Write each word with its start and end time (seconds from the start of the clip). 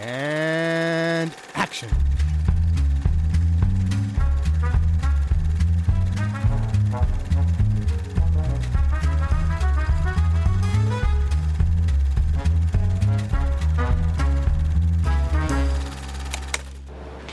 And 0.00 1.32
action. 1.54 1.88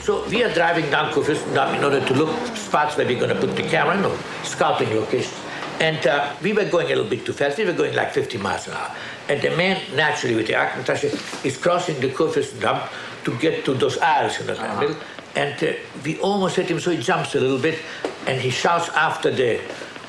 So 0.02 0.28
we 0.30 0.44
are 0.44 0.54
driving 0.54 0.90
down 0.90 1.12
Kufistendam 1.14 1.78
in 1.78 1.84
order 1.84 2.06
to 2.06 2.14
look 2.14 2.30
spots 2.56 2.98
where 2.98 3.06
we're 3.06 3.20
going 3.20 3.30
to 3.30 3.36
put 3.36 3.56
the 3.56 3.64
camera, 3.64 4.00
no, 4.00 4.18
scouting 4.44 4.90
locations. 4.90 5.41
And 5.82 6.06
uh, 6.06 6.32
we 6.44 6.54
were 6.54 6.66
going 6.66 6.86
a 6.86 6.90
little 6.90 7.10
bit 7.10 7.26
too 7.26 7.34
fast. 7.34 7.58
We 7.58 7.66
were 7.66 7.74
going 7.74 7.96
like 7.96 8.12
50 8.12 8.38
miles 8.38 8.68
an 8.68 8.74
hour. 8.74 8.96
And 9.28 9.42
the 9.42 9.50
man, 9.58 9.82
naturally, 9.96 10.36
with 10.36 10.46
the 10.46 10.54
Aktentasche, 10.54 11.10
is 11.44 11.58
crossing 11.58 12.00
the 12.00 12.10
Kurfürstendamm 12.10 12.88
to 13.24 13.38
get 13.40 13.66
to 13.66 13.74
those 13.74 13.98
aisles 13.98 14.40
in 14.40 14.46
the 14.46 14.54
middle. 14.54 14.96
And 15.36 15.64
uh, 15.64 15.74
we 16.06 16.20
almost 16.20 16.56
hit 16.58 16.70
him, 16.70 16.80
so 16.80 16.92
he 16.92 17.02
jumps 17.02 17.34
a 17.34 17.40
little 17.40 17.58
bit, 17.58 17.80
and 18.28 18.40
he 18.40 18.52
shouts 18.52 18.90
after 18.90 19.32
the 19.32 19.60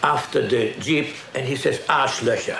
after 0.02 0.46
the 0.46 0.74
jeep, 0.80 1.14
and 1.34 1.46
he 1.46 1.56
says, 1.56 1.78
"Arschlöcher." 1.86 2.58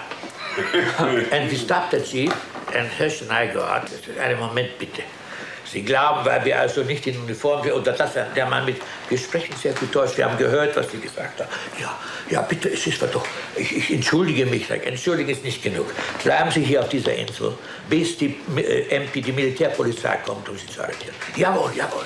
and 1.32 1.50
we 1.50 1.56
stopped 1.56 1.90
the 1.90 2.00
jeep, 2.00 2.32
and 2.72 2.86
Hirsch 2.86 3.20
and 3.20 3.32
I 3.32 3.52
go 3.52 3.62
out. 3.62 3.82
I 3.82 3.86
said, 3.88 4.16
"Einen 4.16 4.38
Moment 4.38 4.78
bitte." 4.78 5.02
Sie 5.72 5.82
glauben, 5.82 6.24
weil 6.26 6.44
wir 6.44 6.60
also 6.60 6.82
nicht 6.82 7.06
in 7.06 7.18
Uniform 7.18 7.62
sind, 7.62 7.72
oder 7.72 7.92
das, 7.92 8.12
der 8.36 8.46
Mann 8.46 8.66
mit, 8.66 8.76
wir 9.08 9.16
sprechen 9.16 9.54
sehr 9.56 9.72
gut 9.72 9.94
Deutsch, 9.94 10.16
wir 10.16 10.26
haben 10.26 10.36
gehört, 10.36 10.76
was 10.76 10.90
Sie 10.90 10.98
gesagt 10.98 11.40
haben. 11.40 11.48
Ja, 11.80 11.98
ja, 12.28 12.42
bitte, 12.42 12.68
es 12.68 12.86
ist 12.86 13.02
doch, 13.02 13.24
ich, 13.56 13.76
ich 13.76 13.92
entschuldige 13.92 14.44
mich, 14.44 14.66
sag, 14.66 14.86
entschuldigen 14.86 15.30
ist 15.30 15.44
nicht 15.44 15.62
genug. 15.62 15.86
Bleiben 16.22 16.50
Sie 16.50 16.62
hier 16.62 16.80
auf 16.80 16.90
dieser 16.90 17.14
Insel, 17.14 17.54
bis 17.88 18.18
die 18.18 18.36
äh, 18.56 18.96
MP, 18.96 19.22
die 19.22 19.32
Militärpolizei 19.32 20.18
kommt, 20.26 20.46
um 20.48 20.58
Sie 20.58 20.66
zu 20.66 20.82
arretieren. 20.82 21.14
Jawohl, 21.36 21.72
jawohl. 21.74 22.04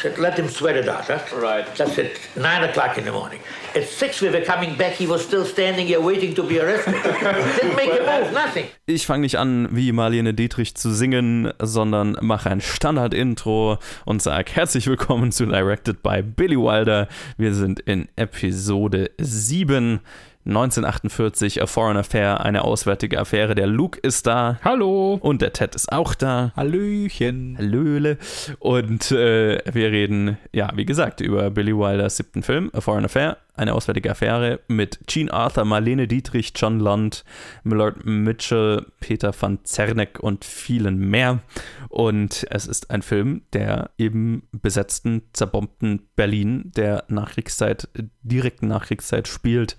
Said, 0.00 0.18
let 0.18 0.38
him 0.38 0.48
sweat 0.48 0.76
it 0.76 0.88
out. 0.88 1.06
Huh? 1.06 1.18
Right. 1.40 1.64
That's 1.76 1.98
at 1.98 2.10
9 2.36 2.64
o'clock 2.64 2.98
in 2.98 3.04
the 3.04 3.12
morning. 3.12 3.40
At 3.74 3.88
6 3.88 4.20
we 4.20 4.30
were 4.30 4.44
coming 4.44 4.76
back, 4.76 4.92
he 4.92 5.06
was 5.06 5.22
still 5.24 5.44
standing 5.44 5.86
here 5.86 6.00
waiting 6.00 6.34
to 6.34 6.42
be 6.42 6.60
arrested. 6.60 6.94
Didn't 6.94 7.76
make 7.76 7.90
a 7.90 8.02
move, 8.02 8.32
nothing. 8.32 8.66
Ich 8.86 9.06
fange 9.06 9.22
nicht 9.22 9.36
an, 9.38 9.68
wie 9.70 9.92
Marlene 9.92 10.34
Dietrich 10.34 10.74
zu 10.74 10.92
singen, 10.92 11.52
sondern 11.60 12.16
mache 12.20 12.50
ein 12.50 12.60
Standard-Intro 12.60 13.78
und 14.04 14.22
sage 14.22 14.52
herzlich 14.52 14.86
willkommen 14.86 15.32
zu 15.32 15.46
Directed 15.46 16.02
by 16.02 16.22
Billy 16.22 16.56
Wilder. 16.56 17.08
Wir 17.38 17.54
sind 17.54 17.80
in 17.80 18.08
Episode 18.16 19.10
7. 19.18 20.00
1948, 20.46 21.62
A 21.62 21.66
Foreign 21.66 21.96
Affair, 21.96 22.44
eine 22.44 22.64
auswärtige 22.64 23.18
Affäre. 23.18 23.54
Der 23.54 23.66
Luke 23.66 23.98
ist 24.00 24.26
da. 24.26 24.58
Hallo. 24.62 25.18
Und 25.20 25.40
der 25.40 25.54
Ted 25.54 25.74
ist 25.74 25.90
auch 25.90 26.14
da. 26.14 26.52
Hallöchen. 26.54 27.56
Hallöle. 27.56 28.18
Und 28.58 29.10
äh, 29.10 29.58
wir 29.72 29.90
reden, 29.90 30.36
ja, 30.52 30.70
wie 30.74 30.84
gesagt, 30.84 31.20
über 31.22 31.50
Billy 31.50 31.74
Wilders 31.74 32.18
siebten 32.18 32.42
Film, 32.42 32.70
A 32.74 32.82
Foreign 32.82 33.06
Affair, 33.06 33.38
eine 33.54 33.74
auswärtige 33.74 34.10
Affäre 34.10 34.60
mit 34.68 35.00
Gene 35.06 35.32
Arthur, 35.32 35.64
Marlene 35.64 36.08
Dietrich, 36.08 36.52
John 36.56 36.80
Lund, 36.80 37.24
Millard 37.62 38.04
Mitchell, 38.04 38.86
Peter 39.00 39.32
van 39.38 39.64
Zerneck 39.64 40.20
und 40.20 40.44
vielen 40.44 40.98
mehr. 40.98 41.40
Und 41.88 42.46
es 42.50 42.66
ist 42.66 42.90
ein 42.90 43.02
Film, 43.02 43.42
der 43.52 43.90
im 43.96 44.42
besetzten, 44.52 45.22
zerbombten 45.32 46.08
Berlin 46.16 46.72
der 46.76 47.04
Nachkriegszeit, 47.08 47.88
direkten 48.22 48.68
Nachkriegszeit 48.68 49.28
spielt 49.28 49.76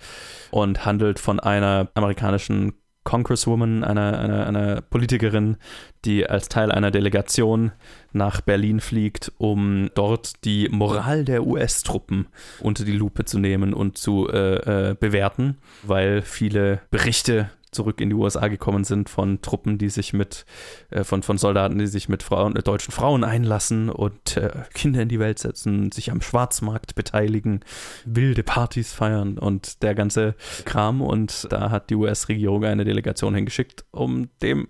und 0.51 0.85
handelt 0.85 1.19
von 1.19 1.39
einer 1.39 1.89
amerikanischen 1.95 2.73
Congresswoman, 3.05 3.83
einer, 3.83 4.19
einer, 4.19 4.47
einer 4.47 4.81
Politikerin, 4.81 5.55
die 6.03 6.27
als 6.27 6.49
Teil 6.49 6.71
einer 6.71 6.91
Delegation 6.91 7.71
nach 8.11 8.41
Berlin 8.41 8.81
fliegt, 8.81 9.31
um 9.37 9.89
dort 9.93 10.43
die 10.43 10.67
Moral 10.69 11.23
der 11.23 11.45
US-Truppen 11.45 12.27
unter 12.59 12.83
die 12.83 12.91
Lupe 12.91 13.23
zu 13.23 13.39
nehmen 13.39 13.73
und 13.73 13.97
zu 13.97 14.27
äh, 14.27 14.89
äh, 14.89 14.95
bewerten, 14.95 15.57
weil 15.83 16.21
viele 16.23 16.81
Berichte 16.91 17.49
zurück 17.75 18.01
in 18.01 18.09
die 18.09 18.15
USA 18.15 18.47
gekommen 18.47 18.83
sind 18.83 19.09
von 19.09 19.41
Truppen, 19.41 19.77
die 19.77 19.89
sich 19.89 20.13
mit, 20.13 20.45
äh, 20.89 21.03
von, 21.03 21.21
von 21.21 21.37
Soldaten, 21.37 21.77
die 21.77 21.87
sich 21.87 22.09
mit 22.09 22.23
Frauen, 22.23 22.55
äh, 22.55 22.63
deutschen 22.63 22.91
Frauen 22.91 23.23
einlassen 23.23 23.89
und 23.89 24.37
äh, 24.37 24.49
Kinder 24.73 25.01
in 25.01 25.09
die 25.09 25.19
Welt 25.19 25.37
setzen, 25.37 25.91
sich 25.91 26.11
am 26.11 26.21
Schwarzmarkt 26.21 26.95
beteiligen, 26.95 27.59
wilde 28.05 28.43
Partys 28.43 28.93
feiern 28.93 29.37
und 29.37 29.83
der 29.83 29.93
ganze 29.93 30.35
Kram. 30.65 31.01
Und 31.01 31.47
da 31.51 31.69
hat 31.69 31.89
die 31.89 31.95
US-Regierung 31.95 32.63
eine 32.63 32.85
Delegation 32.85 33.35
hingeschickt, 33.35 33.85
um 33.91 34.29
dem 34.41 34.69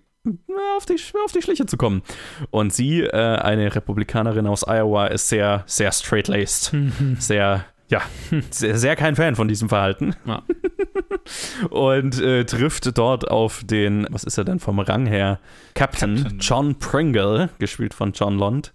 auf 0.76 0.88
die, 0.88 0.96
auf 1.24 1.32
die 1.32 1.42
Schliche 1.44 1.68
zu 1.68 1.78
kommen. 1.78 2.02
Und 2.50 2.74
sie, 2.74 3.02
äh, 3.02 3.12
eine 3.12 3.76
Republikanerin 3.76 4.48
aus 4.48 4.64
Iowa, 4.68 5.06
ist 5.08 5.30
sehr, 5.30 5.64
sehr 5.68 5.92
straight-laced, 5.92 6.76
sehr 7.20 7.66
ja, 7.88 8.02
sehr, 8.50 8.78
sehr 8.78 8.96
kein 8.96 9.16
Fan 9.16 9.36
von 9.36 9.48
diesem 9.48 9.70
Verhalten. 9.70 10.16
Ja. 10.26 10.44
Und 11.70 12.20
äh, 12.22 12.46
trifft 12.46 12.98
dort 12.98 13.30
auf 13.30 13.64
den, 13.64 14.08
was 14.10 14.24
ist 14.24 14.38
er 14.38 14.44
denn 14.44 14.60
vom 14.60 14.80
Rang 14.80 15.06
her? 15.06 15.40
Captain, 15.74 16.18
Captain. 16.18 16.40
John 16.40 16.76
Pringle, 16.80 17.50
gespielt 17.60 17.94
von 17.94 18.14
John 18.14 18.38
Lond, 18.38 18.74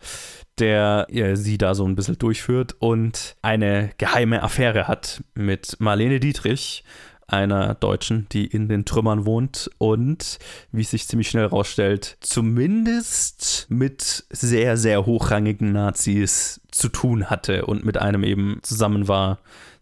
der 0.59 1.07
ja, 1.11 1.37
sie 1.37 1.59
da 1.59 1.75
so 1.75 1.87
ein 1.87 1.97
bisschen 1.97 2.19
durchführt 2.19 2.77
und 2.79 3.37
eine 3.43 3.91
geheime 3.99 4.43
Affäre 4.43 4.89
hat 4.89 5.23
mit 5.35 5.77
Marlene 5.79 6.21
Dietrich, 6.21 6.85
einer 7.33 7.75
Deutschen, 7.75 8.27
die 8.33 8.47
in 8.47 8.69
den 8.69 8.85
Trümmern 8.85 9.25
wohnt 9.25 9.71
und, 9.79 10.39
wie 10.73 10.83
es 10.83 10.91
sich 10.91 11.07
ziemlich 11.07 11.29
schnell 11.31 11.47
rausstellt, 11.47 12.17
zumindest 12.21 13.67
mit 13.69 14.25
sehr, 14.31 14.77
sehr 14.77 15.07
hochrangigen 15.07 15.73
Nazis 15.73 16.61
zu 16.71 16.89
tun 16.89 17.31
hatte 17.31 17.67
und 17.67 17.85
mit 17.85 17.99
einem 17.99 18.25
eben 18.25 18.59
zusammen 18.63 19.09
war, 19.09 19.39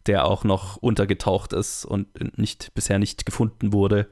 der 0.08 0.24
auch 0.24 0.42
noch 0.42 0.76
untergetaucht 0.76 1.52
ist 1.52 1.84
und 1.84 2.38
nicht, 2.38 2.72
bisher 2.74 2.98
nicht 2.98 3.26
gefunden 3.26 3.72
wurde, 3.72 4.08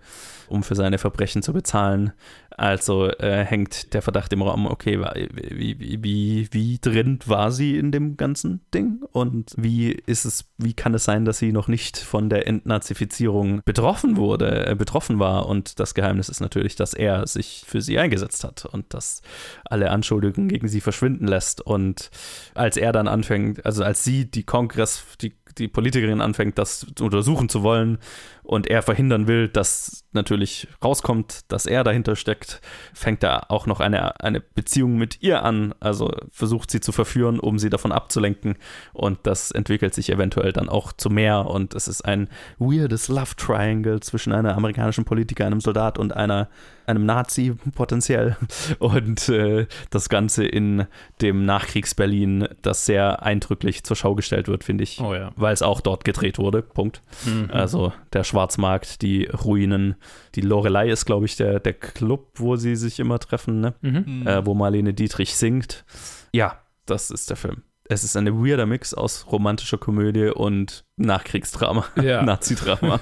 um 0.48 0.62
für 0.62 0.76
seine 0.76 0.98
Verbrechen 0.98 1.42
zu 1.42 1.52
bezahlen. 1.52 2.12
Also 2.58 3.10
äh, 3.10 3.44
hängt 3.44 3.92
der 3.92 4.00
Verdacht 4.00 4.32
im 4.32 4.40
Raum, 4.40 4.66
okay, 4.66 4.98
wie, 4.98 5.78
wie, 5.78 6.02
wie, 6.02 6.48
wie 6.52 6.78
drin 6.78 7.18
war 7.26 7.50
sie 7.52 7.76
in 7.76 7.92
dem 7.92 8.16
ganzen 8.16 8.60
Ding? 8.72 9.02
Und 9.12 9.52
wie 9.58 9.92
ist 9.92 10.24
es, 10.24 10.46
wie 10.56 10.72
kann 10.72 10.94
es 10.94 11.04
sein, 11.04 11.26
dass 11.26 11.38
sie 11.38 11.52
noch 11.52 11.68
nicht 11.68 11.98
von 11.98 12.30
der 12.30 12.46
Entnazifizierung 12.46 13.60
betroffen 13.64 14.16
wurde, 14.16 14.66
äh, 14.66 14.74
betroffen 14.74 15.18
war? 15.18 15.46
Und 15.46 15.80
das 15.80 15.94
Geheimnis 15.94 16.30
ist 16.30 16.40
natürlich, 16.40 16.76
dass 16.76 16.94
er 16.94 17.26
sich 17.26 17.64
für 17.66 17.82
sie 17.82 17.98
eingesetzt 17.98 18.44
hat 18.44 18.64
und 18.64 18.94
dass 18.94 19.20
alle 19.64 19.90
Anschuldigungen 19.90 20.48
gegen 20.48 20.68
sie 20.68 20.80
verschwinden 20.80 21.26
lässt. 21.26 21.60
Und 21.60 22.10
als 22.54 22.78
er 22.78 22.92
dann 22.92 23.08
anfängt, 23.08 23.66
also 23.66 23.84
als 23.84 24.02
sie 24.02 24.30
die 24.30 24.44
Kongress, 24.44 25.04
die 25.20 25.34
die 25.58 25.68
Politikerin 25.68 26.20
anfängt, 26.20 26.58
das 26.58 26.86
untersuchen 27.00 27.48
zu 27.48 27.62
wollen 27.62 27.98
und 28.46 28.68
er 28.68 28.82
verhindern 28.82 29.26
will, 29.26 29.48
dass 29.48 30.04
natürlich 30.12 30.68
rauskommt, 30.82 31.40
dass 31.52 31.66
er 31.66 31.82
dahinter 31.84 32.14
steckt, 32.16 32.60
fängt 32.94 33.22
er 33.24 33.50
auch 33.50 33.66
noch 33.66 33.80
eine, 33.80 34.20
eine 34.20 34.40
Beziehung 34.40 34.96
mit 34.96 35.22
ihr 35.22 35.42
an, 35.42 35.74
also 35.80 36.12
versucht 36.30 36.70
sie 36.70 36.80
zu 36.80 36.92
verführen, 36.92 37.40
um 37.40 37.58
sie 37.58 37.70
davon 37.70 37.90
abzulenken. 37.92 38.54
Und 38.92 39.18
das 39.24 39.50
entwickelt 39.50 39.94
sich 39.94 40.10
eventuell 40.10 40.52
dann 40.52 40.68
auch 40.68 40.92
zu 40.92 41.10
mehr. 41.10 41.46
Und 41.46 41.74
es 41.74 41.88
ist 41.88 42.04
ein 42.04 42.28
weirdes 42.58 43.08
Love 43.08 43.36
Triangle 43.36 44.00
zwischen 44.00 44.32
einer 44.32 44.56
amerikanischen 44.56 45.04
Politiker, 45.04 45.44
einem 45.44 45.60
Soldat 45.60 45.98
und 45.98 46.16
einer 46.16 46.48
einem 46.86 47.04
Nazi 47.04 47.54
potenziell. 47.74 48.36
Und 48.78 49.28
äh, 49.28 49.66
das 49.90 50.08
Ganze 50.08 50.46
in 50.46 50.86
dem 51.20 51.44
Nachkriegs-Berlin, 51.44 52.48
das 52.62 52.86
sehr 52.86 53.22
eindrücklich 53.22 53.82
zur 53.84 53.96
Schau 53.96 54.14
gestellt 54.14 54.46
wird, 54.48 54.64
finde 54.64 54.84
ich, 54.84 55.00
Oh 55.00 55.12
ja. 55.14 55.32
weil 55.36 55.52
es 55.52 55.62
auch 55.62 55.80
dort 55.80 56.04
gedreht 56.04 56.38
wurde, 56.38 56.62
Punkt. 56.62 57.02
Also 57.48 57.92
der 58.12 58.24
Schwarzmarkt, 58.36 59.00
die 59.00 59.24
Ruinen, 59.24 59.94
die 60.34 60.42
Lorelei 60.42 60.90
ist, 60.90 61.06
glaube 61.06 61.24
ich, 61.24 61.36
der, 61.36 61.58
der 61.58 61.72
Club, 61.72 62.28
wo 62.34 62.56
sie 62.56 62.76
sich 62.76 63.00
immer 63.00 63.18
treffen, 63.18 63.60
ne? 63.60 63.74
äh, 63.82 64.44
wo 64.44 64.52
Marlene 64.54 64.92
Dietrich 64.92 65.34
singt. 65.36 65.86
Ja, 66.32 66.60
das 66.84 67.10
ist 67.10 67.30
der 67.30 67.38
Film. 67.38 67.62
Es 67.88 68.04
ist 68.04 68.14
ein 68.16 68.26
weirder 68.44 68.66
Mix 68.66 68.92
aus 68.92 69.26
romantischer 69.32 69.78
Komödie 69.78 70.26
und 70.26 70.84
Nachkriegsdrama, 70.96 71.86
Ja. 72.02 72.22
Nazi-Drama. 72.24 73.00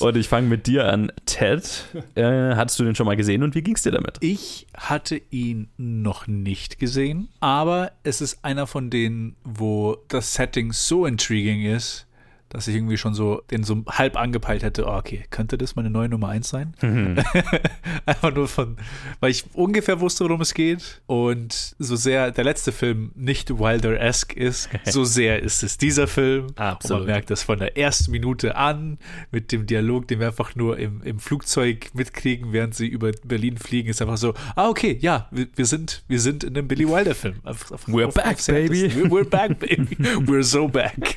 Und 0.00 0.16
ich 0.16 0.28
fange 0.28 0.48
mit 0.48 0.66
dir 0.66 0.86
an. 0.90 1.10
Ted, 1.26 1.84
äh, 2.14 2.54
hattest 2.54 2.78
du 2.78 2.84
den 2.84 2.94
schon 2.94 3.06
mal 3.06 3.16
gesehen 3.16 3.42
und 3.42 3.54
wie 3.54 3.62
ging 3.62 3.74
es 3.74 3.82
dir 3.82 3.92
damit? 3.92 4.16
Ich 4.20 4.66
hatte 4.74 5.20
ihn 5.30 5.68
noch 5.76 6.26
nicht 6.26 6.78
gesehen, 6.78 7.28
aber 7.40 7.92
es 8.02 8.20
ist 8.22 8.44
einer 8.44 8.66
von 8.66 8.88
denen, 8.88 9.36
wo 9.44 9.96
das 10.08 10.32
Setting 10.34 10.72
so 10.72 11.04
intriguing 11.06 11.64
ist, 11.64 12.06
dass 12.54 12.68
ich 12.68 12.76
irgendwie 12.76 12.96
schon 12.96 13.14
so 13.14 13.42
den 13.50 13.64
so 13.64 13.82
halb 13.88 14.16
angepeilt 14.16 14.62
hätte, 14.62 14.86
oh, 14.86 14.96
okay, 14.96 15.24
könnte 15.30 15.58
das 15.58 15.74
meine 15.74 15.90
neue 15.90 16.08
Nummer 16.08 16.28
1 16.28 16.48
sein? 16.48 16.72
Mhm. 16.80 17.16
Einfach 18.06 18.32
nur 18.32 18.46
von, 18.46 18.76
weil 19.18 19.32
ich 19.32 19.44
ungefähr 19.54 20.00
wusste, 20.00 20.24
worum 20.24 20.40
es 20.40 20.54
geht. 20.54 21.02
Und 21.06 21.74
so 21.80 21.96
sehr 21.96 22.30
der 22.30 22.44
letzte 22.44 22.70
Film 22.70 23.10
nicht 23.16 23.58
Wilder-esque 23.58 24.36
ist, 24.36 24.68
so 24.84 25.04
sehr 25.04 25.42
ist 25.42 25.64
es 25.64 25.78
dieser 25.78 26.06
Film. 26.06 26.46
Absolut. 26.54 27.00
Und 27.00 27.06
man 27.06 27.14
merkt 27.14 27.30
das 27.30 27.42
von 27.42 27.58
der 27.58 27.76
ersten 27.76 28.12
Minute 28.12 28.54
an 28.54 28.98
mit 29.32 29.50
dem 29.50 29.66
Dialog, 29.66 30.06
den 30.06 30.20
wir 30.20 30.28
einfach 30.28 30.54
nur 30.54 30.78
im, 30.78 31.02
im 31.02 31.18
Flugzeug 31.18 31.90
mitkriegen, 31.92 32.52
während 32.52 32.76
sie 32.76 32.86
über 32.86 33.10
Berlin 33.24 33.58
fliegen, 33.58 33.88
ist 33.88 34.00
einfach 34.00 34.16
so, 34.16 34.32
ah, 34.54 34.68
okay, 34.68 34.96
ja, 35.00 35.26
wir, 35.32 35.48
wir 35.56 35.66
sind, 35.66 36.04
wir 36.06 36.20
sind 36.20 36.44
in 36.44 36.56
einem 36.56 36.68
Billy 36.68 36.88
Wilder-Film. 36.88 37.40
We're 37.88 38.12
back, 38.12 38.38
baby. 38.46 38.90
We're 39.10 39.28
back, 39.28 39.58
baby. 39.58 39.96
We're 40.24 40.44
so 40.44 40.68
back. 40.68 41.16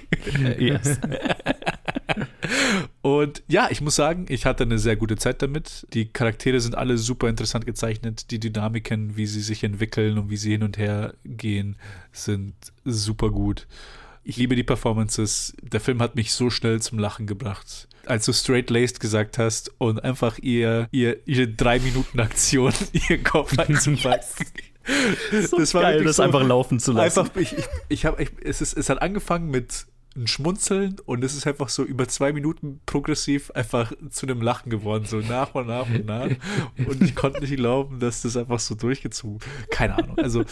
yes. 0.57 0.97
Und 3.01 3.43
ja, 3.47 3.67
ich 3.69 3.81
muss 3.81 3.95
sagen, 3.95 4.25
ich 4.29 4.45
hatte 4.45 4.63
eine 4.63 4.79
sehr 4.79 4.95
gute 4.95 5.15
Zeit 5.15 5.41
damit. 5.41 5.87
Die 5.93 6.05
Charaktere 6.07 6.59
sind 6.59 6.75
alle 6.75 6.97
super 6.97 7.29
interessant 7.29 7.65
gezeichnet. 7.65 8.31
Die 8.31 8.39
Dynamiken, 8.39 9.17
wie 9.17 9.25
sie 9.25 9.41
sich 9.41 9.63
entwickeln 9.63 10.17
und 10.17 10.29
wie 10.29 10.37
sie 10.37 10.51
hin 10.51 10.63
und 10.63 10.77
her 10.77 11.13
gehen, 11.23 11.77
sind 12.11 12.53
super 12.85 13.29
gut. 13.29 13.67
Ich 14.23 14.35
liebe 14.35 14.55
die 14.55 14.63
Performances. 14.63 15.55
Der 15.61 15.79
Film 15.79 16.01
hat 16.01 16.15
mich 16.15 16.33
so 16.33 16.49
schnell 16.49 16.81
zum 16.81 16.99
Lachen 16.99 17.27
gebracht. 17.27 17.87
Als 18.05 18.25
du 18.25 18.33
straight 18.33 18.69
laced 18.69 18.99
gesagt 18.99 19.37
hast 19.37 19.71
und 19.77 20.03
einfach 20.03 20.37
ihr, 20.39 20.89
ihr, 20.91 21.25
ihre 21.25 21.47
drei 21.47 21.79
Minuten 21.79 22.19
Aktion, 22.19 22.73
ihr 23.09 23.23
Kopf 23.23 23.57
einzupacken. 23.57 24.45
So 25.49 25.57
das 25.57 25.73
war 25.73 25.81
geil, 25.81 26.01
das 26.05 26.15
so, 26.15 26.23
einfach 26.23 26.47
laufen 26.47 26.79
zu 26.79 26.93
lassen. 26.93 27.19
Einfach, 27.19 27.35
ich, 27.35 27.51
ich, 27.57 27.65
ich 27.89 28.05
habe, 28.05 28.25
es, 28.41 28.61
ist, 28.61 28.71
es 28.71 28.89
hat 28.89 29.01
angefangen 29.01 29.51
mit 29.51 29.85
ein 30.17 30.27
Schmunzeln 30.27 30.97
und 31.05 31.23
es 31.23 31.35
ist 31.35 31.47
einfach 31.47 31.69
so 31.69 31.83
über 31.83 32.07
zwei 32.07 32.33
Minuten 32.33 32.81
progressiv 32.85 33.51
einfach 33.51 33.93
zu 34.09 34.25
einem 34.25 34.41
Lachen 34.41 34.69
geworden, 34.69 35.05
so 35.05 35.17
nach 35.17 35.53
und 35.55 35.67
nach 35.67 35.87
und 35.87 36.05
nach. 36.05 36.29
Und 36.87 37.01
ich 37.01 37.15
konnte 37.15 37.41
nicht 37.41 37.55
glauben, 37.55 37.99
dass 37.99 38.23
das 38.23 38.35
einfach 38.35 38.59
so 38.59 38.75
durchgezogen. 38.75 39.39
Keine 39.69 39.97
Ahnung. 39.97 40.17
Also 40.17 40.43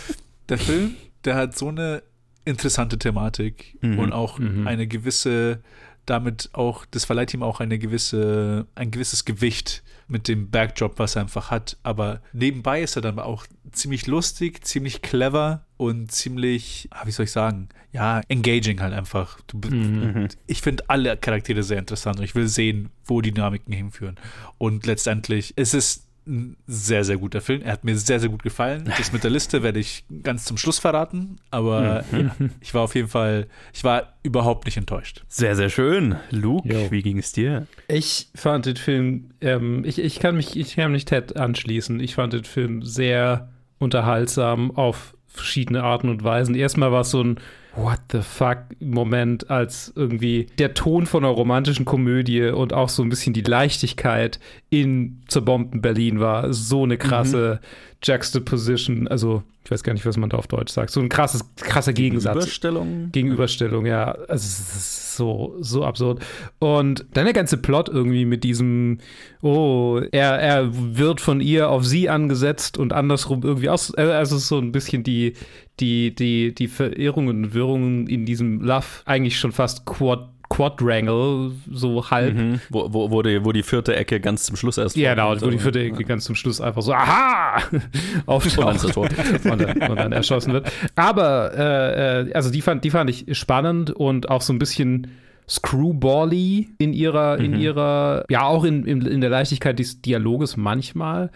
der 0.50 0.58
Film, 0.58 0.96
der 1.26 1.36
hat 1.36 1.58
so 1.58 1.70
eine 1.70 2.04
interessante 2.46 3.00
Thematik 3.00 3.78
mhm. 3.82 4.00
und 4.00 4.14
auch 4.14 4.40
mhm. 4.40 4.68
eine 4.68 4.88
gewisse 4.88 5.60
damit 6.06 6.50
auch, 6.54 6.86
das 6.86 7.06
verleiht 7.06 7.34
ihm 7.34 7.44
auch 7.44 7.60
eine 7.60 7.80
gewisse, 7.80 8.68
ein 8.76 8.92
gewisses 8.92 9.26
Gewicht 9.26 9.84
mit 10.08 10.28
dem 10.28 10.50
Backdrop, 10.52 11.00
was 11.00 11.16
er 11.16 11.24
einfach 11.24 11.52
hat. 11.52 11.78
Aber 11.84 12.22
nebenbei 12.32 12.82
ist 12.82 12.96
er 12.96 13.02
dann 13.02 13.20
auch 13.20 13.46
ziemlich 13.78 14.08
lustig, 14.08 14.66
ziemlich 14.66 15.02
clever 15.02 15.66
und 15.78 16.12
ziemlich, 16.12 16.88
ah, 16.92 17.06
wie 17.06 17.12
soll 17.12 17.26
ich 17.26 17.32
sagen, 17.32 17.70
ja, 17.92 18.22
engaging 18.28 18.82
halt 18.82 18.94
einfach. 18.94 19.40
Du, 19.48 19.58
mhm. 19.58 20.28
Ich 20.48 20.62
finde 20.62 20.84
alle 20.88 21.16
Charaktere 21.18 21.64
sehr 21.64 21.80
interessant 21.80 22.20
und 22.20 22.26
ich 22.26 22.36
will 22.36 22.48
sehen, 22.48 22.90
wo 23.06 23.22
die 23.22 23.32
Dynamiken 23.32 23.74
hinführen. 23.74 24.18
Und 24.58 24.86
letztendlich 24.86 25.58
ist 25.58 25.74
es 25.74 26.06
ein 26.28 26.58
sehr, 26.66 27.04
sehr 27.04 27.18
guter 27.18 27.42
Film. 27.42 27.62
Er 27.62 27.74
hat 27.74 27.84
mir 27.84 27.96
sehr, 27.98 28.20
sehr 28.20 28.30
gut 28.30 28.44
gefallen. 28.44 28.92
Das 28.98 29.12
mit 29.12 29.24
der 29.24 29.32
Liste 29.32 29.64
werde 29.64 29.80
ich 29.80 30.06
ganz 30.24 30.46
zum 30.46 30.58
Schluss 30.58 30.80
verraten, 30.80 31.38
aber 31.52 32.04
ja, 32.12 32.36
ich 32.62 32.74
war 32.74 32.82
auf 32.82 32.96
jeden 32.96 33.08
Fall, 33.08 33.48
ich 33.74 33.84
war 33.84 34.14
überhaupt 34.24 34.66
nicht 34.66 34.78
enttäuscht. 34.78 35.24
Sehr, 35.28 35.56
sehr 35.56 35.70
schön. 35.70 36.16
Luke, 36.32 36.68
jo. 36.68 36.92
wie 36.92 37.02
ging 37.02 37.18
es 37.18 37.32
dir? 37.32 37.68
Ich 37.88 38.30
fand 38.34 38.66
den 38.66 38.76
Film, 38.76 39.32
ähm, 39.42 39.84
ich, 39.86 40.00
ich 40.00 40.20
kann 40.20 40.36
mich, 40.36 40.56
ich 40.58 40.76
kann 40.76 40.92
mich 40.92 41.06
Ted 41.06 41.38
anschließen. 41.38 42.00
Ich 42.00 42.16
fand 42.16 42.34
den 42.34 42.44
Film 42.44 42.82
sehr 42.82 43.50
unterhaltsam 43.80 44.72
auf 44.72 45.16
verschiedene 45.28 45.84
Arten 45.84 46.10
und 46.10 46.24
Weisen. 46.24 46.56
Erstmal 46.56 46.92
war 46.92 47.02
es 47.02 47.12
so 47.12 47.24
ein 47.24 47.40
What 47.76 48.00
the 48.14 48.22
fuck 48.22 48.60
Moment, 48.80 49.50
als 49.50 49.92
irgendwie 49.98 50.48
der 50.60 50.74
Ton 50.74 51.06
von 51.06 51.26
einer 51.26 51.34
romantischen 51.34 51.84
Komödie 51.84 52.44
und 52.44 52.72
auch 52.72 52.88
so 52.88 53.04
ein 53.04 53.10
bisschen 53.10 53.34
die 53.34 53.42
Leichtigkeit 53.42 54.40
in 54.70 55.22
zerbombten 55.28 55.82
Berlin 55.82 56.22
war. 56.22 56.54
So 56.54 56.84
eine 56.84 56.98
krasse 56.98 57.60
mhm. 57.62 57.95
Juxtaposition. 58.06 59.08
Also, 59.08 59.44
ich 59.64 59.72
weiß 59.72 59.84
gar 59.84 59.94
nicht, 59.94 60.06
was 60.06 60.18
man 60.18 60.30
da 60.30 60.38
auf 60.38 60.48
Deutsch 60.48 60.72
sagt. 60.72 60.92
So 60.92 61.00
ein 61.00 61.10
krasses, 61.10 61.44
krasser 61.56 61.94
Gegensatz. 61.94 62.34
Gegenüberstellung. 62.36 63.12
Gegenüberstellung, 63.12 63.86
ja. 63.86 64.12
Also, 64.12 64.46
es 64.46 64.60
ist 64.60 65.16
so, 65.16 65.56
so 65.60 65.84
absurd. 65.84 66.24
Und 66.60 67.06
dann 67.14 67.26
der 67.26 67.34
ganze 67.34 67.58
Plot 67.58 67.90
irgendwie 67.90 68.26
mit 68.26 68.44
diesem, 68.44 69.00
oh, 69.42 70.02
er, 70.12 70.40
er 70.40 70.70
wird 70.72 71.20
von 71.22 71.42
ihr 71.42 71.70
auf 71.70 71.86
sie 71.86 72.10
angesetzt 72.10 72.78
und 72.78 72.94
andersrum 72.94 73.42
irgendwie 73.44 73.70
aus. 73.70 73.94
Äh, 73.98 74.02
also, 74.04 74.38
so 74.38 74.60
ein 74.60 74.72
bisschen 74.72 75.04
die, 75.04 75.34
die, 75.80 76.14
die, 76.14 76.54
die 76.54 76.68
Verirrungen 76.68 77.46
und 77.46 77.54
Wirrungen 77.54 78.08
in 78.08 78.26
diesem 78.26 78.62
Love 78.62 78.86
eigentlich 79.06 79.40
schon 79.40 79.52
fast 79.52 79.86
Quad 79.86 80.30
Quadrangle, 80.56 81.52
so 81.70 82.10
halb. 82.10 82.34
Mhm. 82.34 82.62
Wo, 82.70 82.88
wo, 82.94 83.12
wo, 83.12 83.22
die, 83.22 83.44
wo 83.44 83.52
die 83.52 83.64
vierte 83.64 83.94
Ecke 83.94 84.22
ganz 84.22 84.44
zum 84.44 84.56
Schluss 84.56 84.78
erst 84.78 84.96
Ja, 84.96 85.14
genau, 85.14 85.36
wo 85.42 85.50
die 85.50 85.60
vierte 85.60 85.82
Ecke 85.82 86.02
ja. 86.02 86.08
ganz 86.08 86.24
zum 86.24 86.36
Schluss 86.36 86.62
einfach 86.62 86.82
so, 86.82 86.94
aha, 86.94 87.62
auftaucht 88.26 88.86
und, 88.86 88.98
und, 89.46 89.62
dann, 89.62 89.90
und 89.90 89.98
dann 89.98 90.12
erschossen 90.14 90.54
wird. 90.54 90.72
Aber, 90.96 91.52
äh, 91.58 92.22
äh, 92.30 92.34
also 92.34 92.50
die 92.52 92.62
fand, 92.62 92.86
die 92.86 92.90
fand 92.90 93.10
ich 93.10 93.38
spannend 93.38 93.92
und 93.92 94.30
auch 94.30 94.42
so 94.42 94.54
ein 94.54 94.60
bisschen 94.60 95.08
screwbally 95.48 96.70
in 96.78 96.94
ihrer, 96.94 97.38
mhm. 97.38 97.46
in 97.46 97.60
ihrer, 97.60 98.24
ja, 98.30 98.44
auch 98.44 98.64
in, 98.64 98.86
in, 98.86 99.06
in 99.06 99.20
der 99.20 99.30
Leichtigkeit 99.30 99.78
des 99.78 100.02
Dialoges 100.02 100.56
manchmal. 100.56 101.32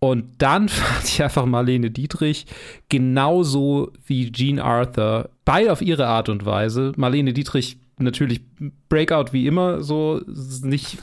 Und 0.00 0.24
dann 0.38 0.68
fand 0.70 1.04
ich 1.04 1.22
einfach 1.22 1.44
Marlene 1.44 1.90
Dietrich 1.90 2.46
genauso 2.88 3.92
wie 4.06 4.32
Jean 4.32 4.58
Arthur, 4.58 5.28
beide 5.44 5.72
auf 5.72 5.82
ihre 5.82 6.06
Art 6.06 6.30
und 6.30 6.46
Weise. 6.46 6.92
Marlene 6.96 7.34
Dietrich 7.34 7.76
natürlich 7.98 8.42
Breakout 8.88 9.32
wie 9.32 9.46
immer, 9.46 9.82
so 9.82 10.20
nicht. 10.62 10.98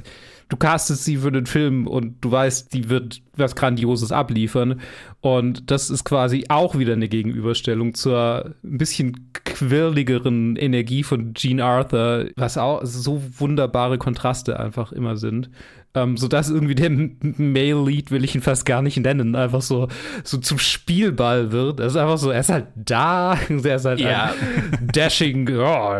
du 0.48 0.56
castest 0.56 1.04
sie 1.04 1.16
für 1.16 1.32
den 1.32 1.46
Film 1.46 1.86
und 1.86 2.22
du 2.22 2.30
weißt, 2.30 2.72
die 2.74 2.88
wird 2.88 3.22
was 3.36 3.56
Grandioses 3.56 4.12
abliefern. 4.12 4.80
Und 5.22 5.70
das 5.70 5.88
ist 5.88 6.02
quasi 6.02 6.46
auch 6.48 6.76
wieder 6.76 6.94
eine 6.94 7.08
Gegenüberstellung 7.08 7.94
zur 7.94 8.56
ein 8.64 8.78
bisschen 8.78 9.32
quirligeren 9.44 10.56
Energie 10.56 11.04
von 11.04 11.32
Jean 11.34 11.60
Arthur, 11.60 12.26
was 12.34 12.58
auch 12.58 12.80
so 12.82 13.22
wunderbare 13.38 13.98
Kontraste 13.98 14.58
einfach 14.58 14.90
immer 14.90 15.16
sind. 15.16 15.48
Ähm, 15.94 16.16
sodass 16.16 16.50
irgendwie 16.50 16.74
der 16.74 16.90
Male 16.90 17.84
Lead, 17.84 18.10
will 18.10 18.24
ich 18.24 18.34
ihn 18.34 18.40
fast 18.40 18.66
gar 18.66 18.82
nicht 18.82 18.96
nennen, 18.96 19.36
einfach 19.36 19.62
so, 19.62 19.88
so 20.24 20.38
zum 20.38 20.58
Spielball 20.58 21.52
wird. 21.52 21.78
Er 21.78 21.86
ist 21.86 21.96
einfach 21.96 22.18
so, 22.18 22.30
er 22.30 22.40
ist 22.40 22.48
halt 22.48 22.68
da, 22.74 23.38
er 23.48 23.76
ist 23.76 23.84
halt 23.84 24.00
ja. 24.00 24.34
dashing. 24.80 25.48
Oh, 25.50 25.94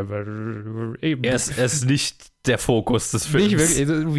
eben. 1.01 1.23
Er, 1.23 1.35
ist, 1.35 1.59
er 1.59 1.67
ist 1.67 1.85
nicht 1.85 2.33
der 2.47 2.59
Fokus 2.59 3.11
des 3.11 3.27
Films. 3.27 3.47
Nicht 3.47 3.59
wirklich, 3.59 3.79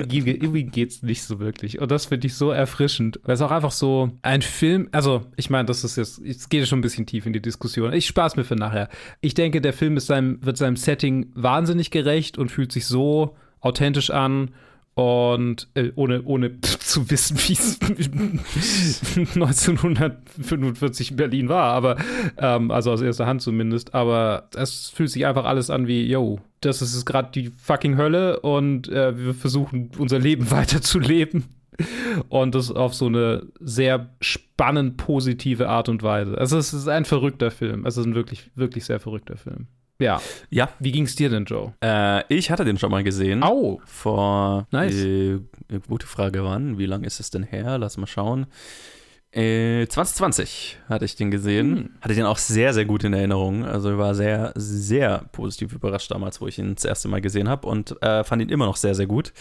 irgendwie, 0.10 0.32
irgendwie 0.32 0.64
geht's 0.64 1.02
nicht 1.04 1.24
so 1.24 1.40
wirklich. 1.40 1.80
Und 1.80 1.92
das 1.92 2.06
finde 2.06 2.28
ich 2.28 2.36
so 2.36 2.52
erfrischend. 2.52 3.20
Weil 3.24 3.36
es 3.36 3.42
auch 3.42 3.52
einfach 3.52 3.72
so 3.72 4.12
ein 4.22 4.42
Film, 4.42 4.88
also 4.94 5.25
ich 5.36 5.50
meine, 5.50 5.66
das 5.66 5.84
ist 5.84 5.98
jetzt, 5.98 6.19
es 6.19 6.48
geht 6.50 6.68
schon 6.68 6.80
ein 6.80 6.84
bisschen 6.84 7.06
tief 7.06 7.25
in 7.25 7.34
die 7.34 7.42
Diskussion. 7.42 7.92
Ich 7.94 8.06
spaß 8.06 8.36
mir 8.36 8.44
für 8.44 8.56
nachher. 8.56 8.90
Ich 9.22 9.34
denke, 9.34 9.60
der 9.60 9.74
Film 9.74 9.98
ist 9.98 10.07
seinem, 10.07 10.44
wird 10.45 10.57
seinem 10.57 10.75
Setting 10.75 11.31
wahnsinnig 11.34 11.92
gerecht 11.92 12.38
und 12.38 12.50
fühlt 12.50 12.72
sich 12.72 12.86
so 12.86 13.36
authentisch 13.60 14.12
an 14.12 14.51
und 14.94 15.68
äh, 15.74 15.92
ohne, 15.95 16.22
ohne 16.24 16.62
zu 16.62 17.10
wissen, 17.10 17.38
wie 17.40 17.54
es 17.54 17.80
1945 19.36 21.12
in 21.12 21.18
Berlin 21.18 21.50
war, 21.50 21.74
aber 21.74 21.98
ähm, 22.38 22.69
also 22.69 22.92
aus 22.92 23.02
erster 23.02 23.26
Hand 23.26 23.42
zumindest. 23.42 23.95
Aber 23.95 24.50
es 24.56 24.90
fühlt 24.90 25.09
sich 25.09 25.26
einfach 25.26 25.45
alles 25.45 25.71
an 25.71 25.88
wie, 25.88 26.06
yo, 26.06 26.40
das 26.62 26.83
ist 26.83 27.06
gerade 27.06 27.31
die 27.31 27.50
fucking 27.50 27.97
Hölle 27.97 28.42
und 28.42 28.88
äh, 28.90 29.18
wir 29.18 29.33
versuchen 29.33 29.90
unser 29.97 30.19
Leben 30.19 30.52
weiterzuleben. 30.52 31.45
Und 32.30 32.56
das 32.56 32.71
auf 32.71 32.94
so 32.94 33.07
eine 33.07 33.47
sehr 33.59 34.09
spannend 34.21 34.97
positive 34.97 35.69
Art 35.69 35.89
und 35.89 36.03
Weise. 36.03 36.37
Also 36.37 36.57
es 36.57 36.73
ist 36.73 36.87
ein 36.87 37.06
verrückter 37.06 37.51
Film. 37.51 37.85
Es 37.85 37.97
ist 37.97 38.06
ein 38.06 38.15
wirklich, 38.15 38.51
wirklich 38.56 38.85
sehr 38.85 38.99
verrückter 38.99 39.37
Film. 39.37 39.68
Ja. 39.99 40.21
Ja. 40.49 40.69
Wie 40.80 40.92
ging 40.92 41.03
es 41.03 41.15
dir 41.15 41.30
denn, 41.30 41.45
Joe? 41.45 41.73
Äh, 41.83 42.23
ich 42.33 42.51
hatte 42.51 42.65
den 42.65 42.77
schon 42.77 42.92
mal 42.92 43.03
gesehen. 43.03 43.44
Au. 43.44 43.81
Vor. 43.85 44.68
Nice. 44.71 45.03
Äh, 45.03 45.39
gute 45.87 46.07
Frage, 46.07 46.44
wann? 46.44 46.77
Wie 46.77 46.85
lange 46.85 47.07
ist 47.07 47.19
es 47.19 47.30
denn 47.30 47.44
her? 47.44 47.77
Lass 47.77 47.97
mal 47.97 48.07
schauen. 48.07 48.47
Äh, 49.33 49.87
2020 49.87 50.78
hatte 50.87 51.06
ich 51.06 51.16
den 51.16 51.31
gesehen. 51.31 51.75
Hm. 51.75 51.90
Hatte 52.02 52.13
den 52.13 52.25
auch 52.25 52.37
sehr, 52.37 52.73
sehr 52.73 52.85
gut 52.85 53.04
in 53.04 53.13
Erinnerung. 53.13 53.66
Also 53.66 53.97
war 53.97 54.13
sehr, 54.13 54.54
sehr 54.56 55.25
positiv 55.31 55.73
überrascht 55.73 56.11
damals, 56.11 56.40
wo 56.40 56.47
ich 56.47 56.59
ihn 56.59 56.75
das 56.75 56.85
erste 56.85 57.07
Mal 57.07 57.21
gesehen 57.21 57.49
habe 57.49 57.68
und 57.68 58.02
äh, 58.04 58.23
fand 58.23 58.42
ihn 58.42 58.49
immer 58.49 58.66
noch 58.66 58.75
sehr, 58.75 58.94
sehr 58.94 59.07
gut. 59.07 59.33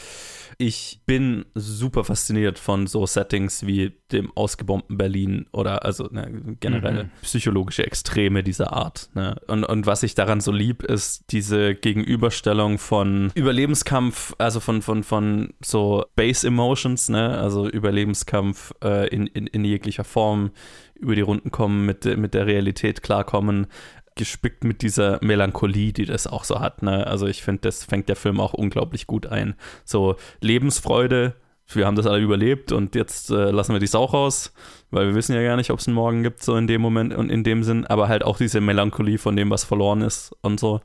Ich 0.59 1.01
bin 1.07 1.45
super 1.55 2.05
fasziniert 2.05 2.59
von 2.59 2.87
so 2.87 3.07
Settings 3.07 3.67
wie 3.67 3.93
dem 4.13 4.31
ausgebombten 4.35 4.97
Berlin 4.99 5.47
oder 5.53 5.85
also 5.85 6.05
ne, 6.11 6.57
generell 6.61 7.05
mhm. 7.05 7.11
psychologische 7.23 7.87
Extreme 7.87 8.43
dieser 8.43 8.73
Art. 8.73 9.11
Ne? 9.15 9.37
Und, 9.47 9.65
und 9.65 9.87
was 9.87 10.03
ich 10.03 10.15
daran 10.15 10.41
so 10.41 10.53
lieb, 10.53 10.83
ist 10.83 11.25
diese 11.31 11.75
Gegenüberstellung 11.75 12.79
von 12.79 13.33
Überlebenskampf, 13.35 14.35
also 14.39 14.61
von, 14.61 14.83
von, 14.83 15.03
von 15.03 15.55
so 15.65 16.05
Base 16.17 16.47
Emotions, 16.47 17.09
ne? 17.09 17.39
also 17.39 17.69
Überlebenskampf 17.69 18.73
äh, 18.83 19.09
in, 19.09 19.27
in, 19.27 19.47
in 19.47 19.65
jeglicher 19.83 20.05
Form, 20.05 20.51
über 20.95 21.15
die 21.17 21.21
Runden 21.21 21.51
kommen, 21.51 21.85
mit, 21.85 22.05
mit 22.17 22.33
der 22.33 22.47
Realität 22.47 23.03
klarkommen, 23.03 23.67
gespickt 24.15 24.63
mit 24.63 24.83
dieser 24.83 25.19
Melancholie, 25.23 25.93
die 25.93 26.05
das 26.05 26.27
auch 26.27 26.45
so 26.45 26.61
hat. 26.61 26.83
Ne? 26.83 27.07
Also 27.07 27.27
ich 27.27 27.43
finde, 27.43 27.63
das 27.63 27.85
fängt 27.85 28.09
der 28.09 28.17
Film 28.17 28.41
auch 28.41 28.55
unglaublich 28.55 29.07
gut 29.07 29.27
ein. 29.27 29.55
So 29.85 30.17
Lebensfreude, 30.41 31.35
wir 31.75 31.87
haben 31.87 31.97
das 31.97 32.07
alle 32.07 32.23
überlebt 32.23 32.71
und 32.73 32.95
jetzt 32.95 33.31
äh, 33.31 33.51
lassen 33.51 33.73
wir 33.73 33.81
die 33.81 33.87
Sau 33.87 34.05
raus, 34.05 34.53
weil 34.91 35.09
wir 35.09 35.15
wissen 35.15 35.35
ja 35.35 35.43
gar 35.43 35.57
nicht, 35.57 35.71
ob 35.71 35.79
es 35.79 35.89
einen 35.89 35.95
Morgen 35.95 36.23
gibt, 36.23 36.43
so 36.43 36.57
in 36.57 36.67
dem 36.67 36.83
Moment 36.83 37.15
und 37.15 37.31
in 37.31 37.43
dem 37.43 37.63
Sinn, 37.63 37.87
aber 37.87 38.09
halt 38.09 38.23
auch 38.23 38.37
diese 38.37 38.61
Melancholie 38.61 39.19
von 39.19 39.35
dem, 39.35 39.51
was 39.51 39.65
verloren 39.65 40.03
ist 40.03 40.37
und 40.43 40.61
so 40.61 40.83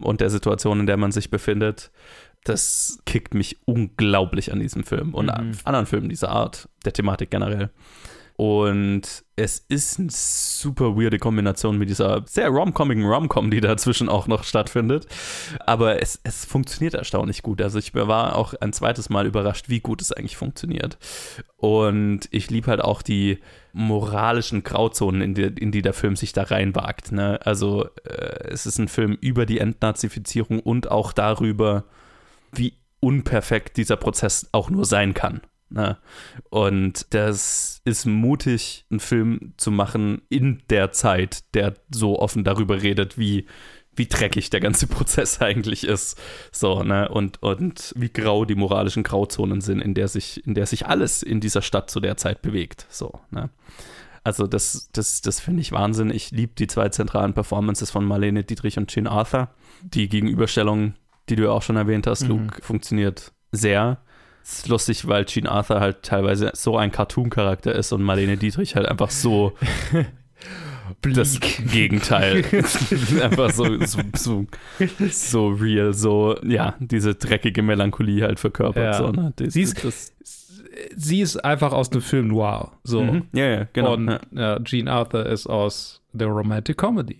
und 0.00 0.20
der 0.20 0.30
Situation, 0.30 0.80
in 0.80 0.86
der 0.86 0.96
man 0.96 1.12
sich 1.12 1.30
befindet. 1.30 1.90
Das 2.44 3.00
kickt 3.06 3.34
mich 3.34 3.58
unglaublich 3.66 4.52
an 4.52 4.60
diesem 4.60 4.84
Film 4.84 5.14
und 5.14 5.26
mhm. 5.26 5.30
an 5.30 5.56
anderen 5.64 5.86
Filmen 5.86 6.08
dieser 6.08 6.30
Art, 6.30 6.68
der 6.84 6.92
Thematik 6.92 7.30
generell. 7.30 7.70
Und 8.42 9.02
es 9.36 9.60
ist 9.68 10.00
eine 10.00 10.10
super 10.10 10.96
weirde 10.96 11.20
Kombination 11.20 11.78
mit 11.78 11.88
dieser 11.88 12.24
sehr 12.26 12.48
rom-comigen 12.48 13.04
Rom-Com, 13.04 13.52
die 13.52 13.60
dazwischen 13.60 14.08
auch 14.08 14.26
noch 14.26 14.42
stattfindet. 14.42 15.06
Aber 15.60 16.02
es, 16.02 16.18
es 16.24 16.44
funktioniert 16.44 16.94
erstaunlich 16.94 17.42
gut. 17.42 17.62
Also 17.62 17.78
ich 17.78 17.94
war 17.94 18.34
auch 18.34 18.54
ein 18.54 18.72
zweites 18.72 19.10
Mal 19.10 19.28
überrascht, 19.28 19.68
wie 19.68 19.78
gut 19.78 20.02
es 20.02 20.10
eigentlich 20.10 20.36
funktioniert. 20.36 20.98
Und 21.56 22.22
ich 22.32 22.50
liebe 22.50 22.66
halt 22.66 22.80
auch 22.80 23.02
die 23.02 23.38
moralischen 23.72 24.64
Grauzonen, 24.64 25.20
in 25.20 25.34
die, 25.34 25.42
in 25.42 25.70
die 25.70 25.82
der 25.82 25.94
Film 25.94 26.16
sich 26.16 26.32
da 26.32 26.42
reinwagt. 26.42 27.12
Ne? 27.12 27.38
Also 27.44 27.84
äh, 28.02 28.48
es 28.48 28.66
ist 28.66 28.78
ein 28.78 28.88
Film 28.88 29.16
über 29.20 29.46
die 29.46 29.58
Entnazifizierung 29.60 30.58
und 30.58 30.90
auch 30.90 31.12
darüber, 31.12 31.84
wie 32.50 32.74
unperfekt 32.98 33.76
dieser 33.76 33.96
Prozess 33.96 34.48
auch 34.50 34.68
nur 34.68 34.84
sein 34.84 35.14
kann. 35.14 35.42
Ne? 35.72 35.96
Und 36.50 37.06
das 37.10 37.80
ist 37.84 38.04
mutig, 38.04 38.84
einen 38.90 39.00
Film 39.00 39.54
zu 39.56 39.70
machen 39.70 40.22
in 40.28 40.62
der 40.68 40.92
Zeit, 40.92 41.54
der 41.54 41.74
so 41.90 42.18
offen 42.18 42.44
darüber 42.44 42.82
redet, 42.82 43.16
wie, 43.18 43.46
wie 43.96 44.06
dreckig 44.06 44.50
der 44.50 44.60
ganze 44.60 44.86
Prozess 44.88 45.40
eigentlich 45.40 45.84
ist. 45.84 46.20
So, 46.50 46.82
ne? 46.82 47.08
Und, 47.08 47.42
und 47.42 47.94
wie 47.96 48.10
grau 48.10 48.44
die 48.44 48.54
moralischen 48.54 49.02
Grauzonen 49.02 49.60
sind, 49.60 49.80
in 49.80 49.94
der 49.94 50.08
sich, 50.08 50.46
in 50.46 50.54
der 50.54 50.66
sich 50.66 50.86
alles 50.86 51.22
in 51.22 51.40
dieser 51.40 51.62
Stadt 51.62 51.90
zu 51.90 52.00
der 52.00 52.16
Zeit 52.16 52.42
bewegt. 52.42 52.86
So, 52.90 53.20
ne? 53.30 53.50
Also, 54.24 54.46
das, 54.46 54.90
das, 54.92 55.20
das 55.20 55.40
finde 55.40 55.62
ich 55.62 55.72
Wahnsinn. 55.72 56.10
Ich 56.10 56.30
liebe 56.30 56.52
die 56.56 56.68
zwei 56.68 56.90
zentralen 56.90 57.34
Performances 57.34 57.90
von 57.90 58.04
Marlene 58.04 58.44
Dietrich 58.44 58.78
und 58.78 58.88
Jean 58.88 59.08
Arthur. 59.08 59.48
Die 59.82 60.08
Gegenüberstellung, 60.08 60.94
die 61.28 61.34
du 61.34 61.44
ja 61.44 61.50
auch 61.50 61.62
schon 61.62 61.76
erwähnt 61.76 62.06
hast, 62.06 62.22
mhm. 62.22 62.28
Luke, 62.28 62.62
funktioniert 62.62 63.32
sehr. 63.50 63.98
Es 64.42 64.58
ist 64.58 64.68
lustig, 64.68 65.06
weil 65.06 65.24
Gene 65.24 65.50
Arthur 65.50 65.80
halt 65.80 66.02
teilweise 66.02 66.50
so 66.54 66.76
ein 66.76 66.90
Cartoon-Charakter 66.90 67.74
ist 67.74 67.92
und 67.92 68.02
Marlene 68.02 68.36
Dietrich 68.36 68.74
halt 68.74 68.86
einfach 68.86 69.10
so 69.10 69.52
das 71.02 71.40
Gegenteil. 71.40 72.44
einfach 73.22 73.50
so, 73.50 73.84
so, 73.84 74.00
so, 74.16 74.46
so, 75.10 75.48
real, 75.48 75.92
so, 75.92 76.36
ja, 76.44 76.74
diese 76.80 77.14
dreckige 77.14 77.62
Melancholie 77.62 78.22
halt 78.24 78.40
verkörpert. 78.40 78.84
Ja. 78.84 78.98
So, 78.98 79.10
ne? 79.10 79.32
das, 79.36 79.54
sie, 79.54 79.62
ist, 79.62 79.84
das, 79.84 80.12
sie 80.96 81.20
ist 81.20 81.36
einfach 81.44 81.72
aus 81.72 81.90
dem 81.90 82.00
Film 82.02 82.28
Noir. 82.28 82.72
So. 82.84 83.02
Mhm. 83.02 83.26
Ja, 83.32 83.46
ja, 83.46 83.68
genau. 83.72 83.94
Und 83.94 84.18
ja. 84.32 84.58
Gene 84.58 84.90
Arthur 84.90 85.26
ist 85.26 85.46
aus 85.46 86.02
der 86.12 86.28
Romantic 86.28 86.76
Comedy. 86.78 87.18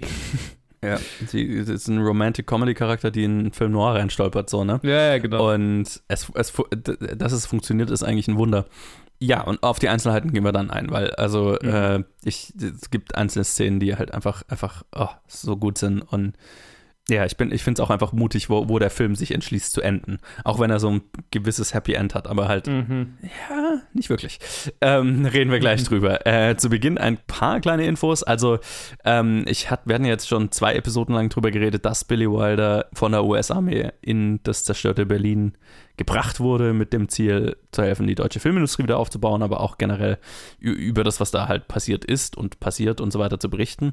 Ja, 0.85 0.99
sie 1.27 1.43
ist 1.43 1.87
ein 1.87 1.99
Romantic-Comedy-Charakter, 1.99 3.13
die 3.13 3.25
in 3.25 3.39
einen 3.39 3.53
Film 3.53 3.73
noir 3.73 3.95
reinstolpert, 3.95 4.51
so, 4.51 4.65
ne? 4.65 4.81
Ja, 4.83 5.13
ja, 5.13 5.19
genau. 5.19 5.53
Und 5.53 6.03
es, 6.09 6.33
es, 6.35 6.53
dass 7.17 7.33
es 7.33 7.47
funktioniert, 7.47 7.91
ist 7.91 8.03
eigentlich 8.03 8.27
ein 8.27 8.37
Wunder. 8.37 8.67
Ja, 9.21 9.43
und 9.43 9.63
auf 9.63 9.79
die 9.79 9.89
Einzelheiten 9.89 10.33
gehen 10.33 10.43
wir 10.43 10.51
dann 10.51 10.71
ein, 10.71 10.91
weil, 10.91 11.13
also, 11.13 11.57
mhm. 11.63 11.69
äh, 11.69 12.05
ich, 12.25 12.53
es 12.61 12.91
gibt 12.91 13.15
einzelne 13.15 13.45
Szenen, 13.45 13.79
die 13.79 13.95
halt 13.95 14.13
einfach, 14.13 14.43
einfach 14.49 14.83
oh, 14.97 15.11
so 15.29 15.57
gut 15.57 15.79
sind 15.79 16.01
und 16.01 16.37
ja, 17.13 17.27
ich, 17.27 17.39
ich 17.39 17.63
finde 17.63 17.81
es 17.81 17.87
auch 17.87 17.91
einfach 17.91 18.13
mutig, 18.13 18.49
wo, 18.49 18.69
wo 18.69 18.79
der 18.79 18.91
Film 18.91 19.15
sich 19.15 19.33
entschließt 19.33 19.73
zu 19.73 19.83
enden. 19.83 20.19
Auch 20.45 20.59
wenn 20.59 20.71
er 20.71 20.81
so 20.81 20.91
ein 20.91 21.03
gewisses 21.31 21.75
Happy 21.75 21.95
End 21.95 22.15
hat, 22.15 22.27
aber 22.27 22.49
halt, 22.49 22.67
mhm. 22.67 23.15
ja, 23.23 23.81
nicht 23.93 24.11
wirklich. 24.11 24.39
Ähm, 24.81 25.27
reden 25.27 25.51
wir 25.51 25.61
gleich 25.61 25.85
drüber. 25.89 26.27
Äh, 26.27 26.57
zu 26.57 26.71
Beginn 26.71 26.99
ein 26.99 27.19
paar 27.27 27.61
kleine 27.61 27.87
Infos. 27.87 28.23
Also, 28.23 28.59
ähm, 29.05 29.45
ich 29.47 29.71
hat, 29.71 29.83
wir 29.85 29.95
hatten 29.95 30.05
jetzt 30.05 30.29
schon 30.29 30.51
zwei 30.53 30.75
Episoden 30.75 31.15
lang 31.15 31.29
drüber 31.29 31.51
geredet, 31.51 31.85
dass 31.85 32.05
Billy 32.05 32.29
Wilder 32.29 32.87
von 32.95 33.13
der 33.13 33.25
US-Armee 33.25 33.91
in 34.01 34.41
das 34.43 34.65
zerstörte 34.65 35.07
Berlin 35.07 35.53
gebracht 35.97 36.41
wurde, 36.41 36.73
mit 36.73 36.93
dem 36.93 37.09
Ziel 37.09 37.57
zu 37.71 37.83
helfen, 37.83 38.07
die 38.07 38.15
deutsche 38.15 38.41
Filmindustrie 38.41 38.85
wieder 38.85 38.99
aufzubauen, 38.99 39.43
aber 39.43 39.61
auch 39.61 39.77
generell 39.77 40.19
über 40.59 41.05
das, 41.05 41.21
was 41.21 41.31
da 41.31 41.49
halt 41.49 41.69
passiert 41.69 42.05
ist 42.05 42.37
und 42.37 42.61
passiert 42.61 43.01
und 43.01 43.13
so 43.13 43.19
weiter 43.19 43.39
zu 43.39 43.51
berichten. 43.51 43.93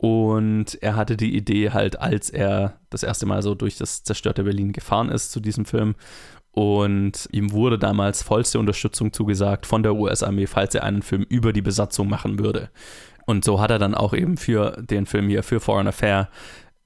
Und 0.00 0.80
er 0.80 0.94
hatte 0.94 1.16
die 1.16 1.36
Idee 1.36 1.70
halt, 1.70 1.98
als 1.98 2.30
er 2.30 2.78
das 2.88 3.02
erste 3.02 3.26
Mal 3.26 3.42
so 3.42 3.56
durch 3.56 3.78
das 3.78 4.04
zerstörte 4.04 4.44
Berlin 4.44 4.72
gefahren 4.72 5.08
ist 5.08 5.32
zu 5.32 5.40
diesem 5.40 5.64
Film. 5.64 5.96
Und 6.52 7.28
ihm 7.32 7.50
wurde 7.50 7.80
damals 7.80 8.22
vollste 8.22 8.60
Unterstützung 8.60 9.12
zugesagt 9.12 9.66
von 9.66 9.82
der 9.82 9.96
US-Armee, 9.96 10.46
falls 10.46 10.76
er 10.76 10.84
einen 10.84 11.02
Film 11.02 11.24
über 11.28 11.52
die 11.52 11.62
Besatzung 11.62 12.08
machen 12.08 12.38
würde. 12.38 12.70
Und 13.26 13.44
so 13.44 13.60
hat 13.60 13.72
er 13.72 13.80
dann 13.80 13.96
auch 13.96 14.14
eben 14.14 14.36
für 14.36 14.80
den 14.80 15.04
Film 15.04 15.28
hier, 15.28 15.42
für 15.42 15.58
Foreign 15.58 15.88
Affair, 15.88 16.28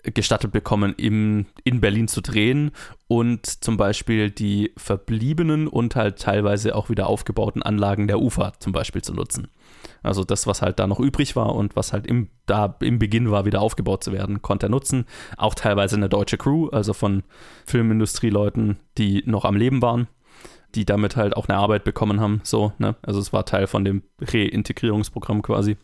gestattet 0.03 0.51
bekommen, 0.51 0.95
im, 0.97 1.47
in 1.65 1.81
Berlin 1.81 2.09
zu 2.09 2.23
drehen 2.23 2.73
und 3.09 3.47
zum 3.47 3.77
Beispiel 3.77 4.31
die 4.31 4.73
verbliebenen 4.77 5.69
und 5.69 5.97
halt 5.97 6.19
teilweise 6.19 6.75
auch 6.75 6.89
wieder 6.89 7.07
aufgebauten 7.07 7.63
Anlagen 7.63 8.09
der 8.09 8.21
Ufer 8.21 8.55
zum 8.59 8.73
Beispiel 8.73 9.03
zu 9.03 9.15
nutzen. 9.15 9.49
Also 10.03 10.25
das, 10.25 10.47
was 10.47 10.63
halt 10.63 10.79
da 10.79 10.87
noch 10.87 11.01
übrig 11.01 11.37
war 11.37 11.55
und 11.55 11.77
was 11.77 11.93
halt 11.93 12.07
im, 12.07 12.29
da 12.47 12.77
im 12.81 12.99
Beginn 12.99 13.31
war, 13.31 13.45
wieder 13.45 13.61
aufgebaut 13.61 14.03
zu 14.05 14.13
werden, 14.13 14.43
konnte 14.43 14.67
er 14.67 14.71
nutzen. 14.71 15.07
Auch 15.37 15.55
teilweise 15.55 15.97
eine 15.97 16.09
deutsche 16.09 16.39
Crew, 16.39 16.69
also 16.69 16.93
von 16.93 17.23
Filmindustrieleuten, 17.67 18.79
die 18.99 19.23
noch 19.27 19.45
am 19.45 19.57
Leben 19.57 19.83
waren, 19.83 20.09
die 20.75 20.85
damit 20.85 21.17
halt 21.17 21.37
auch 21.37 21.49
eine 21.49 21.59
Arbeit 21.59 21.85
bekommen 21.85 22.21
haben. 22.21 22.41
So, 22.43 22.73
ne? 22.79 22.97
Also 23.03 23.21
es 23.21 23.33
war 23.33 23.45
Teil 23.45 23.67
von 23.67 23.85
dem 23.85 24.03
Reintegrierungsprogramm 24.21 25.43
quasi. 25.43 25.77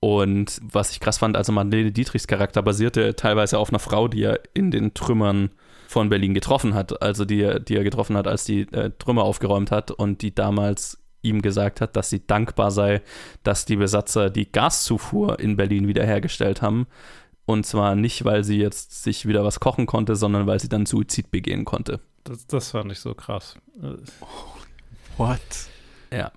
Und 0.00 0.60
was 0.62 0.90
ich 0.90 1.00
krass 1.00 1.18
fand, 1.18 1.36
also 1.36 1.50
Madeleine 1.50 1.90
Dietrichs 1.90 2.26
Charakter 2.26 2.62
basierte 2.62 3.16
teilweise 3.16 3.58
auf 3.58 3.70
einer 3.70 3.78
Frau, 3.78 4.06
die 4.06 4.22
er 4.22 4.40
in 4.52 4.70
den 4.70 4.92
Trümmern 4.92 5.50
von 5.88 6.10
Berlin 6.10 6.34
getroffen 6.34 6.74
hat. 6.74 7.00
Also 7.00 7.24
die, 7.24 7.58
die 7.66 7.76
er 7.76 7.84
getroffen 7.84 8.16
hat, 8.16 8.26
als 8.26 8.44
die 8.44 8.62
äh, 8.72 8.90
Trümmer 8.98 9.22
aufgeräumt 9.22 9.70
hat 9.70 9.90
und 9.90 10.20
die 10.20 10.34
damals 10.34 11.03
ihm 11.24 11.42
gesagt 11.42 11.80
hat, 11.80 11.96
dass 11.96 12.10
sie 12.10 12.26
dankbar 12.26 12.70
sei, 12.70 13.02
dass 13.42 13.64
die 13.64 13.76
Besatzer 13.76 14.30
die 14.30 14.50
Gaszufuhr 14.50 15.40
in 15.40 15.56
Berlin 15.56 15.88
wiederhergestellt 15.88 16.62
haben. 16.62 16.86
Und 17.46 17.66
zwar 17.66 17.94
nicht, 17.94 18.24
weil 18.24 18.44
sie 18.44 18.58
jetzt 18.58 19.02
sich 19.02 19.26
wieder 19.26 19.44
was 19.44 19.60
kochen 19.60 19.86
konnte, 19.86 20.16
sondern 20.16 20.46
weil 20.46 20.60
sie 20.60 20.68
dann 20.68 20.86
Suizid 20.86 21.30
begehen 21.30 21.64
konnte. 21.64 22.00
Das, 22.24 22.46
das 22.46 22.70
fand 22.70 22.90
ich 22.90 23.00
so 23.00 23.14
krass. 23.14 23.56
What? 25.18 25.40
Ja. 26.12 26.32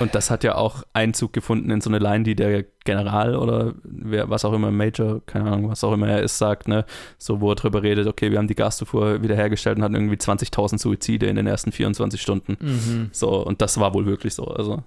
Und 0.00 0.14
das 0.14 0.30
hat 0.30 0.44
ja 0.44 0.54
auch 0.56 0.82
Einzug 0.92 1.32
gefunden 1.32 1.70
in 1.70 1.80
so 1.80 1.90
eine 1.90 1.98
Line, 1.98 2.24
die 2.24 2.34
der 2.34 2.64
General 2.84 3.36
oder 3.36 3.74
wer, 3.82 4.28
was 4.30 4.44
auch 4.44 4.52
immer, 4.52 4.70
Major, 4.70 5.24
keine 5.26 5.50
Ahnung, 5.50 5.70
was 5.70 5.84
auch 5.84 5.92
immer 5.92 6.08
er 6.08 6.22
ist, 6.22 6.38
sagt, 6.38 6.68
ne? 6.68 6.84
So, 7.18 7.40
wo 7.40 7.50
er 7.50 7.54
drüber 7.54 7.82
redet, 7.82 8.06
okay, 8.06 8.30
wir 8.30 8.38
haben 8.38 8.48
die 8.48 8.54
Gaszufuhr 8.54 9.22
wiederhergestellt 9.22 9.78
und 9.78 9.84
hatten 9.84 9.94
irgendwie 9.94 10.16
20.000 10.16 10.78
Suizide 10.78 11.26
in 11.26 11.36
den 11.36 11.46
ersten 11.46 11.72
24 11.72 12.20
Stunden. 12.20 12.56
Mhm. 12.60 13.08
So, 13.12 13.30
und 13.44 13.62
das 13.62 13.78
war 13.78 13.94
wohl 13.94 14.06
wirklich 14.06 14.34
so. 14.34 14.44
Also. 14.44 14.82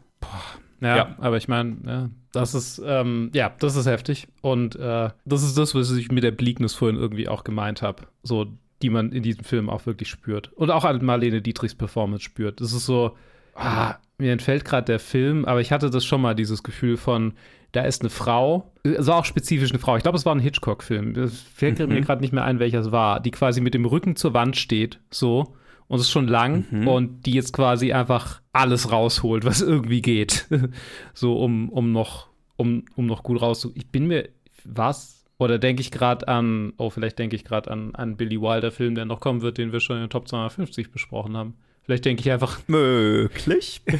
Ja, 0.82 0.98
ja, 0.98 1.15
aber 1.20 1.38
ich 1.38 1.48
meine, 1.48 1.77
ja, 1.86 2.10
das 2.32 2.54
ist, 2.54 2.82
ähm, 2.86 3.32
ja, 3.34 3.54
das 3.60 3.75
ist 3.75 3.86
heftig. 3.86 4.27
Und 4.42 4.75
äh, 4.75 5.10
das 5.24 5.44
ist 5.44 5.58
das, 5.58 5.74
was 5.74 5.92
ich 5.92 6.12
mit 6.12 6.24
der 6.24 6.32
Bleakness 6.32 6.74
vorhin 6.74 7.00
irgendwie 7.00 7.30
auch 7.30 7.44
gemeint 7.44 7.82
habe. 7.82 8.04
So, 8.24 8.48
die 8.82 8.89
man 8.89 9.12
in 9.12 9.24
diesem 9.24 9.44
Film 9.44 9.70
auch 9.70 9.86
wirklich 9.86 10.10
spürt. 10.10 10.51
Und 10.54 10.70
auch 10.70 10.84
an 10.84 11.04
Marlene 11.04 11.42
Dietrichs 11.42 11.75
Performance 11.75 12.24
spürt. 12.24 12.60
Das 12.60 12.74
ist 12.74 12.86
so, 12.86 13.15
ah, 13.56 13.96
mir 14.17 14.31
entfällt 14.31 14.65
gerade 14.65 14.86
der 14.86 15.00
Film, 15.00 15.45
aber 15.45 15.62
ich 15.62 15.72
hatte 15.72 15.89
das 15.89 16.05
schon 16.05 16.22
mal, 16.22 16.36
dieses 16.36 16.63
Gefühl 16.63 16.98
von, 16.98 17.34
da 17.72 17.81
ist 17.81 18.01
eine 18.01 18.10
Frau, 18.10 18.72
es 18.84 19.07
war 19.07 19.17
auch 19.17 19.25
spezifisch 19.25 19.72
eine 19.72 19.79
Frau, 19.79 19.98
ich 19.98 20.03
glaube, 20.03 20.17
es 20.17 20.25
war 20.25 20.34
ein 20.34 20.39
Hitchcock-Film, 20.39 21.15
es 21.15 21.41
fällt 21.41 21.79
mhm. 21.79 21.89
mir 21.89 22.01
gerade 22.01 22.22
nicht 22.22 22.34
mehr 22.34 22.45
ein, 22.45 22.60
welcher 22.60 22.79
es 22.79 22.91
war, 22.91 23.19
die 23.19 23.31
quasi 23.31 23.62
mit 23.62 23.74
dem 23.74 23.86
Rücken 23.86 24.15
zur 24.15 24.34
Wand 24.34 24.55
steht, 24.55 25.00
so, 25.10 25.55
und 25.88 26.00
es 26.00 26.05
ist 26.05 26.12
schon 26.12 26.27
lang 26.27 26.65
mhm. 26.72 26.88
und 26.88 27.25
die 27.25 27.34
jetzt 27.34 27.53
quasi 27.53 27.93
einfach 27.93 28.41
alles 28.53 28.91
rausholt, 28.91 29.45
was 29.45 29.62
irgendwie 29.62 30.01
geht, 30.01 30.48
so 31.13 31.38
um, 31.38 31.69
um 31.69 31.91
noch, 31.91 32.27
um, 32.55 32.86
um 32.95 33.05
noch 33.05 33.24
gut 33.24 33.41
rauszu. 33.41 33.72
Ich 33.75 33.88
bin 33.91 34.07
mir, 34.07 34.29
was? 34.63 35.25
Oder 35.38 35.60
denke 35.60 35.81
ich 35.81 35.91
gerade 35.91 36.27
an, 36.27 36.74
oh, 36.77 36.89
vielleicht 36.89 37.19
denke 37.19 37.36
ich 37.36 37.43
gerade 37.43 37.69
an 37.69 37.93
einen 37.93 38.15
Billy 38.15 38.39
Wilder-Film, 38.39 38.95
der 38.95 39.05
noch 39.05 39.19
kommen 39.19 39.41
wird, 39.41 39.57
den 39.57 39.74
wir 39.74 39.81
schon 39.81 39.98
in 39.98 40.03
den 40.03 40.10
Top 40.10 40.27
250 40.27 40.91
besprochen 40.91 41.36
haben. 41.36 41.55
Vielleicht 41.86 42.06
denke 42.06 42.22
ich 42.22 42.32
einfach. 42.32 42.60
Möglich. 42.68 43.82
ich 43.86 43.94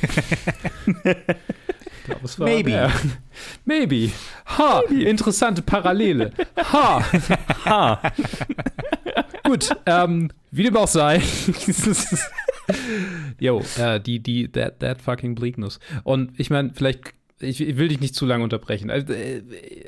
glaub, 2.04 2.24
es 2.24 2.40
war 2.40 2.48
Maybe. 2.48 2.72
Der. 2.72 2.92
Maybe. 3.64 4.12
Ha, 4.58 4.82
Maybe. 4.90 5.04
interessante 5.04 5.62
Parallele. 5.62 6.32
Ha. 6.58 7.04
ha. 7.66 8.02
Gut, 9.44 9.70
ähm, 9.86 10.32
wie 10.52 10.64
dem 10.64 10.76
auch 10.78 10.88
sei. 10.88 11.22
Jo, 13.40 13.62
äh, 13.78 14.00
die, 14.00 14.20
die, 14.20 14.52
that, 14.52 14.80
that 14.80 15.00
fucking 15.00 15.36
bleakness. 15.36 15.80
Und 16.04 16.32
ich 16.40 16.50
meine, 16.50 16.72
vielleicht 16.74 17.14
ich, 17.40 17.62
ich, 17.62 17.78
will 17.78 17.90
dich 17.90 18.00
nicht 18.00 18.16
zu 18.16 18.26
lange 18.26 18.44
unterbrechen. 18.44 18.90
Also, 18.90 19.12
äh, 19.14 19.42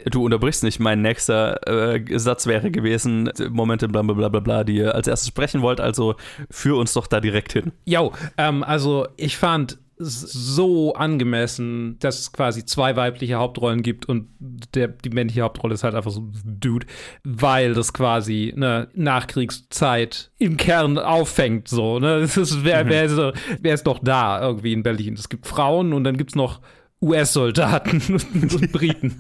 du 0.10 0.25
unterbrichst 0.25 0.63
nicht. 0.63 0.80
Mein 0.80 1.01
nächster 1.01 1.96
äh, 1.96 2.20
Satz 2.20 2.48
wäre 2.48 2.72
gewesen, 2.72 3.32
Momente, 3.50 3.88
bla 3.88 4.01
bla 4.01 4.27
bla 4.27 4.39
bla, 4.39 4.63
die 4.63 4.77
ihr 4.77 4.96
als 4.96 5.08
erstes 5.08 5.30
sprechen 5.30 5.62
wollt, 5.62 5.80
also 5.80 6.16
führ 6.50 6.77
uns 6.77 6.94
doch 6.94 7.08
da 7.08 7.20
direkt 7.20 7.54
hin. 7.54 7.72
Jo, 7.86 8.12
ähm, 8.38 8.63
also 8.63 9.08
ich 9.18 9.38
fand 9.38 9.80
so 10.00 10.94
angemessen, 10.94 11.98
dass 12.00 12.20
es 12.20 12.32
quasi 12.32 12.66
zwei 12.66 12.96
weibliche 12.96 13.36
Hauptrollen 13.36 13.82
gibt 13.82 14.08
und 14.08 14.27
der, 14.75 14.89
die 14.89 15.10
männliche 15.10 15.42
Hauptrolle 15.42 15.74
ist 15.74 15.84
halt 15.84 15.96
einfach 15.96 16.12
so 16.12 16.22
ein 16.22 16.34
Dude, 16.60 16.86
weil 17.24 17.74
das 17.74 17.94
quasi 17.94 18.54
eine 18.56 18.89
Nachkriegszeit 18.94 20.30
im 20.38 20.56
Kern 20.58 21.00
auffängt. 21.00 21.68
So, 21.68 22.00
ne? 22.00 22.20
Das 22.27 22.38
ist, 22.38 22.63
wer, 22.63 22.86
mhm. 22.86 22.89
wer, 22.89 23.04
ist, 23.06 23.18
wer 23.62 23.74
ist 23.74 23.88
doch 23.88 24.00
da 24.00 24.39
irgendwie 24.39 24.74
in 24.74 24.84
Berlin? 24.84 25.16
Es 25.16 25.30
gibt 25.30 25.48
Frauen 25.48 25.94
und 25.94 26.04
dann 26.04 26.18
gibt 26.18 26.32
es 26.32 26.36
noch 26.36 26.62
US-Soldaten 27.01 28.01
und, 28.10 28.54
und, 28.56 28.72
Briten 28.72 29.16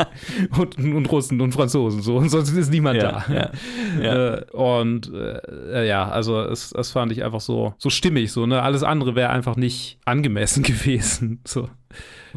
und, 0.57 0.77
und, 0.77 1.11
Russen 1.11 1.39
und 1.41 1.51
Franzosen 1.51 2.01
so 2.01 2.17
und 2.17 2.29
sonst 2.29 2.49
ist 2.49 2.71
niemand 2.71 3.01
ja, 3.01 3.11
da. 3.11 3.33
Ja, 3.33 3.51
ja. 4.01 4.33
Äh, 4.33 4.45
und 4.51 5.11
äh, 5.13 5.87
ja, 5.87 6.09
also 6.09 6.41
es, 6.41 6.71
es 6.71 6.91
fand 6.91 7.11
ich 7.11 7.23
einfach 7.23 7.41
so 7.41 7.75
so 7.77 7.91
stimmig 7.91 8.31
so 8.31 8.47
ne 8.47 8.63
alles 8.63 8.81
andere 8.81 9.15
wäre 9.15 9.29
einfach 9.29 9.55
nicht 9.55 9.99
angemessen 10.05 10.63
gewesen 10.63 11.41
so. 11.45 11.69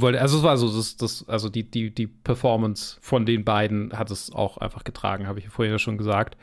Also 0.00 0.38
es 0.38 0.42
war 0.42 0.56
so 0.56 0.74
das, 0.74 0.96
das 0.96 1.28
also 1.28 1.48
die 1.48 1.68
die 1.68 1.92
die 1.92 2.06
Performance 2.06 2.98
von 3.00 3.26
den 3.26 3.44
beiden 3.44 3.92
hat 3.98 4.10
es 4.10 4.32
auch 4.32 4.58
einfach 4.58 4.84
getragen, 4.84 5.26
habe 5.26 5.38
ich 5.38 5.48
vorher 5.48 5.78
schon 5.78 5.98
gesagt. 5.98 6.36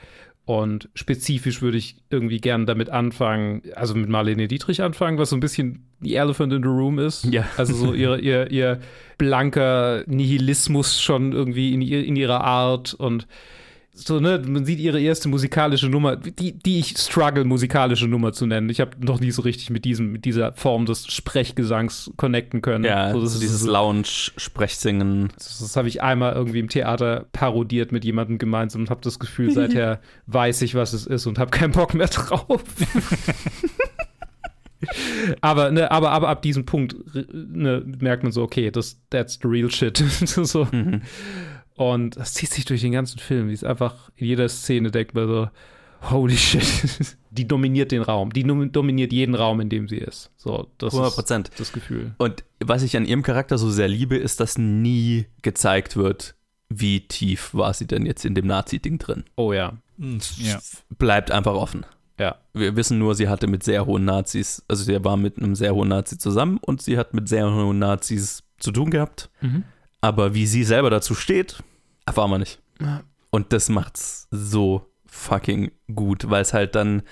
Und 0.47 0.87
spezifisch 0.93 1.61
würde 1.61 1.77
ich 1.77 1.97
irgendwie 2.09 2.39
gern 2.39 2.65
damit 2.65 2.89
anfangen, 2.89 3.63
also 3.75 3.93
mit 3.95 4.07
Marlene 4.07 4.47
Dietrich 4.47 4.81
anfangen, 4.81 5.17
was 5.17 5.31
so 5.31 5.35
ein 5.35 5.41
bisschen 5.41 5.83
die 5.99 6.15
Elephant 6.15 6.53
in 6.53 6.63
the 6.63 6.69
Room 6.69 6.99
ist. 6.99 7.25
Ja. 7.25 7.45
Also 7.57 7.73
so 7.73 7.93
ihr, 7.93 8.17
ihr, 8.23 8.49
ihr 8.49 8.79
blanker 9.17 10.05
Nihilismus 10.07 11.01
schon 11.01 11.33
irgendwie 11.33 11.73
in, 11.73 11.81
in 11.81 12.15
ihrer 12.15 12.45
Art 12.45 12.93
und 12.93 13.27
so, 13.99 14.19
ne, 14.19 14.39
man 14.45 14.63
sieht 14.63 14.79
ihre 14.79 15.01
erste 15.01 15.27
musikalische 15.27 15.89
Nummer, 15.89 16.15
die, 16.15 16.53
die 16.53 16.79
ich 16.79 16.97
struggle, 16.97 17.43
musikalische 17.45 18.07
Nummer 18.07 18.31
zu 18.31 18.45
nennen. 18.45 18.69
Ich 18.69 18.79
habe 18.79 18.91
noch 18.99 19.19
nie 19.19 19.31
so 19.31 19.41
richtig 19.41 19.71
mit 19.71 19.85
diesem, 19.85 20.11
mit 20.11 20.23
dieser 20.23 20.53
Form 20.53 20.85
des 20.85 21.07
Sprechgesangs 21.07 22.11
connecten 22.15 22.61
können. 22.61 22.83
Ja, 22.83 23.11
so, 23.11 23.21
das 23.21 23.39
dieses 23.39 23.61
so, 23.61 23.71
Lounge-Sprechsingen. 23.71 25.29
Das, 25.35 25.59
das 25.59 25.75
habe 25.75 25.87
ich 25.87 26.03
einmal 26.03 26.33
irgendwie 26.33 26.59
im 26.59 26.69
Theater 26.69 27.25
parodiert 27.31 27.91
mit 27.91 28.05
jemandem 28.05 28.37
gemeinsam 28.37 28.81
und 28.81 28.91
habe 28.91 29.01
das 29.01 29.17
Gefühl, 29.17 29.51
seither 29.51 29.99
weiß 30.27 30.61
ich, 30.61 30.75
was 30.75 30.93
es 30.93 31.07
ist 31.07 31.25
und 31.25 31.39
habe 31.39 31.49
keinen 31.49 31.71
Bock 31.71 31.95
mehr 31.95 32.07
drauf. 32.07 32.63
aber, 35.41 35.71
ne, 35.71 35.89
aber, 35.89 36.11
aber 36.11 36.29
ab 36.29 36.43
diesem 36.43 36.65
Punkt 36.65 36.95
ne, 37.33 37.83
merkt 37.99 38.21
man 38.21 38.31
so, 38.31 38.43
okay, 38.43 38.69
das, 38.69 39.01
that's 39.09 39.39
the 39.41 39.47
real 39.47 39.71
shit. 39.71 39.97
so. 40.25 40.67
Mhm. 40.71 41.01
Und 41.77 42.17
das 42.17 42.33
zieht 42.33 42.51
sich 42.51 42.65
durch 42.65 42.81
den 42.81 42.91
ganzen 42.91 43.19
Film. 43.19 43.47
Die 43.47 43.53
ist 43.53 43.63
einfach 43.63 44.09
in 44.15 44.27
jeder 44.27 44.49
Szene, 44.49 44.91
denkt 44.91 45.13
man 45.13 45.27
so, 45.27 45.49
holy 46.09 46.35
shit. 46.35 47.17
Die 47.31 47.47
dominiert 47.47 47.91
den 47.91 48.01
Raum. 48.01 48.33
Die 48.33 48.43
dominiert 48.43 49.13
jeden 49.13 49.35
Raum, 49.35 49.61
in 49.61 49.69
dem 49.69 49.87
sie 49.87 49.97
ist. 49.97 50.31
So, 50.37 50.67
das 50.79 50.93
100%. 50.93 51.51
ist 51.51 51.59
das 51.59 51.71
Gefühl. 51.71 52.15
Und 52.17 52.43
was 52.59 52.81
ich 52.81 52.97
an 52.97 53.05
ihrem 53.05 53.21
Charakter 53.21 53.59
so 53.59 53.69
sehr 53.69 53.87
liebe, 53.87 54.17
ist, 54.17 54.39
dass 54.39 54.57
nie 54.57 55.27
gezeigt 55.43 55.95
wird, 55.95 56.35
wie 56.69 57.01
tief 57.01 57.53
war 57.53 57.73
sie 57.75 57.85
denn 57.85 58.07
jetzt 58.07 58.25
in 58.25 58.33
dem 58.33 58.47
Nazi-Ding 58.47 58.97
drin. 58.97 59.23
Oh 59.35 59.53
ja. 59.53 59.73
Hm, 59.99 60.19
ja. 60.37 60.59
Bleibt 60.97 61.29
einfach 61.29 61.53
offen. 61.53 61.85
Ja. 62.19 62.37
Wir 62.53 62.75
wissen 62.75 62.97
nur, 62.97 63.13
sie 63.13 63.29
hatte 63.29 63.45
mit 63.45 63.63
sehr 63.63 63.85
hohen 63.85 64.05
Nazis, 64.05 64.63
also 64.67 64.83
sie 64.83 65.03
war 65.03 65.17
mit 65.17 65.37
einem 65.37 65.53
sehr 65.53 65.75
hohen 65.75 65.89
Nazi 65.89 66.17
zusammen 66.17 66.57
und 66.57 66.81
sie 66.81 66.97
hat 66.97 67.13
mit 67.13 67.29
sehr 67.29 67.53
hohen 67.53 67.77
Nazis 67.77 68.43
zu 68.57 68.71
tun 68.71 68.89
gehabt. 68.89 69.29
Mhm. 69.41 69.63
Aber 70.01 70.33
wie 70.33 70.47
sie 70.47 70.63
selber 70.63 70.89
dazu 70.89 71.15
steht, 71.15 71.63
erfahren 72.05 72.31
wir 72.31 72.39
nicht. 72.39 72.59
Ja. 72.81 73.03
Und 73.29 73.53
das 73.53 73.69
macht's 73.69 74.27
so 74.31 74.85
fucking 75.05 75.71
gut, 75.93 76.29
weil 76.29 76.41
es 76.41 76.53
halt 76.53 76.75
dann 76.75 77.03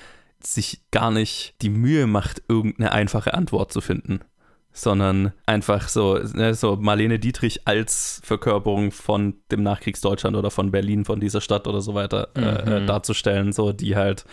sich 0.43 0.81
gar 0.91 1.11
nicht 1.11 1.55
die 1.61 1.69
Mühe 1.69 2.07
macht, 2.07 2.43
irgendeine 2.47 2.91
einfache 2.91 3.33
Antwort 3.33 3.71
zu 3.71 3.81
finden, 3.81 4.19
sondern 4.71 5.33
einfach 5.45 5.87
so, 5.87 6.19
ne, 6.33 6.53
so 6.53 6.75
Marlene 6.75 7.17
Dietrich 7.17 7.67
als 7.67 8.21
Verkörperung 8.23 8.91
von 8.91 9.35
dem 9.51 9.63
Nachkriegsdeutschland 9.63 10.35
oder 10.35 10.51
von 10.51 10.71
Berlin, 10.71 11.05
von 11.05 11.19
dieser 11.19 11.41
Stadt 11.41 11.67
oder 11.67 11.81
so 11.81 11.95
weiter 11.95 12.29
äh, 12.35 12.41
äh, 12.41 12.81
mhm. 12.81 12.87
darzustellen, 12.87 13.53
so 13.53 13.71
die 13.71 13.95
halt, 13.95 14.25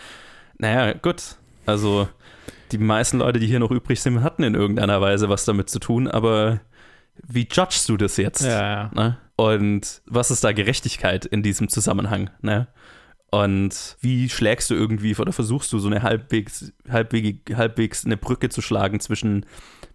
naja, 0.57 0.93
gut, 0.93 1.37
also 1.65 2.07
die 2.71 2.77
meisten 2.77 3.19
Leute, 3.19 3.39
die 3.39 3.47
hier 3.47 3.59
noch 3.59 3.71
übrig 3.71 4.01
sind, 4.01 4.21
hatten 4.21 4.43
in 4.43 4.55
irgendeiner 4.55 5.01
Weise 5.01 5.29
was 5.29 5.45
damit 5.45 5.69
zu 5.69 5.79
tun, 5.79 6.07
aber 6.07 6.59
wie 7.27 7.47
judgst 7.49 7.87
du 7.89 7.97
das 7.97 8.17
jetzt? 8.17 8.43
Ja, 8.43 8.61
ja. 8.61 8.91
Ne? 8.93 9.17
Und 9.35 10.01
was 10.05 10.31
ist 10.31 10.43
da 10.43 10.51
Gerechtigkeit 10.51 11.25
in 11.25 11.43
diesem 11.43 11.69
Zusammenhang? 11.69 12.29
Ne? 12.41 12.67
Und 13.31 13.97
wie 13.99 14.29
schlägst 14.29 14.69
du 14.69 14.75
irgendwie 14.75 15.15
oder 15.15 15.33
versuchst 15.33 15.73
du 15.73 15.79
so 15.79 15.87
eine 15.87 16.03
halbwegs, 16.03 16.71
halbwegs, 16.87 17.55
halbwegs 17.55 18.05
eine 18.05 18.15
Brücke 18.15 18.49
zu 18.49 18.61
schlagen 18.61 18.99
zwischen 18.99 19.45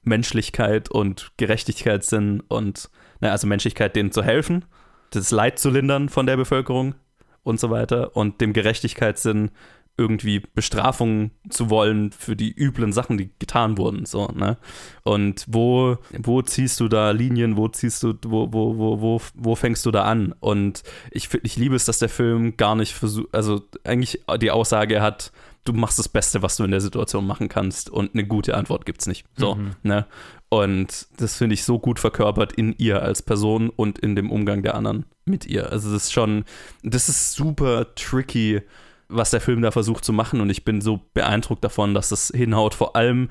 Menschlichkeit 0.02 0.90
und 0.90 1.30
Gerechtigkeitssinn 1.36 2.40
und, 2.48 2.90
na, 3.20 3.30
also 3.30 3.46
Menschlichkeit, 3.46 3.94
denen 3.94 4.10
zu 4.10 4.24
helfen, 4.24 4.64
das 5.10 5.30
Leid 5.30 5.60
zu 5.60 5.70
lindern 5.70 6.08
von 6.08 6.26
der 6.26 6.36
Bevölkerung 6.36 6.96
und 7.44 7.60
so 7.60 7.70
weiter 7.70 8.16
und 8.16 8.40
dem 8.40 8.52
Gerechtigkeitssinn 8.52 9.50
irgendwie 9.98 10.40
Bestrafungen 10.54 11.32
zu 11.50 11.68
wollen 11.70 12.12
für 12.12 12.36
die 12.36 12.52
üblen 12.52 12.92
Sachen, 12.92 13.18
die 13.18 13.30
getan 13.38 13.76
wurden. 13.76 14.06
So, 14.06 14.28
ne? 14.28 14.56
Und 15.02 15.44
wo, 15.48 15.98
wo 16.16 16.40
ziehst 16.40 16.78
du 16.80 16.88
da 16.88 17.10
Linien, 17.10 17.56
wo 17.56 17.68
ziehst 17.68 18.04
du, 18.04 18.14
wo, 18.24 18.52
wo, 18.52 18.78
wo, 18.78 19.00
wo, 19.00 19.20
wo 19.34 19.54
fängst 19.56 19.84
du 19.84 19.90
da 19.90 20.04
an? 20.04 20.34
Und 20.38 20.84
ich, 21.10 21.28
ich 21.42 21.56
liebe 21.56 21.74
es, 21.74 21.84
dass 21.84 21.98
der 21.98 22.08
Film 22.08 22.56
gar 22.56 22.76
nicht 22.76 22.94
versucht, 22.94 23.34
also 23.34 23.60
eigentlich 23.84 24.20
die 24.40 24.52
Aussage 24.52 25.02
hat, 25.02 25.32
du 25.64 25.72
machst 25.72 25.98
das 25.98 26.08
Beste, 26.08 26.42
was 26.42 26.56
du 26.56 26.64
in 26.64 26.70
der 26.70 26.80
Situation 26.80 27.26
machen 27.26 27.48
kannst 27.48 27.90
und 27.90 28.14
eine 28.14 28.24
gute 28.24 28.56
Antwort 28.56 28.86
gibt 28.86 29.00
es 29.00 29.06
nicht. 29.06 29.26
So, 29.36 29.56
mhm. 29.56 29.72
ne? 29.82 30.06
Und 30.48 31.08
das 31.18 31.36
finde 31.36 31.54
ich 31.54 31.64
so 31.64 31.78
gut 31.78 31.98
verkörpert 31.98 32.54
in 32.54 32.74
ihr 32.78 33.02
als 33.02 33.20
Person 33.20 33.68
und 33.68 33.98
in 33.98 34.16
dem 34.16 34.30
Umgang 34.30 34.62
der 34.62 34.76
anderen 34.76 35.04
mit 35.26 35.44
ihr. 35.44 35.70
Also 35.70 35.92
das 35.92 36.04
ist 36.04 36.12
schon, 36.12 36.44
das 36.82 37.10
ist 37.10 37.34
super 37.34 37.94
tricky 37.94 38.62
was 39.08 39.30
der 39.30 39.40
Film 39.40 39.62
da 39.62 39.70
versucht 39.70 40.04
zu 40.04 40.12
machen 40.12 40.40
und 40.40 40.50
ich 40.50 40.64
bin 40.64 40.80
so 40.80 41.00
beeindruckt 41.14 41.64
davon, 41.64 41.94
dass 41.94 42.10
das 42.10 42.32
hinhaut, 42.34 42.74
vor 42.74 42.96
allem 42.96 43.28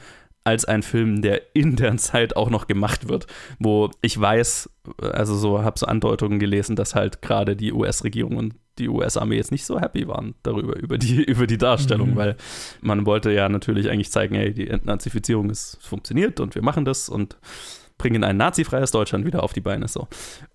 als 0.47 0.63
ein 0.63 0.81
Film, 0.81 1.21
der 1.21 1.41
in 1.53 1.75
der 1.75 1.97
Zeit 1.97 2.37
auch 2.37 2.49
noch 2.49 2.67
gemacht 2.67 3.09
wird, 3.09 3.27
wo 3.59 3.91
ich 4.01 4.19
weiß, 4.19 4.69
also 5.01 5.35
so 5.35 5.61
habe 5.61 5.77
so 5.77 5.85
Andeutungen 5.85 6.39
gelesen, 6.39 6.77
dass 6.77 6.95
halt 6.95 7.21
gerade 7.21 7.57
die 7.57 7.73
US-Regierung 7.73 8.37
und 8.37 8.55
die 8.79 8.87
US-Armee 8.87 9.35
jetzt 9.35 9.51
nicht 9.51 9.65
so 9.65 9.81
happy 9.81 10.07
waren 10.07 10.35
darüber, 10.43 10.77
über 10.77 10.97
die, 10.97 11.21
über 11.25 11.47
die 11.47 11.57
Darstellung, 11.57 12.11
mhm. 12.11 12.15
weil 12.15 12.37
man 12.79 13.05
wollte 13.05 13.31
ja 13.31 13.49
natürlich 13.49 13.89
eigentlich 13.89 14.09
zeigen, 14.09 14.35
hey, 14.35 14.53
die 14.53 14.69
Entnazifizierung 14.69 15.49
ist 15.49 15.79
funktioniert 15.81 16.39
und 16.39 16.55
wir 16.55 16.63
machen 16.63 16.85
das 16.85 17.09
und 17.09 17.37
bringen 17.97 18.23
ein 18.23 18.37
nazifreies 18.37 18.91
Deutschland 18.91 19.25
wieder 19.25 19.43
auf 19.43 19.51
die 19.51 19.59
Beine 19.59 19.89
so. 19.89 20.07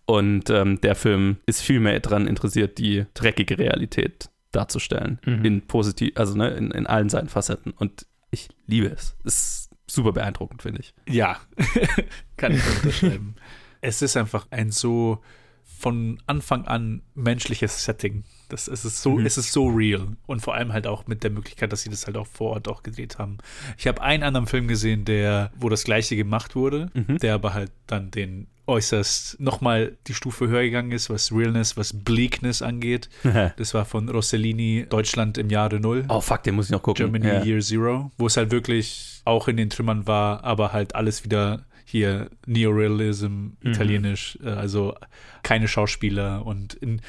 Und 0.07 0.49
ähm, 0.49 0.81
der 0.81 0.95
Film 0.95 1.37
ist 1.45 1.61
viel 1.61 1.81
mehr 1.81 2.01
daran 2.01 2.27
interessiert, 2.27 2.79
die 2.79 3.05
dreckige 3.13 3.59
Realität 3.59 4.31
darzustellen. 4.53 5.19
Mhm. 5.25 5.45
In 5.45 5.67
positiv, 5.67 6.12
also 6.17 6.37
ne, 6.37 6.51
in, 6.51 6.71
in 6.71 6.87
allen 6.87 7.09
seinen 7.09 7.29
Facetten. 7.29 7.73
Und 7.73 8.07
ich 8.31 8.49
liebe 8.67 8.87
es. 8.87 9.17
Es 9.25 9.35
ist 9.35 9.71
super 9.87 10.12
beeindruckend, 10.12 10.62
finde 10.62 10.81
ich. 10.81 10.95
Ja, 11.09 11.38
kann 12.37 12.53
ich 12.53 12.62
unterschreiben. 12.67 13.35
es 13.81 14.03
ist 14.03 14.17
einfach 14.17 14.47
ein 14.51 14.71
so 14.71 15.23
von 15.65 16.23
Anfang 16.27 16.67
an 16.67 17.03
menschliches 17.15 17.85
Setting. 17.85 18.25
Das, 18.49 18.69
es, 18.69 18.85
ist 18.85 19.03
so, 19.03 19.19
mhm. 19.19 19.27
es 19.27 19.37
ist 19.37 19.53
so 19.53 19.67
real. 19.67 20.17
Und 20.27 20.41
vor 20.41 20.55
allem 20.55 20.73
halt 20.73 20.87
auch 20.87 21.07
mit 21.07 21.25
der 21.25 21.31
Möglichkeit, 21.31 21.73
dass 21.73 21.83
sie 21.83 21.91
das 21.91 22.07
halt 22.07 22.17
auch 22.17 22.27
vor 22.27 22.51
Ort 22.53 22.69
auch 22.69 22.83
gedreht 22.83 23.19
haben. 23.19 23.38
Ich 23.77 23.87
habe 23.87 24.01
einen 24.01 24.23
anderen 24.23 24.47
Film 24.47 24.69
gesehen, 24.69 25.05
der, 25.05 25.51
wo 25.57 25.69
das 25.69 25.85
gleiche 25.85 26.15
gemacht 26.15 26.55
wurde, 26.55 26.91
mhm. 26.95 27.19
der 27.19 27.35
aber 27.35 27.53
halt 27.55 27.73
dann 27.87 28.11
den 28.12 28.47
äußerst 28.66 29.40
nochmal 29.40 29.96
die 30.07 30.14
Stufe 30.14 30.48
höher 30.48 30.62
gegangen 30.62 30.92
ist, 30.92 31.11
was 31.11 31.33
Realness, 31.33 31.77
was 31.77 31.92
Bleakness 31.92 32.62
angeht. 32.62 33.09
das 33.57 33.75
war 33.75 33.85
von 33.85 34.09
Rossellini, 34.09 34.87
Deutschland 34.88 35.38
im 35.38 35.51
Jahre 35.51 35.81
Null. 35.81 36.05
Oh 36.09 36.20
fuck, 36.20 36.42
den 36.42 36.55
muss 36.55 36.66
ich 36.66 36.72
noch 36.72 36.83
gucken. 36.83 37.12
Germany 37.12 37.27
ja. 37.27 37.44
Year 37.44 37.61
Zero, 37.61 38.11
wo 38.18 38.27
es 38.27 38.37
halt 38.37 38.51
wirklich 38.51 39.20
auch 39.25 39.48
in 39.48 39.57
den 39.57 39.70
Trümmern 39.70 40.07
war, 40.07 40.44
aber 40.44 40.72
halt 40.72 40.94
alles 40.94 41.25
wieder 41.25 41.64
hier 41.85 42.31
Neorealism, 42.46 43.27
mhm. 43.27 43.55
italienisch, 43.62 44.38
mhm. 44.40 44.48
also 44.48 44.94
keine 45.42 45.68
Schauspieler 45.68 46.46
und 46.46 46.75
in, 46.75 47.03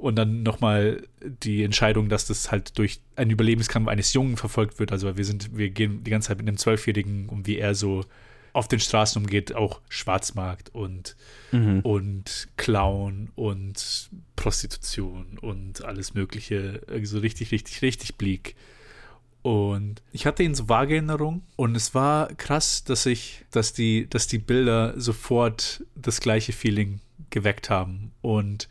und 0.00 0.16
dann 0.16 0.42
nochmal 0.42 1.02
die 1.22 1.62
Entscheidung, 1.62 2.08
dass 2.08 2.26
das 2.26 2.50
halt 2.50 2.78
durch 2.78 3.00
einen 3.16 3.30
Überlebenskampf 3.30 3.86
eines 3.86 4.14
Jungen 4.14 4.38
verfolgt 4.38 4.78
wird. 4.78 4.92
Also 4.92 5.14
wir 5.16 5.24
sind, 5.26 5.56
wir 5.56 5.68
gehen 5.68 6.02
die 6.04 6.10
ganze 6.10 6.28
Zeit 6.28 6.38
mit 6.38 6.48
einem 6.48 6.56
Zwölfjährigen 6.56 7.28
um, 7.28 7.46
wie 7.46 7.58
er 7.58 7.74
so 7.74 8.04
auf 8.52 8.68
den 8.68 8.80
Straßen 8.80 9.22
umgeht, 9.22 9.54
auch 9.54 9.80
Schwarzmarkt 9.88 10.74
und, 10.74 11.16
mhm. 11.52 11.80
und 11.80 12.48
Clown 12.56 13.30
und 13.34 14.10
Prostitution 14.36 15.38
und 15.40 15.84
alles 15.84 16.14
Mögliche. 16.14 16.82
So 17.02 17.18
richtig, 17.18 17.52
richtig, 17.52 17.82
richtig 17.82 18.16
bleak. 18.16 18.56
Und 19.42 20.02
ich 20.12 20.26
hatte 20.26 20.42
ihn 20.42 20.54
so 20.54 20.68
vage 20.68 20.94
Erinnerung 20.94 21.42
und 21.56 21.74
es 21.74 21.94
war 21.94 22.28
krass, 22.34 22.84
dass 22.84 23.06
ich, 23.06 23.44
dass 23.50 23.72
die, 23.72 24.06
dass 24.08 24.26
die 24.26 24.38
Bilder 24.38 25.00
sofort 25.00 25.84
das 25.94 26.20
gleiche 26.20 26.52
Feeling 26.52 27.00
geweckt 27.30 27.70
haben. 27.70 28.12
Und 28.20 28.68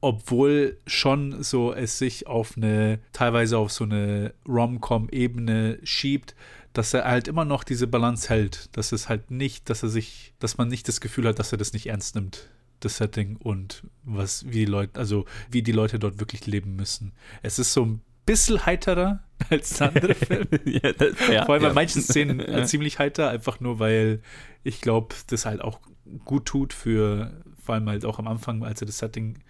obwohl 0.00 0.76
schon 0.86 1.42
so 1.42 1.72
es 1.72 1.98
sich 1.98 2.26
auf 2.26 2.56
eine, 2.56 2.98
teilweise 3.12 3.58
auf 3.58 3.70
so 3.70 3.84
eine 3.84 4.32
Rom-Com-Ebene 4.46 5.78
schiebt, 5.84 6.34
dass 6.78 6.94
er 6.94 7.02
halt 7.02 7.26
immer 7.26 7.44
noch 7.44 7.64
diese 7.64 7.88
Balance 7.88 8.28
hält. 8.28 8.68
Dass 8.76 8.92
es 8.92 9.08
halt 9.08 9.32
nicht, 9.32 9.68
dass 9.68 9.82
er 9.82 9.88
sich, 9.88 10.32
dass 10.38 10.58
man 10.58 10.68
nicht 10.68 10.86
das 10.86 11.00
Gefühl 11.00 11.26
hat, 11.26 11.40
dass 11.40 11.50
er 11.50 11.58
das 11.58 11.72
nicht 11.72 11.88
ernst 11.88 12.14
nimmt, 12.14 12.48
das 12.78 12.98
Setting 12.98 13.34
und 13.34 13.82
was, 14.04 14.46
wie 14.46 14.60
die 14.60 14.64
Leute, 14.64 14.96
also 14.96 15.24
wie 15.50 15.62
die 15.62 15.72
Leute 15.72 15.98
dort 15.98 16.20
wirklich 16.20 16.46
leben 16.46 16.76
müssen. 16.76 17.14
Es 17.42 17.58
ist 17.58 17.72
so 17.72 17.84
ein 17.84 18.00
bisschen 18.26 18.64
heiterer 18.64 19.24
als 19.50 19.82
andere 19.82 20.14
Filme. 20.14 20.46
ja, 20.66 20.92
das, 20.92 21.14
ja, 21.28 21.46
Vor 21.46 21.56
allem 21.56 21.64
ja. 21.64 21.70
bei 21.70 21.74
manchen 21.74 22.00
Szenen 22.00 22.38
äh, 22.48 22.64
ziemlich 22.64 23.00
heiter, 23.00 23.28
einfach 23.28 23.58
nur 23.58 23.80
weil 23.80 24.22
ich 24.62 24.80
glaube, 24.80 25.16
das 25.26 25.46
halt 25.46 25.60
auch 25.62 25.80
gut 26.24 26.46
tut 26.46 26.72
für, 26.72 27.42
vor 27.60 27.74
allem 27.74 27.88
halt 27.88 28.04
auch 28.04 28.20
am 28.20 28.28
Anfang, 28.28 28.62
als 28.62 28.80
er 28.80 28.86
das 28.86 28.98
Setting 28.98 29.40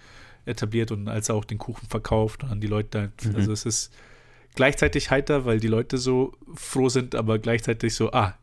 etabliert 0.47 0.93
und 0.93 1.09
als 1.09 1.29
er 1.29 1.35
auch 1.35 1.45
den 1.45 1.59
Kuchen 1.59 1.88
verkauft 1.91 2.43
und 2.43 2.49
dann 2.49 2.62
die 2.62 2.69
Leute, 2.69 3.12
mhm. 3.23 3.37
also 3.37 3.53
es 3.53 3.67
ist 3.67 3.93
gleichzeitig 4.55 5.11
heiter, 5.11 5.45
weil 5.45 5.61
die 5.61 5.69
Leute 5.69 5.99
so 5.99 6.33
froh 6.55 6.89
sind, 6.89 7.15
aber 7.15 7.39
gleichzeitig 7.39 7.95
so, 7.95 8.13
ah, 8.13 8.35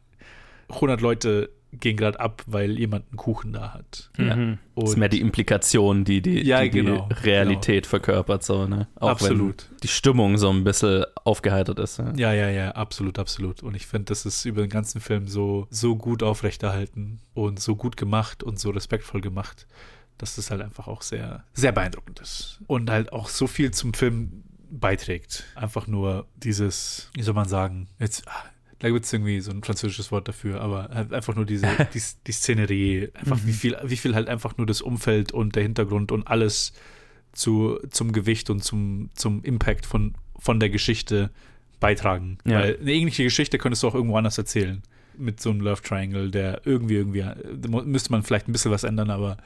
100 0.69 1.01
Leute 1.01 1.49
gehen 1.79 1.97
gerade 1.97 2.19
ab, 2.19 2.43
weil 2.47 2.77
jemand 2.77 3.05
einen 3.09 3.17
Kuchen 3.17 3.53
da 3.53 3.73
hat. 3.73 4.09
Ja. 4.17 4.35
Mhm. 4.35 4.57
das 4.75 4.91
ist 4.91 4.97
mehr 4.97 5.09
die 5.09 5.21
Implikation, 5.21 6.05
die 6.05 6.21
die, 6.21 6.41
ja, 6.45 6.61
die, 6.61 6.69
die 6.69 6.77
genau, 6.79 7.09
Realität 7.23 7.83
genau. 7.83 7.89
verkörpert, 7.89 8.43
so, 8.43 8.67
ne? 8.67 8.87
Auch 8.95 9.09
absolut. 9.09 9.69
die 9.83 9.87
Stimmung 9.87 10.37
so 10.37 10.49
ein 10.49 10.63
bisschen 10.63 11.05
aufgeheitert 11.23 11.79
ist. 11.79 11.97
Ja, 11.97 12.13
ja, 12.15 12.33
ja, 12.33 12.49
ja 12.49 12.71
absolut, 12.71 13.19
absolut. 13.19 13.63
Und 13.63 13.75
ich 13.75 13.85
finde, 13.85 14.05
das 14.05 14.25
ist 14.25 14.45
über 14.45 14.61
den 14.61 14.69
ganzen 14.69 15.01
Film 15.01 15.27
so, 15.27 15.67
so 15.69 15.95
gut 15.95 16.23
aufrechterhalten 16.23 17.19
und 17.33 17.59
so 17.59 17.75
gut 17.75 17.97
gemacht 17.97 18.43
und 18.43 18.59
so 18.59 18.69
respektvoll 18.69 19.21
gemacht, 19.21 19.67
dass 20.17 20.37
das 20.37 20.51
halt 20.51 20.61
einfach 20.61 20.87
auch 20.87 21.01
sehr, 21.01 21.43
sehr 21.53 21.73
beeindruckend 21.73 22.19
ist. 22.19 22.61
Und 22.67 22.89
halt 22.89 23.11
auch 23.11 23.27
so 23.27 23.47
viel 23.47 23.71
zum 23.71 23.93
Film 23.93 24.44
beiträgt. 24.85 25.45
Einfach 25.55 25.87
nur 25.87 26.27
dieses, 26.35 27.09
wie 27.15 27.23
soll 27.23 27.33
man 27.33 27.47
sagen, 27.47 27.87
jetzt, 27.99 28.27
ah, 28.27 28.43
da 28.77 28.89
gibt 28.89 29.05
es 29.05 29.11
irgendwie 29.11 29.39
so 29.39 29.49
ein 29.49 29.63
französisches 29.63 30.11
Wort 30.11 30.27
dafür, 30.27 30.61
aber 30.61 30.89
halt 30.93 31.11
einfach 31.11 31.35
nur 31.35 31.45
diese, 31.45 31.65
die, 31.93 32.01
die 32.27 32.31
Szenerie, 32.31 33.09
einfach 33.15 33.41
mhm. 33.41 33.47
wie 33.47 33.53
viel, 33.53 33.77
wie 33.83 33.97
viel 33.97 34.13
halt 34.13 34.27
einfach 34.27 34.57
nur 34.57 34.67
das 34.67 34.81
Umfeld 34.81 35.31
und 35.31 35.55
der 35.55 35.63
Hintergrund 35.63 36.11
und 36.11 36.27
alles 36.27 36.73
zu, 37.31 37.79
zum 37.89 38.11
Gewicht 38.11 38.51
und 38.51 38.63
zum, 38.63 39.09
zum 39.15 39.43
Impact 39.43 39.87
von, 39.87 40.13
von 40.37 40.59
der 40.59 40.69
Geschichte 40.69 41.31
beitragen. 41.79 42.37
Ja. 42.45 42.59
Weil 42.59 42.77
eine 42.79 42.93
ähnliche 42.93 43.23
Geschichte 43.23 43.57
könntest 43.57 43.81
du 43.81 43.87
auch 43.87 43.95
irgendwo 43.95 44.17
anders 44.17 44.37
erzählen. 44.37 44.83
Mit 45.17 45.41
so 45.41 45.49
einem 45.49 45.61
Love 45.61 45.81
Triangle, 45.81 46.29
der 46.29 46.61
irgendwie, 46.65 46.95
irgendwie, 46.95 47.21
da 47.23 47.69
müsste 47.69 48.11
man 48.11 48.21
vielleicht 48.21 48.47
ein 48.47 48.51
bisschen 48.51 48.71
was 48.71 48.83
ändern, 48.83 49.09
aber 49.09 49.37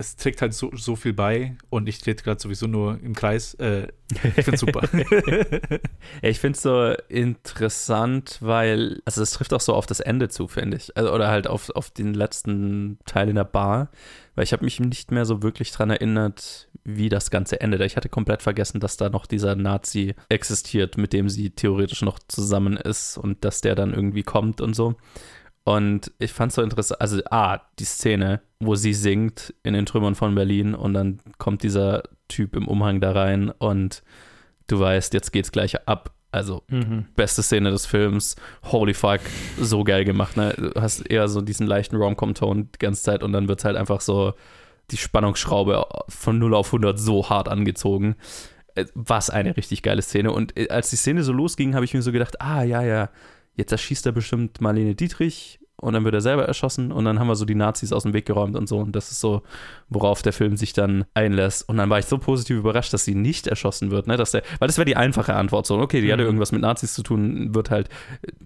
es 0.00 0.16
trägt 0.16 0.40
halt 0.40 0.54
so, 0.54 0.70
so 0.74 0.96
viel 0.96 1.12
bei 1.12 1.56
und 1.68 1.86
ich 1.86 1.98
trete 1.98 2.24
gerade 2.24 2.40
sowieso 2.40 2.66
nur 2.66 2.98
im 3.02 3.14
Kreis. 3.14 3.52
Äh, 3.54 3.88
ich 4.10 4.44
finde 4.44 4.54
es 4.54 4.60
super. 4.60 4.80
ich 6.22 6.40
finde 6.40 6.56
es 6.56 6.62
so 6.62 6.94
interessant, 7.08 8.38
weil, 8.40 9.02
also 9.04 9.22
es 9.22 9.32
trifft 9.32 9.52
auch 9.52 9.60
so 9.60 9.74
auf 9.74 9.84
das 9.84 10.00
Ende 10.00 10.30
zu, 10.30 10.48
finde 10.48 10.78
ich. 10.78 10.96
Also, 10.96 11.12
oder 11.12 11.28
halt 11.28 11.46
auf, 11.46 11.68
auf 11.70 11.90
den 11.90 12.14
letzten 12.14 12.98
Teil 13.04 13.28
in 13.28 13.34
der 13.34 13.44
Bar, 13.44 13.90
weil 14.34 14.44
ich 14.44 14.54
habe 14.54 14.64
mich 14.64 14.80
nicht 14.80 15.10
mehr 15.10 15.26
so 15.26 15.42
wirklich 15.42 15.70
dran 15.70 15.90
erinnert, 15.90 16.70
wie 16.82 17.10
das 17.10 17.30
Ganze 17.30 17.60
endet. 17.60 17.82
Ich 17.82 17.96
hatte 17.96 18.08
komplett 18.08 18.40
vergessen, 18.40 18.80
dass 18.80 18.96
da 18.96 19.10
noch 19.10 19.26
dieser 19.26 19.54
Nazi 19.54 20.14
existiert, 20.30 20.96
mit 20.96 21.12
dem 21.12 21.28
sie 21.28 21.50
theoretisch 21.50 22.00
noch 22.00 22.18
zusammen 22.26 22.78
ist 22.78 23.18
und 23.18 23.44
dass 23.44 23.60
der 23.60 23.74
dann 23.74 23.92
irgendwie 23.92 24.22
kommt 24.22 24.62
und 24.62 24.74
so. 24.74 24.96
Und 25.64 26.10
ich 26.18 26.32
fand 26.32 26.50
es 26.50 26.56
so 26.56 26.62
interessant, 26.62 27.00
also 27.00 27.20
A, 27.30 27.60
die 27.78 27.84
Szene, 27.84 28.40
wo 28.60 28.74
sie 28.74 28.94
singt 28.94 29.54
in 29.62 29.74
den 29.74 29.86
Trümmern 29.86 30.14
von 30.14 30.34
Berlin 30.34 30.74
und 30.74 30.94
dann 30.94 31.20
kommt 31.38 31.62
dieser 31.62 32.02
Typ 32.28 32.56
im 32.56 32.66
Umhang 32.66 33.00
da 33.00 33.12
rein 33.12 33.50
und 33.50 34.02
du 34.66 34.80
weißt, 34.80 35.12
jetzt 35.14 35.32
geht's 35.32 35.52
gleich 35.52 35.86
ab. 35.86 36.14
Also, 36.32 36.62
mhm. 36.68 37.06
beste 37.16 37.42
Szene 37.42 37.72
des 37.72 37.86
Films, 37.86 38.36
holy 38.64 38.94
fuck, 38.94 39.20
so 39.58 39.82
geil 39.82 40.04
gemacht, 40.04 40.36
ne? 40.36 40.54
Du 40.56 40.80
hast 40.80 41.00
eher 41.10 41.26
so 41.28 41.40
diesen 41.40 41.66
leichten 41.66 41.96
Rom-Com-Ton 41.96 42.68
die 42.72 42.78
ganze 42.78 43.02
Zeit 43.02 43.24
und 43.24 43.32
dann 43.32 43.48
wird 43.48 43.64
halt 43.64 43.76
einfach 43.76 44.00
so 44.00 44.34
die 44.92 44.96
Spannungsschraube 44.96 45.84
von 46.08 46.38
0 46.38 46.54
auf 46.54 46.68
100 46.68 46.98
so 46.98 47.28
hart 47.28 47.48
angezogen. 47.48 48.14
Äh, 48.74 48.86
was 48.94 49.30
eine 49.30 49.56
richtig 49.56 49.82
geile 49.82 50.02
Szene. 50.02 50.32
Und 50.32 50.56
äh, 50.56 50.68
als 50.68 50.90
die 50.90 50.96
Szene 50.96 51.22
so 51.22 51.32
losging, 51.32 51.74
habe 51.74 51.84
ich 51.84 51.94
mir 51.94 52.02
so 52.02 52.12
gedacht, 52.12 52.40
ah, 52.40 52.62
ja, 52.62 52.82
ja, 52.82 53.10
jetzt 53.56 53.72
erschießt 53.72 54.06
er 54.06 54.12
bestimmt 54.12 54.60
Marlene 54.60 54.94
Dietrich 54.94 55.60
und 55.80 55.94
dann 55.94 56.04
wird 56.04 56.14
er 56.14 56.20
selber 56.20 56.44
erschossen 56.44 56.92
und 56.92 57.06
dann 57.06 57.18
haben 57.18 57.28
wir 57.28 57.36
so 57.36 57.46
die 57.46 57.54
Nazis 57.54 57.92
aus 57.92 58.02
dem 58.02 58.12
Weg 58.12 58.26
geräumt 58.26 58.54
und 58.54 58.68
so. 58.68 58.78
Und 58.78 58.92
das 58.92 59.10
ist 59.10 59.20
so, 59.20 59.42
worauf 59.88 60.20
der 60.20 60.34
Film 60.34 60.56
sich 60.58 60.74
dann 60.74 61.06
einlässt. 61.14 61.66
Und 61.68 61.78
dann 61.78 61.88
war 61.88 61.98
ich 61.98 62.04
so 62.04 62.18
positiv 62.18 62.58
überrascht, 62.58 62.92
dass 62.92 63.06
sie 63.06 63.14
nicht 63.14 63.46
erschossen 63.46 63.90
wird, 63.90 64.06
ne? 64.06 64.18
Dass 64.18 64.32
der, 64.32 64.42
weil 64.58 64.68
das 64.68 64.76
wäre 64.76 64.84
die 64.84 64.96
einfache 64.96 65.34
Antwort. 65.34 65.66
So, 65.66 65.78
okay, 65.78 66.02
die 66.02 66.08
mhm. 66.08 66.12
hatte 66.12 66.22
irgendwas 66.24 66.52
mit 66.52 66.60
Nazis 66.60 66.92
zu 66.92 67.02
tun, 67.02 67.54
wird 67.54 67.70
halt 67.70 67.88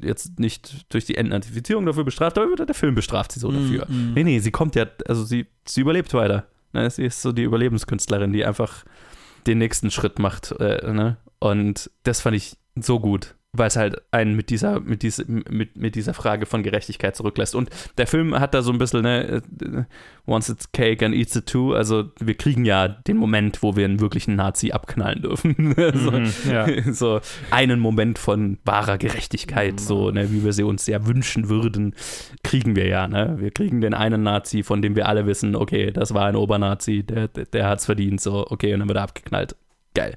jetzt 0.00 0.38
nicht 0.38 0.86
durch 0.92 1.06
die 1.06 1.16
Entnazifizierung 1.16 1.84
dafür 1.86 2.04
bestraft, 2.04 2.38
aber 2.38 2.54
der 2.54 2.74
Film 2.74 2.94
bestraft 2.94 3.32
sie 3.32 3.40
so 3.40 3.50
mhm. 3.50 3.62
dafür. 3.62 3.86
Mhm. 3.88 4.12
Nee, 4.14 4.24
nee, 4.24 4.38
sie 4.38 4.52
kommt 4.52 4.76
ja, 4.76 4.86
also 5.08 5.24
sie, 5.24 5.46
sie 5.66 5.80
überlebt 5.80 6.14
weiter. 6.14 6.46
Ne? 6.72 6.88
Sie 6.88 7.04
ist 7.04 7.20
so 7.20 7.32
die 7.32 7.42
Überlebenskünstlerin, 7.42 8.32
die 8.32 8.44
einfach 8.44 8.84
den 9.48 9.58
nächsten 9.58 9.90
Schritt 9.90 10.20
macht. 10.20 10.52
Äh, 10.60 10.92
ne? 10.92 11.16
Und 11.40 11.90
das 12.04 12.20
fand 12.20 12.36
ich 12.36 12.56
so 12.76 13.00
gut 13.00 13.34
weil 13.56 13.68
es 13.68 13.76
halt 13.76 14.02
einen 14.10 14.34
mit 14.34 14.50
dieser, 14.50 14.80
mit, 14.80 15.02
diese, 15.02 15.24
mit, 15.26 15.76
mit 15.76 15.94
dieser 15.94 16.12
Frage 16.12 16.44
von 16.46 16.62
Gerechtigkeit 16.62 17.16
zurücklässt. 17.16 17.54
Und 17.54 17.70
der 17.98 18.06
Film 18.06 18.38
hat 18.38 18.52
da 18.52 18.62
so 18.62 18.72
ein 18.72 18.78
bisschen, 18.78 19.02
ne, 19.02 19.42
äh, 19.62 19.84
once 20.26 20.48
it's 20.48 20.70
cake 20.72 21.04
and 21.04 21.14
eats 21.14 21.36
it 21.36 21.46
too. 21.46 21.72
Also 21.72 22.10
wir 22.18 22.34
kriegen 22.34 22.64
ja 22.64 22.88
den 22.88 23.16
Moment, 23.16 23.62
wo 23.62 23.76
wir 23.76 23.84
einen 23.84 24.00
wirklichen 24.00 24.34
Nazi 24.34 24.72
abknallen 24.72 25.22
dürfen. 25.22 25.74
so, 25.94 26.10
mhm, 26.10 26.32
ja. 26.50 26.66
so, 26.92 27.20
einen 27.50 27.80
Moment 27.80 28.18
von 28.18 28.58
wahrer 28.64 28.98
Gerechtigkeit, 28.98 29.78
so, 29.78 30.10
ne, 30.10 30.32
wie 30.32 30.44
wir 30.44 30.52
sie 30.52 30.64
uns 30.64 30.86
ja 30.86 31.06
wünschen 31.06 31.48
würden, 31.48 31.94
kriegen 32.42 32.74
wir 32.74 32.88
ja. 32.88 33.06
Ne? 33.06 33.36
Wir 33.38 33.52
kriegen 33.52 33.80
den 33.80 33.94
einen 33.94 34.22
Nazi, 34.22 34.62
von 34.62 34.82
dem 34.82 34.96
wir 34.96 35.08
alle 35.08 35.26
wissen, 35.26 35.54
okay, 35.54 35.92
das 35.92 36.12
war 36.12 36.26
ein 36.26 36.36
Obernazi, 36.36 37.04
der, 37.04 37.28
der, 37.28 37.44
der 37.46 37.68
hat 37.68 37.78
es 37.78 37.86
verdient, 37.86 38.20
so, 38.20 38.46
okay, 38.50 38.74
und 38.74 38.80
dann 38.80 38.88
wird 38.88 38.98
er 38.98 39.04
abgeknallt. 39.04 39.56
Geil. 39.94 40.16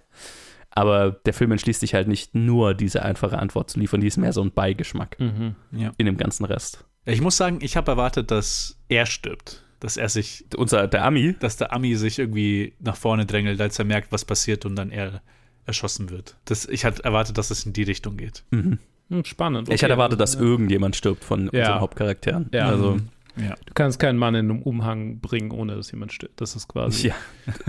Aber 0.77 1.09
der 1.09 1.33
Film 1.33 1.51
entschließt 1.51 1.79
sich 1.79 1.95
halt 1.95 2.07
nicht 2.07 2.35
nur 2.35 2.75
diese 2.75 3.01
einfache 3.01 3.39
Antwort 3.39 3.71
zu 3.71 3.79
liefern, 3.79 3.99
die 3.99 4.05
ist 4.05 4.17
mehr 4.17 4.31
so 4.31 4.43
ein 4.43 4.51
Beigeschmack 4.51 5.19
mhm, 5.19 5.55
ja. 5.71 5.91
in 5.97 6.05
dem 6.05 6.17
ganzen 6.17 6.45
Rest. 6.45 6.85
Ich 7.05 7.19
muss 7.19 7.35
sagen, 7.35 7.57
ich 7.61 7.75
habe 7.75 7.89
erwartet, 7.89 8.29
dass 8.29 8.77
er 8.87 9.07
stirbt. 9.07 9.63
Dass 9.79 9.97
er 9.97 10.07
sich. 10.07 10.45
Unser, 10.55 10.87
der 10.87 11.03
Ami? 11.03 11.35
Dass 11.39 11.57
der 11.57 11.73
Ami 11.73 11.95
sich 11.95 12.19
irgendwie 12.19 12.73
nach 12.79 12.95
vorne 12.95 13.25
drängelt, 13.25 13.59
als 13.59 13.79
er 13.79 13.85
merkt, 13.85 14.11
was 14.11 14.23
passiert 14.23 14.67
und 14.67 14.75
dann 14.75 14.91
er 14.91 15.23
erschossen 15.65 16.11
wird. 16.11 16.37
Das, 16.45 16.67
ich 16.67 16.85
hatte 16.85 17.03
erwartet, 17.03 17.39
dass 17.39 17.49
es 17.49 17.65
in 17.65 17.73
die 17.73 17.83
Richtung 17.83 18.15
geht. 18.15 18.43
Mhm. 18.51 18.77
Hm, 19.09 19.25
spannend. 19.25 19.67
Okay. 19.67 19.75
Ich 19.75 19.83
hatte 19.83 19.93
erwartet, 19.93 20.19
dass 20.19 20.35
irgendjemand 20.35 20.95
stirbt 20.95 21.23
von 21.23 21.49
ja. 21.53 21.61
unseren 21.61 21.79
Hauptcharakteren. 21.79 22.49
Ja. 22.53 22.67
Also, 22.67 22.97
ja. 23.39 23.55
Du 23.65 23.73
kannst 23.73 23.99
keinen 23.99 24.17
Mann 24.17 24.35
in 24.35 24.49
einem 24.49 24.61
Umhang 24.61 25.19
bringen, 25.19 25.51
ohne 25.51 25.75
dass 25.75 25.91
jemand 25.91 26.13
stirbt. 26.13 26.41
Das 26.41 26.55
ist 26.55 26.67
quasi. 26.67 27.09
Ja. 27.09 27.15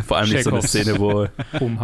Vor 0.06 0.16
allem 0.16 0.30
nicht 0.30 0.44
so 0.44 0.50
eine 0.50 0.62
Szene, 0.62 0.98
wo 0.98 1.26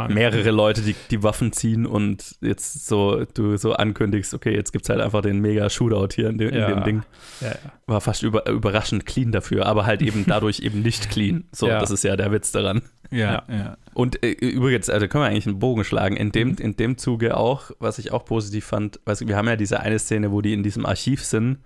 mehrere 0.08 0.50
Leute 0.50 0.82
die, 0.82 0.94
die 1.10 1.22
Waffen 1.22 1.52
ziehen 1.52 1.86
und 1.86 2.36
jetzt 2.40 2.86
so 2.86 3.24
du 3.34 3.56
so 3.56 3.74
ankündigst, 3.74 4.34
okay, 4.34 4.54
jetzt 4.54 4.72
gibt 4.72 4.84
es 4.84 4.88
halt 4.88 5.00
einfach 5.00 5.22
den 5.22 5.40
mega 5.40 5.68
Shootout 5.68 6.14
hier 6.14 6.28
in, 6.28 6.38
dem, 6.38 6.54
ja. 6.54 6.68
in 6.68 6.74
dem 6.74 6.84
Ding. 6.84 7.02
Ja, 7.40 7.54
War 7.86 8.00
fast 8.00 8.22
über, 8.22 8.48
überraschend 8.48 9.06
clean 9.06 9.32
dafür, 9.32 9.66
aber 9.66 9.86
halt 9.86 10.02
eben 10.02 10.24
dadurch 10.28 10.60
eben 10.60 10.82
nicht 10.82 11.10
clean. 11.10 11.44
So, 11.52 11.66
das 11.66 11.90
ist 11.90 12.04
ja 12.04 12.16
der 12.16 12.32
Witz 12.32 12.52
daran. 12.52 12.82
Ja, 13.10 13.44
ja. 13.48 13.76
Und 13.92 14.24
äh, 14.24 14.30
übrigens, 14.30 14.90
also 14.90 15.06
können 15.08 15.24
wir 15.24 15.28
eigentlich 15.28 15.46
einen 15.46 15.58
Bogen 15.58 15.84
schlagen. 15.84 16.16
In 16.16 16.32
dem, 16.32 16.56
in 16.56 16.76
dem 16.76 16.98
Zuge 16.98 17.36
auch, 17.36 17.70
was 17.78 17.98
ich 17.98 18.12
auch 18.12 18.24
positiv 18.24 18.64
fand, 18.64 19.00
weißt, 19.04 19.28
wir 19.28 19.36
haben 19.36 19.46
ja 19.46 19.56
diese 19.56 19.80
eine 19.80 19.98
Szene, 19.98 20.32
wo 20.32 20.40
die 20.40 20.52
in 20.52 20.62
diesem 20.62 20.84
Archiv 20.86 21.24
sind 21.24 21.58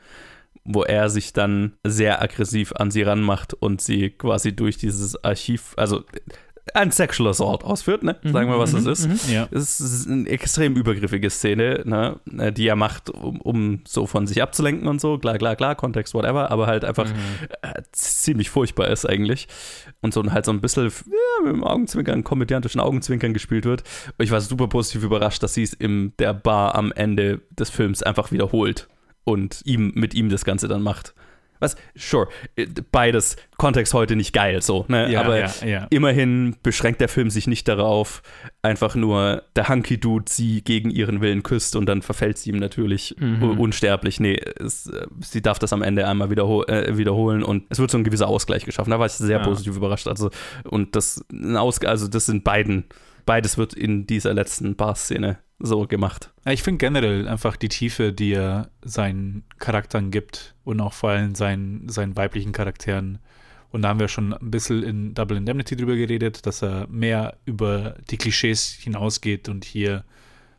wo 0.68 0.83
er 0.83 1.09
sich 1.09 1.33
dann 1.33 1.72
sehr 1.83 2.20
aggressiv 2.20 2.72
an 2.76 2.90
sie 2.90 3.02
ranmacht 3.02 3.54
und 3.54 3.81
sie 3.81 4.11
quasi 4.11 4.54
durch 4.54 4.76
dieses 4.76 5.22
Archiv, 5.24 5.72
also 5.76 6.04
ein 6.74 6.90
Sexual 6.90 7.31
Assault 7.31 7.64
ausführt, 7.64 8.02
ne? 8.02 8.16
Sagen 8.22 8.50
wir, 8.50 8.59
was 8.59 8.72
das 8.72 8.85
mhm, 8.85 8.90
ist. 8.90 9.09
Mhm, 9.09 9.33
ja. 9.33 9.48
Es 9.50 9.81
ist 9.81 10.07
eine 10.07 10.28
extrem 10.28 10.76
übergriffige 10.76 11.31
Szene, 11.31 11.83
ne? 11.87 12.20
die 12.52 12.66
er 12.66 12.76
macht, 12.76 13.09
um, 13.09 13.40
um, 13.40 13.81
so 13.88 14.07
von 14.07 14.26
sich 14.26 14.42
abzulenken 14.42 14.87
und 14.87 15.00
so. 15.00 15.16
Klar, 15.16 15.38
klar, 15.38 15.57
klar, 15.57 15.74
Kontext, 15.76 16.12
whatever, 16.12 16.50
aber 16.50 16.66
halt 16.66 16.85
einfach 16.85 17.09
mhm. 17.09 17.14
äh, 17.62 17.83
ziemlich 17.92 18.50
furchtbar 18.50 18.88
ist 18.88 19.07
eigentlich. 19.07 19.48
Und 20.02 20.12
so 20.12 20.22
halt 20.31 20.44
so 20.44 20.52
ein 20.52 20.61
bisschen 20.61 20.85
ja, 20.85 21.44
mit 21.44 21.54
dem 21.54 21.64
Augenzwinkern, 21.64 22.22
komödiantischen 22.22 22.83
Augenzwinkern 22.83 23.33
gespielt 23.33 23.64
wird. 23.64 23.83
Ich 24.18 24.31
war 24.31 24.42
super 24.42 24.68
positiv 24.68 25.04
überrascht, 25.04 25.42
dass 25.42 25.54
sie 25.54 25.62
es 25.62 25.72
in 25.72 26.12
der 26.18 26.35
Bar 26.35 26.74
am 26.74 26.92
Ende 26.92 27.40
des 27.50 27.70
Films 27.70 28.02
einfach 28.02 28.31
wiederholt 28.31 28.88
und 29.28 29.62
ihm 29.64 29.92
mit 29.94 30.14
ihm 30.14 30.28
das 30.28 30.44
Ganze 30.44 30.68
dann 30.68 30.82
macht. 30.82 31.14
Was, 31.60 31.76
sure, 31.96 32.28
beides, 32.92 33.36
Kontext 33.56 33.92
heute 33.92 34.14
nicht 34.14 34.32
geil, 34.32 34.62
so, 34.62 34.84
ne? 34.86 35.10
Ja, 35.10 35.22
aber 35.22 35.40
ja, 35.40 35.50
ja. 35.66 35.86
immerhin 35.90 36.54
beschränkt 36.62 37.00
der 37.00 37.08
Film 37.08 37.30
sich 37.30 37.48
nicht 37.48 37.66
darauf, 37.66 38.22
einfach 38.62 38.94
nur 38.94 39.42
der 39.56 39.68
Hunky-Dude 39.68 40.30
sie 40.30 40.62
gegen 40.62 40.90
ihren 40.90 41.20
Willen 41.20 41.42
küsst 41.42 41.74
und 41.74 41.86
dann 41.86 42.02
verfällt 42.02 42.38
sie 42.38 42.50
ihm 42.50 42.58
natürlich 42.58 43.16
Mhm. 43.18 43.58
unsterblich. 43.58 44.20
Nee, 44.20 44.36
es, 44.36 44.86
äh, 44.86 45.06
sie 45.20 45.42
darf 45.42 45.58
das 45.58 45.72
am 45.72 45.82
Ende 45.82 46.06
einmal 46.06 46.30
wiederhol 46.30 46.64
äh, 46.68 46.96
wiederholen 46.96 47.42
und 47.42 47.64
es 47.70 47.80
wird 47.80 47.90
so 47.90 47.98
ein 47.98 48.04
gewisser 48.04 48.28
Ausgleich 48.28 48.64
geschaffen. 48.64 48.90
Da 48.90 49.00
war 49.00 49.06
ich 49.06 49.12
sehr 49.12 49.40
positiv 49.40 49.76
überrascht. 49.76 50.06
Also, 50.06 50.30
und 50.62 50.94
das, 50.94 51.24
ein 51.32 51.56
also 51.56 52.06
das 52.06 52.26
sind 52.26 52.44
beiden, 52.44 52.84
beides 53.26 53.58
wird 53.58 53.74
in 53.74 54.06
dieser 54.06 54.32
letzten 54.32 54.76
Bar-Szene 54.76 55.38
so 55.58 55.86
gemacht. 55.86 56.32
Ich 56.46 56.62
finde 56.62 56.78
generell 56.78 57.28
einfach 57.28 57.56
die 57.56 57.68
Tiefe, 57.68 58.12
die 58.12 58.32
er 58.32 58.70
seinen 58.82 59.44
Charakteren 59.58 60.10
gibt 60.10 60.54
und 60.64 60.80
auch 60.80 60.92
vor 60.92 61.10
allem 61.10 61.34
seinen, 61.34 61.88
seinen 61.88 62.16
weiblichen 62.16 62.52
Charakteren. 62.52 63.18
Und 63.70 63.82
da 63.82 63.88
haben 63.88 64.00
wir 64.00 64.08
schon 64.08 64.32
ein 64.32 64.50
bisschen 64.50 64.82
in 64.82 65.14
Double 65.14 65.36
Indemnity 65.36 65.76
drüber 65.76 65.96
geredet, 65.96 66.46
dass 66.46 66.62
er 66.62 66.86
mehr 66.88 67.36
über 67.44 67.96
die 68.10 68.16
Klischees 68.16 68.70
hinausgeht 68.72 69.48
und 69.48 69.64
hier 69.64 70.04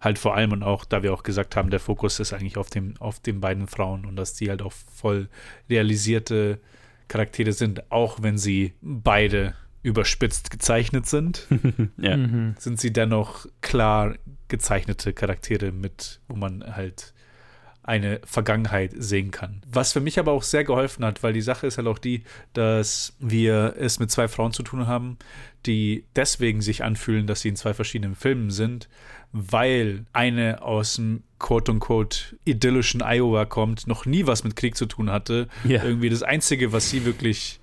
halt 0.01 0.19
vor 0.19 0.35
allem 0.35 0.51
und 0.51 0.63
auch, 0.63 0.85
da 0.85 1.03
wir 1.03 1.13
auch 1.13 1.23
gesagt 1.23 1.55
haben, 1.55 1.69
der 1.69 1.79
Fokus 1.79 2.19
ist 2.19 2.33
eigentlich 2.33 2.57
auf, 2.57 2.69
dem, 2.69 2.95
auf 2.99 3.19
den 3.19 3.41
beiden 3.41 3.67
Frauen 3.67 4.05
und 4.05 4.15
dass 4.15 4.33
die 4.33 4.49
halt 4.49 4.61
auch 4.61 4.71
voll 4.71 5.27
realisierte 5.69 6.59
Charaktere 7.07 7.53
sind, 7.53 7.91
auch 7.91 8.21
wenn 8.21 8.37
sie 8.37 8.73
beide 8.81 9.55
überspitzt 9.81 10.51
gezeichnet 10.51 11.05
sind 11.05 11.47
Ja. 11.97 12.17
Sind 12.57 12.79
sie 12.79 12.91
dennoch 12.91 13.45
klar 13.61 14.15
gezeichnete 14.47 15.13
Charaktere 15.13 15.71
mit, 15.71 16.21
wo 16.27 16.35
man 16.35 16.75
halt 16.75 17.13
eine 17.89 18.21
Vergangenheit 18.23 18.93
sehen 18.95 19.31
kann. 19.31 19.61
Was 19.67 19.93
für 19.93 19.99
mich 19.99 20.19
aber 20.19 20.31
auch 20.31 20.43
sehr 20.43 20.63
geholfen 20.63 21.03
hat, 21.03 21.23
weil 21.23 21.33
die 21.33 21.41
Sache 21.41 21.65
ist 21.65 21.77
halt 21.77 21.87
auch 21.87 21.97
die, 21.97 22.23
dass 22.53 23.15
wir 23.19 23.73
es 23.79 23.99
mit 23.99 24.11
zwei 24.11 24.27
Frauen 24.27 24.53
zu 24.53 24.61
tun 24.61 24.85
haben, 24.85 25.17
die 25.65 26.05
deswegen 26.15 26.61
sich 26.61 26.83
anfühlen, 26.83 27.25
dass 27.25 27.41
sie 27.41 27.49
in 27.49 27.55
zwei 27.55 27.73
verschiedenen 27.73 28.15
Filmen 28.15 28.51
sind, 28.51 28.87
weil 29.31 30.05
eine 30.13 30.61
aus 30.61 30.95
dem 30.95 31.23
quote-unquote 31.39 32.37
idyllischen 32.45 33.01
Iowa 33.01 33.45
kommt, 33.45 33.87
noch 33.87 34.05
nie 34.05 34.27
was 34.27 34.43
mit 34.43 34.55
Krieg 34.55 34.77
zu 34.77 34.85
tun 34.85 35.09
hatte. 35.09 35.47
Ja. 35.63 35.83
Irgendwie 35.83 36.09
das 36.09 36.21
Einzige, 36.21 36.71
was 36.71 36.91
sie 36.91 37.05
wirklich 37.05 37.59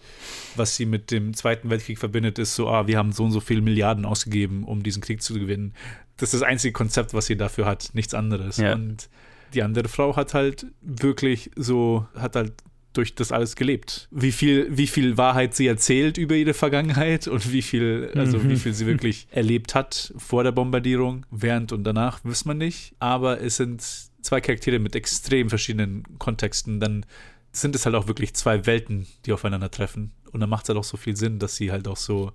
was 0.56 0.74
sie 0.74 0.86
mit 0.86 1.10
dem 1.10 1.34
Zweiten 1.34 1.68
Weltkrieg 1.68 1.98
verbindet, 1.98 2.38
ist 2.38 2.54
so, 2.54 2.68
ah, 2.68 2.86
wir 2.86 2.96
haben 2.96 3.12
so 3.12 3.24
und 3.24 3.32
so 3.32 3.40
viele 3.40 3.60
Milliarden 3.60 4.06
ausgegeben, 4.06 4.64
um 4.64 4.82
diesen 4.82 5.02
Krieg 5.02 5.22
zu 5.22 5.34
gewinnen. 5.34 5.74
Das 6.16 6.32
ist 6.32 6.40
das 6.40 6.48
einzige 6.48 6.72
Konzept, 6.72 7.12
was 7.12 7.26
sie 7.26 7.36
dafür 7.36 7.66
hat, 7.66 7.90
nichts 7.92 8.14
anderes. 8.14 8.56
Ja. 8.56 8.72
Und 8.72 9.10
die 9.54 9.62
andere 9.62 9.88
Frau 9.88 10.16
hat 10.16 10.34
halt 10.34 10.66
wirklich 10.80 11.50
so, 11.56 12.06
hat 12.14 12.36
halt 12.36 12.52
durch 12.92 13.14
das 13.14 13.30
alles 13.30 13.56
gelebt. 13.56 14.08
Wie 14.10 14.32
viel, 14.32 14.68
wie 14.70 14.86
viel 14.86 15.18
Wahrheit 15.18 15.54
sie 15.54 15.66
erzählt 15.66 16.16
über 16.16 16.34
ihre 16.34 16.54
Vergangenheit 16.54 17.28
und 17.28 17.52
wie 17.52 17.60
viel, 17.60 18.10
also 18.14 18.38
Mhm. 18.38 18.48
wie 18.50 18.56
viel 18.56 18.72
sie 18.72 18.86
wirklich 18.86 19.28
erlebt 19.30 19.74
hat 19.74 20.14
vor 20.16 20.44
der 20.44 20.52
Bombardierung, 20.52 21.26
während 21.30 21.72
und 21.72 21.84
danach, 21.84 22.20
wissen 22.24 22.48
wir 22.48 22.54
nicht. 22.54 22.94
Aber 22.98 23.40
es 23.42 23.56
sind 23.56 23.82
zwei 24.22 24.40
Charaktere 24.40 24.78
mit 24.78 24.96
extrem 24.96 25.50
verschiedenen 25.50 26.04
Kontexten. 26.18 26.80
Dann 26.80 27.04
sind 27.52 27.74
es 27.76 27.84
halt 27.84 27.94
auch 27.96 28.08
wirklich 28.08 28.32
zwei 28.34 28.64
Welten, 28.66 29.06
die 29.26 29.32
aufeinandertreffen. 29.32 30.12
Und 30.32 30.40
dann 30.40 30.48
macht 30.50 30.64
es 30.64 30.70
halt 30.70 30.78
auch 30.78 30.84
so 30.84 30.96
viel 30.96 31.16
Sinn, 31.16 31.38
dass 31.38 31.56
sie 31.56 31.70
halt 31.70 31.86
auch 31.88 31.96
so 31.98 32.32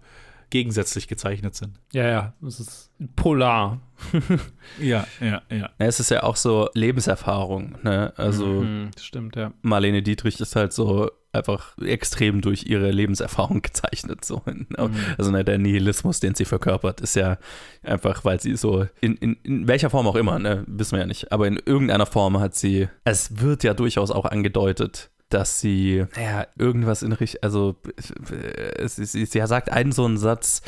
gegensätzlich 0.51 1.07
gezeichnet 1.07 1.55
sind. 1.55 1.79
Ja, 1.91 2.07
ja, 2.07 2.33
es 2.45 2.59
ist 2.59 2.91
polar. 3.15 3.81
Ja, 4.79 5.05
ja, 5.19 5.41
ja. 5.49 5.69
Es 5.77 5.99
ist 5.99 6.09
ja 6.11 6.23
auch 6.23 6.35
so 6.35 6.69
Lebenserfahrung, 6.73 7.77
ne? 7.83 8.13
Also 8.15 8.45
Mhm, 8.45 8.89
das 8.93 9.03
stimmt, 9.03 9.35
ja. 9.35 9.51
Marlene 9.61 10.01
Dietrich 10.01 10.39
ist 10.39 10.55
halt 10.55 10.73
so 10.73 11.09
einfach 11.33 11.77
extrem 11.77 12.41
durch 12.41 12.65
ihre 12.65 12.91
Lebenserfahrung 12.91 13.61
gezeichnet. 13.63 14.25
So. 14.25 14.41
Also 15.17 15.31
ne, 15.31 15.43
der 15.43 15.57
Nihilismus, 15.57 16.19
den 16.19 16.35
sie 16.35 16.45
verkörpert, 16.45 17.01
ist 17.01 17.15
ja 17.15 17.37
einfach, 17.83 18.25
weil 18.25 18.39
sie 18.39 18.55
so, 18.55 18.85
in, 19.01 19.15
in, 19.17 19.35
in 19.43 19.67
welcher 19.67 19.89
Form 19.89 20.07
auch 20.07 20.15
immer, 20.15 20.39
ne, 20.39 20.63
wissen 20.67 20.93
wir 20.93 20.99
ja 20.99 21.05
nicht, 21.07 21.31
aber 21.31 21.47
in 21.47 21.57
irgendeiner 21.65 22.05
Form 22.05 22.39
hat 22.39 22.55
sie, 22.55 22.87
es 23.03 23.39
wird 23.41 23.63
ja 23.63 23.73
durchaus 23.73 24.11
auch 24.11 24.25
angedeutet, 24.25 25.09
dass 25.34 25.60
sie, 25.60 26.06
naja, 26.15 26.48
irgendwas 26.58 27.04
in 27.04 27.12
Richtung, 27.13 27.41
also 27.44 27.76
sie, 28.86 29.06
sie, 29.06 29.26
sie 29.26 29.48
sagt 29.48 29.72
einen 29.72 29.91
so 29.91 30.06
einen 30.06 30.17
Satz, 30.17 30.62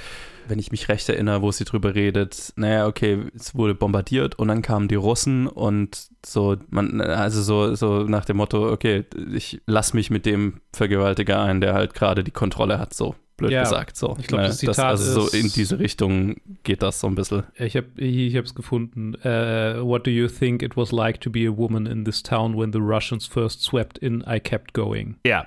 wenn 0.48 0.60
ich 0.60 0.72
mich 0.72 0.90
recht 0.90 1.08
erinnere, 1.10 1.42
wo 1.42 1.52
sie 1.52 1.64
drüber 1.66 1.96
redet, 1.96 2.54
naja, 2.56 2.88
okay, 2.88 3.26
es 3.36 3.56
wurde 3.56 3.76
bombardiert 3.76 4.36
und 4.36 4.50
dann 4.50 4.62
kamen 4.62 4.88
die 4.88 4.96
Russen 4.96 5.48
und 5.48 6.08
so, 6.26 6.58
man, 6.70 7.02
also 7.02 7.42
so, 7.42 7.76
so 7.76 8.04
nach 8.04 8.26
dem 8.26 8.38
Motto, 8.38 8.72
okay, 8.72 9.06
ich 9.34 9.62
lass 9.66 9.94
mich 9.94 10.10
mit 10.10 10.26
dem 10.26 10.62
Vergewaltiger 10.74 11.42
ein, 11.42 11.62
der 11.62 11.74
halt 11.74 11.94
gerade 11.94 12.24
die 12.24 12.32
Kontrolle 12.32 12.80
hat, 12.80 12.94
so 12.94 13.16
blöd 13.48 13.52
Ja, 13.54 13.64
gesagt. 13.64 13.96
So. 13.98 14.16
ich 14.20 14.28
glaub, 14.28 14.42
Ne, 14.42 14.48
das 14.48 14.58
Zitat 14.58 14.80
also 14.80 15.22
so 15.22 15.28
ist- 15.28 15.34
in 15.34 15.52
diese 15.52 15.80
Richtung 15.80 16.38
geht 16.64 16.82
das 16.82 17.00
so 17.00 17.08
ein 17.08 17.16
bisschen. 17.16 17.44
Ich 17.58 17.76
habe 17.78 17.88
ich 17.98 18.36
hab's 18.36 18.56
gefunden. 18.56 19.16
Äh, 19.24 19.82
what 19.82 20.06
do 20.08 20.12
you 20.12 20.28
think 20.28 20.62
it 20.64 20.76
was 20.78 20.92
like 20.92 21.22
to 21.22 21.30
be 21.30 21.48
a 21.48 21.56
woman 21.56 21.86
in 21.86 22.06
this 22.06 22.24
town 22.24 22.58
when 22.58 22.72
the 22.74 22.80
Russians 22.80 23.28
first 23.28 23.62
swept 23.62 23.98
in? 23.98 24.24
I 24.28 24.40
kept 24.40 24.74
going. 24.74 25.16
Ja, 25.26 25.46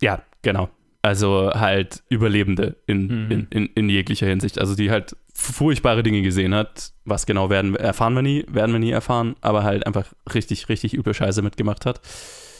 ja, 0.00 0.22
genau. 0.42 0.68
Also 1.02 1.50
halt 1.54 2.02
Überlebende 2.08 2.76
in, 2.86 3.06
Mhm. 3.26 3.30
in, 3.30 3.46
in, 3.50 3.66
in 3.74 3.88
jeglicher 3.90 4.26
Hinsicht. 4.26 4.58
Also 4.58 4.74
die 4.74 4.90
halt 4.90 5.14
furchtbare 5.34 6.02
Dinge 6.02 6.22
gesehen 6.22 6.54
hat. 6.54 6.92
Was 7.04 7.26
genau 7.26 7.50
werden 7.50 7.74
erfahren 7.76 8.14
wir 8.14 8.22
nie, 8.22 8.44
werden 8.48 8.72
wir 8.72 8.78
nie 8.78 8.92
erfahren, 8.92 9.34
aber 9.42 9.64
halt 9.64 9.86
einfach 9.86 10.06
richtig, 10.32 10.68
richtig 10.70 10.94
üble 10.96 11.12
Scheiße 11.12 11.42
mitgemacht 11.42 11.84
hat. 11.84 12.00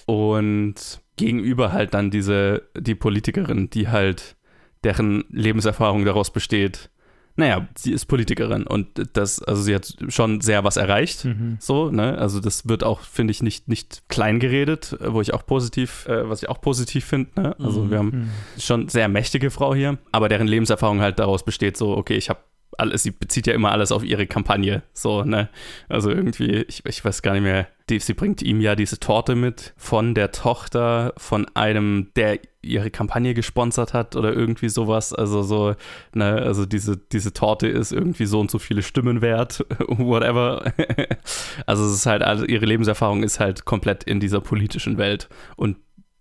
Und 0.07 1.01
gegenüber 1.17 1.73
halt 1.73 1.95
dann 1.95 2.11
diese, 2.11 2.63
die 2.79 2.95
Politikerin, 2.95 3.71
die 3.71 3.89
halt, 3.89 4.37
deren 4.85 5.25
Lebenserfahrung 5.31 6.05
daraus 6.05 6.33
besteht, 6.33 6.91
naja, 7.37 7.67
sie 7.77 7.93
ist 7.93 8.05
Politikerin 8.07 8.65
und 8.65 8.87
das, 9.17 9.43
also 9.43 9.61
sie 9.61 9.75
hat 9.75 9.93
schon 10.09 10.41
sehr 10.41 10.63
was 10.63 10.77
erreicht. 10.77 11.25
Mhm. 11.25 11.57
So, 11.59 11.91
ne? 11.91 12.17
Also 12.17 12.39
das 12.39 12.69
wird 12.69 12.85
auch, 12.85 13.01
finde 13.01 13.33
ich, 13.33 13.43
nicht, 13.43 13.67
nicht 13.67 14.05
klein 14.09 14.39
geredet, 14.39 14.97
wo 15.05 15.21
ich 15.21 15.35
auch 15.35 15.45
positiv, 15.45 16.07
äh, 16.07 16.29
was 16.29 16.45
ich 16.45 16.49
auch 16.49 16.61
positiv 16.61 17.05
finde. 17.05 17.31
Ne? 17.41 17.57
Also 17.59 17.91
wir 17.91 17.99
haben 17.99 18.11
Mhm. 18.15 18.31
schon 18.61 18.89
sehr 18.89 19.09
mächtige 19.09 19.51
Frau 19.51 19.75
hier, 19.75 19.99
aber 20.13 20.29
deren 20.29 20.47
Lebenserfahrung 20.47 21.01
halt 21.01 21.19
daraus 21.19 21.45
besteht, 21.45 21.77
so, 21.77 21.97
okay, 21.97 22.15
ich 22.15 22.29
habe 22.31 22.39
alles, 22.79 23.03
sie 23.03 23.11
bezieht 23.11 23.49
ja 23.49 23.53
immer 23.55 23.73
alles 23.73 23.91
auf 23.91 24.05
ihre 24.05 24.27
Kampagne, 24.29 24.83
so, 24.93 25.25
ne? 25.25 25.49
Also 25.89 26.11
irgendwie, 26.11 26.63
ich, 26.69 26.85
ich 26.87 27.05
weiß 27.05 27.23
gar 27.23 27.33
nicht 27.33 27.43
mehr, 27.43 27.67
die, 27.91 27.99
sie 27.99 28.15
bringt 28.15 28.41
ihm 28.41 28.61
ja 28.61 28.75
diese 28.77 28.99
Torte 28.99 29.35
mit 29.35 29.75
von 29.77 30.15
der 30.15 30.33
Tochter 30.33 31.13
von 31.19 31.47
einem, 31.55 32.11
der 32.17 32.39
ihre 32.63 32.91
Kampagne 32.91 33.35
gesponsert 33.35 33.93
hat 33.93 34.17
oder 34.17 34.33
irgendwie 34.33 34.71
sowas, 34.71 35.13
also 35.13 35.43
so, 35.43 35.75
ne, 36.15 36.33
also 36.33 36.65
diese, 36.65 36.97
diese 36.97 37.35
Torte 37.35 37.69
ist 37.69 37.93
irgendwie 37.93 38.25
so 38.25 38.41
und 38.41 38.51
so 38.51 38.59
viele 38.59 38.83
Stimmen 38.83 39.21
wert, 39.21 39.65
whatever. 39.89 40.73
also 41.67 41.85
es 41.85 41.93
ist 41.93 42.07
halt, 42.07 42.23
also 42.23 42.47
ihre 42.47 42.65
Lebenserfahrung 42.65 43.23
ist 43.23 43.39
halt 43.39 43.67
komplett 43.67 44.05
in 44.05 44.19
dieser 44.19 44.41
politischen 44.41 44.97
Welt 44.97 45.29
und 45.57 45.77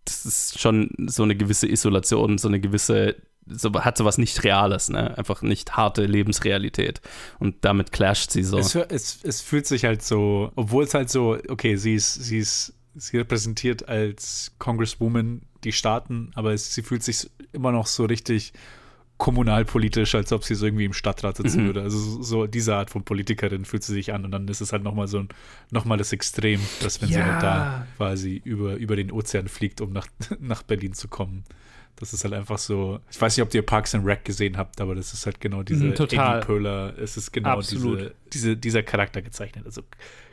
das 0.05 0.25
ist 0.25 0.59
schon 0.59 0.89
so 1.07 1.23
eine 1.23 1.35
gewisse 1.35 1.69
Isolation, 1.69 2.37
so 2.37 2.49
eine 2.49 2.59
gewisse, 2.59 3.15
so, 3.47 3.73
hat 3.73 3.97
sowas 3.97 4.17
nicht 4.17 4.43
Reales, 4.43 4.89
ne? 4.89 5.17
Einfach 5.17 5.41
nicht 5.41 5.75
harte 5.75 6.05
Lebensrealität. 6.05 7.01
Und 7.39 7.55
damit 7.61 7.91
clasht 7.91 8.31
sie 8.31 8.43
so. 8.43 8.57
Es, 8.59 8.75
es, 8.75 9.19
es 9.23 9.41
fühlt 9.41 9.67
sich 9.67 9.85
halt 9.85 10.01
so, 10.01 10.51
obwohl 10.55 10.83
es 10.85 10.93
halt 10.93 11.09
so, 11.09 11.37
okay, 11.49 11.75
sie 11.75 11.95
ist, 11.95 12.13
sie 12.13 12.37
ist, 12.39 12.73
sie 12.95 13.17
repräsentiert 13.17 13.87
als 13.89 14.53
Congresswoman 14.59 15.41
die 15.63 15.71
Staaten, 15.71 16.31
aber 16.35 16.53
es, 16.53 16.73
sie 16.73 16.83
fühlt 16.83 17.03
sich 17.03 17.29
immer 17.53 17.71
noch 17.71 17.87
so 17.87 18.05
richtig 18.05 18.53
kommunalpolitisch, 19.17 20.15
als 20.15 20.31
ob 20.33 20.43
sie 20.43 20.55
so 20.55 20.65
irgendwie 20.65 20.85
im 20.85 20.93
Stadtrat 20.93 21.37
sitzen 21.37 21.61
Mhm. 21.61 21.65
würde. 21.67 21.81
Also 21.83 21.97
so, 21.97 22.21
so 22.23 22.47
diese 22.47 22.75
Art 22.75 22.89
von 22.89 23.03
Politikerin 23.03 23.63
fühlt 23.63 23.83
sie 23.83 23.93
sich 23.93 24.13
an 24.13 24.25
und 24.25 24.31
dann 24.31 24.47
ist 24.47 24.59
es 24.61 24.73
halt 24.73 24.83
nochmal 24.83 25.07
so 25.07 25.19
ein, 25.19 25.29
nochmal 25.71 25.97
das 25.97 26.11
Extrem, 26.11 26.59
dass 26.81 27.01
wenn 27.01 27.09
sie 27.09 27.15
Ja. 27.19 27.25
halt 27.25 27.43
da 27.43 27.87
quasi 27.97 28.41
über, 28.43 28.75
über 28.75 28.95
den 28.95 29.11
Ozean 29.11 29.47
fliegt, 29.47 29.81
um 29.81 29.93
nach, 29.93 30.07
nach 30.39 30.63
Berlin 30.63 30.93
zu 30.93 31.07
kommen. 31.07 31.43
Das 31.95 32.13
ist 32.13 32.23
halt 32.23 32.33
einfach 32.33 32.57
so. 32.57 32.99
Ich 33.11 33.21
weiß 33.21 33.37
nicht, 33.37 33.45
ob 33.45 33.53
ihr 33.53 33.61
Parks 33.61 33.93
and 33.95 34.05
Rec 34.05 34.25
gesehen 34.25 34.57
habt, 34.57 34.81
aber 34.81 34.95
das 34.95 35.13
ist 35.13 35.25
halt 35.25 35.39
genau 35.39 35.63
diese 35.63 35.85
Mhm, 35.85 35.95
total. 35.95 36.37
Amy 36.37 36.45
Poehler. 36.45 36.97
Es 36.97 37.17
ist 37.17 37.31
genau 37.31 37.61
diese, 37.61 38.15
diese, 38.33 38.57
dieser 38.57 38.83
Charakter 38.83 39.21
gezeichnet. 39.21 39.65
Also 39.65 39.83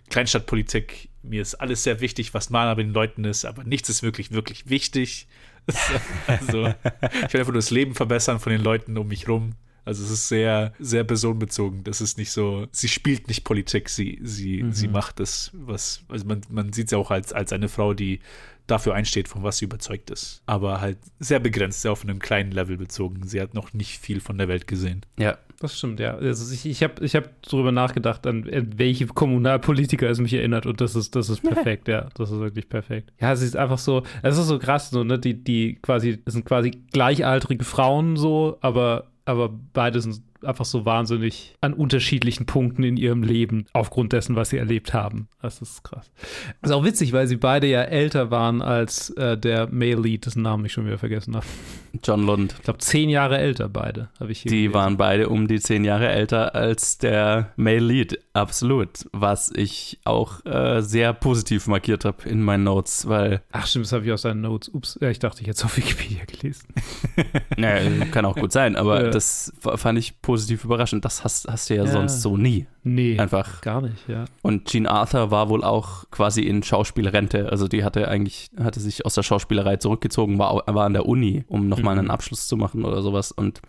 Kleinstadtpolitik, 0.09 1.09
mir 1.23 1.43
ist 1.43 1.55
alles 1.55 1.85
sehr 1.85 2.01
wichtig, 2.01 2.35
was 2.35 2.51
mal 2.51 2.75
bei 2.75 2.83
den 2.83 2.93
Leuten 2.93 3.25
ist, 3.25 3.45
aber 3.45 3.65
nichts 3.65 3.89
ist 3.89 4.03
wirklich, 4.03 4.33
wirklich 4.33 4.69
wichtig. 4.69 5.29
also, 6.27 6.67
ich 6.67 7.33
will 7.33 7.41
einfach 7.41 7.53
nur 7.53 7.55
das 7.55 7.71
Leben 7.71 7.95
verbessern 7.95 8.41
von 8.41 8.51
den 8.51 8.63
Leuten 8.63 8.99
um 8.99 9.09
mich 9.09 9.29
rum. 9.29 9.55
Also 9.85 10.05
es 10.05 10.11
ist 10.11 10.29
sehr, 10.29 10.73
sehr 10.79 11.05
personenbezogen. 11.05 11.85
Das 11.85 12.01
ist 12.01 12.19
nicht 12.19 12.31
so, 12.31 12.67
sie 12.71 12.89
spielt 12.89 13.29
nicht 13.29 13.45
Politik, 13.45 13.89
sie, 13.89 14.19
sie, 14.23 14.63
mhm. 14.63 14.73
sie 14.73 14.89
macht 14.89 15.21
das, 15.21 15.51
was, 15.55 16.05
also 16.09 16.27
man, 16.27 16.43
man 16.51 16.73
sieht 16.73 16.91
sie 16.91 16.97
auch 16.97 17.11
als, 17.11 17.33
als 17.33 17.53
eine 17.53 17.69
Frau, 17.69 17.95
die 17.95 18.21
dafür 18.67 18.95
einsteht, 18.95 19.29
von 19.29 19.43
was 19.43 19.59
sie 19.59 19.65
überzeugt 19.65 20.11
ist. 20.11 20.43
Aber 20.47 20.81
halt 20.81 20.99
sehr 21.19 21.41
begrenzt, 21.41 21.83
sehr 21.83 21.93
auf 21.93 22.03
einem 22.03 22.19
kleinen 22.19 22.53
Level 22.53 22.77
bezogen. 22.77 23.27
Sie 23.27 23.41
hat 23.41 23.55
noch 23.55 23.73
nicht 23.73 23.99
viel 23.99 24.21
von 24.21 24.39
der 24.39 24.49
Welt 24.49 24.67
gesehen. 24.67 25.05
Ja, 25.19 25.39
das 25.61 25.77
stimmt, 25.77 26.01
ja. 26.01 26.15
Also 26.15 26.53
ich, 26.55 26.65
ich 26.65 26.83
habe 26.83 27.05
ich 27.05 27.15
hab 27.15 27.43
darüber 27.43 27.71
nachgedacht, 27.71 28.27
an 28.27 28.49
welche 28.77 29.07
Kommunalpolitiker 29.07 30.09
es 30.09 30.19
mich 30.19 30.33
erinnert 30.33 30.65
und 30.67 30.81
das 30.81 30.97
ist, 30.97 31.15
das 31.15 31.29
ist 31.29 31.43
perfekt, 31.49 31.89
ja. 31.89 32.09
Das 32.15 32.31
ist 32.31 32.39
wirklich 32.39 32.69
perfekt. 32.69 33.13
Ja, 33.21 33.37
sie 33.37 33.45
ist 33.45 33.57
einfach 33.57 33.79
so, 33.79 34.03
es 34.23 34.39
ist 34.39 34.47
so 34.47 34.59
krass, 34.59 34.91
so, 34.91 35.05
ne, 35.05 35.19
die, 35.19 35.35
die 35.35 35.79
quasi, 35.83 36.23
das 36.25 36.35
sind 36.35 36.47
quasi 36.47 36.71
gleichaltrige 36.93 37.65
Frauen 37.65 38.17
so, 38.17 38.57
aber, 38.63 39.11
aber 39.27 39.51
beide 39.73 40.01
sind 40.01 40.23
einfach 40.45 40.65
so 40.65 40.85
wahnsinnig 40.85 41.55
an 41.61 41.73
unterschiedlichen 41.73 42.47
Punkten 42.47 42.83
in 42.83 42.97
ihrem 42.97 43.23
Leben 43.23 43.67
aufgrund 43.73 44.13
dessen, 44.13 44.37
was 44.37 44.51
sie 44.51 44.59
erlebt 44.59 44.95
haben. 44.95 45.29
Das 45.43 45.61
ist 45.61 45.83
krass. 45.83 46.11
Das 46.61 46.71
ist 46.71 46.77
auch 46.77 46.85
witzig, 46.85 47.13
weil 47.13 47.27
sie 47.27 47.37
beide 47.37 47.67
ja 47.67 47.83
älter 47.83 48.31
waren 48.31 48.63
als 48.63 49.11
äh, 49.11 49.37
der 49.37 49.69
Male 49.69 50.01
Lead, 50.01 50.27
dessen 50.27 50.43
Namen 50.43 50.65
ich 50.65 50.73
schon 50.73 50.87
wieder 50.87 50.99
vergessen 50.99 51.37
habe. 51.37 51.47
John 52.03 52.25
Lund. 52.25 52.55
Ich 52.59 52.63
glaube, 52.63 52.79
zehn 52.79 53.11
Jahre 53.11 53.39
älter 53.39 53.69
beide, 53.69 54.09
habe 54.19 54.33
ich 54.33 54.43
hier 54.43 54.51
Die 54.51 54.57
gelesen. 54.57 54.75
waren 54.75 54.97
beide 54.97 55.29
um 55.29 55.49
die 55.49 55.61
zehn 55.61 55.85
Jahre 55.85 56.09
älter 56.09 56.55
als 56.55 56.99
der 56.99 57.53
Male 57.57 57.79
Lead, 57.81 58.19
absolut. 58.33 59.07
Was 59.13 59.51
ich 59.55 59.99
auch 60.05 60.45
äh, 60.45 60.81
sehr 60.83 61.13
positiv 61.13 61.67
markiert 61.67 62.05
habe 62.05 62.29
in 62.29 62.43
meinen 62.43 62.65
Notes, 62.65 63.09
weil. 63.09 63.43
Ach, 63.53 63.67
stimmt, 63.67 63.87
das 63.87 63.93
habe 63.93 64.05
ich 64.05 64.13
aus 64.13 64.23
seinen 64.23 64.41
Notes. 64.41 64.69
Ups, 64.69 64.99
ich 65.01 65.19
dachte, 65.19 65.43
ich 65.43 65.49
hätte 65.49 65.59
es 65.59 65.65
auf 65.65 65.77
Wikipedia 65.77 66.25
gelesen. 66.25 66.69
naja, 67.57 68.05
kann 68.07 68.25
auch 68.25 68.37
gut 68.37 68.53
sein, 68.53 68.77
aber 68.77 69.05
ja. 69.05 69.11
das 69.11 69.53
fand 69.61 69.99
ich 69.99 70.21
positiv 70.23 70.65
überraschend. 70.65 71.05
Das 71.05 71.25
hast, 71.25 71.49
hast 71.49 71.71
du 71.71 71.75
ja, 71.75 71.85
ja. 71.85 71.91
sonst 71.91 72.23
so 72.23 72.37
nie. 72.37 72.67
Nee, 72.83 73.19
einfach 73.19 73.61
gar 73.61 73.83
nicht, 73.83 74.09
ja. 74.09 74.25
Und 74.41 74.69
Jean 74.69 74.87
Arthur 74.87 75.31
war 75.31 75.51
wohl 75.51 75.63
auch 75.63 76.05
quasi 76.11 76.43
in 76.43 76.63
Schauspielrente. 76.63 77.51
Also 77.51 77.69
die 77.69 77.85
hatte 77.85 78.09
eigentlich, 78.09 78.51
hatte 78.59 78.81
sich 78.81 79.05
aus 79.05 79.15
der 79.15 79.23
Schauspielerei 79.23 79.77
zurückgezogen, 79.77 80.39
war, 80.39 80.63
war 80.67 80.87
an 80.87 80.95
der 80.95 81.07
Uni, 81.07 81.45
um 81.47 81.69
nochmal 81.69 81.95
mhm. 81.95 82.01
einen 82.01 82.11
Abschluss 82.11 82.47
zu 82.47 82.57
machen 82.57 82.85
oder 82.85 83.03
sowas. 83.03 83.33
Und 83.33 83.61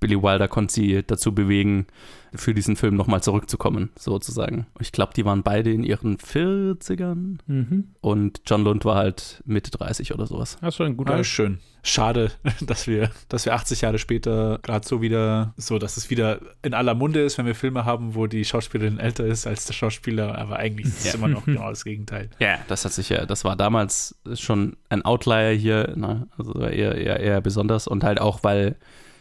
Billy 0.00 0.20
Wilder 0.20 0.48
konnte 0.48 0.74
sie 0.74 1.02
dazu 1.06 1.34
bewegen, 1.34 1.86
für 2.34 2.54
diesen 2.54 2.76
Film 2.76 2.94
nochmal 2.94 3.22
zurückzukommen, 3.22 3.90
sozusagen. 3.98 4.66
Ich 4.80 4.92
glaube, 4.92 5.12
die 5.14 5.24
waren 5.24 5.42
beide 5.42 5.72
in 5.72 5.82
ihren 5.82 6.18
40ern 6.18 7.38
mhm. 7.46 7.94
und 8.00 8.42
John 8.46 8.64
Lund 8.64 8.84
war 8.84 8.96
halt 8.96 9.42
Mitte 9.46 9.70
30 9.70 10.14
oder 10.14 10.26
sowas. 10.26 10.58
Das 10.60 10.78
war 10.78 10.86
ein 10.86 10.96
guter. 10.96 11.16
Ja, 11.16 11.24
schön. 11.24 11.58
Schade, 11.82 12.32
dass 12.60 12.86
wir, 12.86 13.10
dass 13.28 13.46
wir 13.46 13.54
80 13.54 13.80
Jahre 13.82 13.98
später 13.98 14.58
gerade 14.62 14.86
so 14.86 15.00
wieder, 15.00 15.54
so 15.56 15.78
dass 15.78 15.96
es 15.96 16.10
wieder 16.10 16.40
in 16.62 16.74
aller 16.74 16.94
Munde 16.94 17.22
ist, 17.22 17.38
wenn 17.38 17.46
wir 17.46 17.54
Filme 17.54 17.84
haben, 17.84 18.14
wo 18.14 18.26
die 18.26 18.44
Schauspielerin 18.44 18.98
älter 18.98 19.24
ist 19.24 19.46
als 19.46 19.64
der 19.64 19.74
Schauspieler, 19.74 20.36
aber 20.36 20.56
eigentlich 20.56 20.86
ist 20.86 20.98
es 20.98 21.04
ja. 21.06 21.14
immer 21.14 21.28
noch 21.28 21.44
genau 21.46 21.70
das 21.70 21.84
Gegenteil. 21.84 22.30
Ja, 22.40 22.58
das 22.68 22.84
hat 22.84 22.92
sich 22.92 23.08
ja, 23.08 23.26
das 23.26 23.44
war 23.44 23.56
damals 23.56 24.18
schon 24.34 24.76
ein 24.88 25.04
Outlier 25.04 25.52
hier, 25.52 25.94
ne? 25.96 26.28
also 26.36 26.60
eher, 26.60 26.94
eher, 26.94 27.20
eher 27.20 27.40
besonders 27.40 27.86
und 27.86 28.04
halt 28.04 28.20
auch, 28.20 28.40
weil 28.42 28.76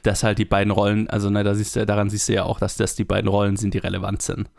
dass 0.08 0.24
halt 0.24 0.38
die 0.38 0.46
beiden 0.46 0.72
Rollen, 0.72 1.10
also 1.10 1.30
ne, 1.30 1.43
da 1.43 1.54
siehst 1.54 1.76
du, 1.76 1.86
daran 1.86 2.10
siehst 2.10 2.30
du 2.30 2.34
ja 2.34 2.43
auch, 2.43 2.60
dass 2.60 2.78
das 2.78 2.96
die 2.96 3.04
beiden 3.04 3.30
Rollen 3.30 3.58
sind, 3.58 3.74
die 3.74 3.80
relevant 3.80 4.22
sind. 4.22 4.50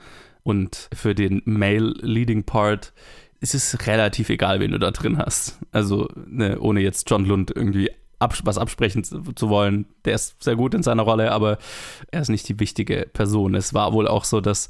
Und 0.42 0.90
für 0.92 1.14
den 1.14 1.40
Male 1.46 1.94
Leading 2.02 2.44
Part 2.44 2.92
ist 3.40 3.54
es 3.54 3.86
relativ 3.86 4.28
egal, 4.28 4.60
wen 4.60 4.72
du 4.72 4.78
da 4.78 4.90
drin 4.90 5.16
hast. 5.18 5.58
Also, 5.72 6.08
ne, 6.26 6.58
ohne 6.60 6.80
jetzt 6.80 7.08
John 7.08 7.24
Lund 7.24 7.50
irgendwie 7.54 7.90
abs 8.18 8.44
was 8.44 8.58
absprechen 8.58 9.04
zu, 9.04 9.22
zu, 9.32 9.48
wollen. 9.48 9.86
Der 10.04 10.14
ist 10.16 10.42
sehr 10.42 10.56
gut 10.56 10.74
in 10.74 10.82
seiner 10.82 11.04
Rolle, 11.04 11.32
aber 11.32 11.58
er 12.10 12.20
ist 12.20 12.28
nicht 12.28 12.48
die 12.48 12.60
wichtige 12.60 13.08
Person. 13.12 13.54
Es 13.54 13.72
war 13.74 13.92
wohl 13.92 14.08
auch 14.08 14.24
so, 14.24 14.40
dass 14.40 14.68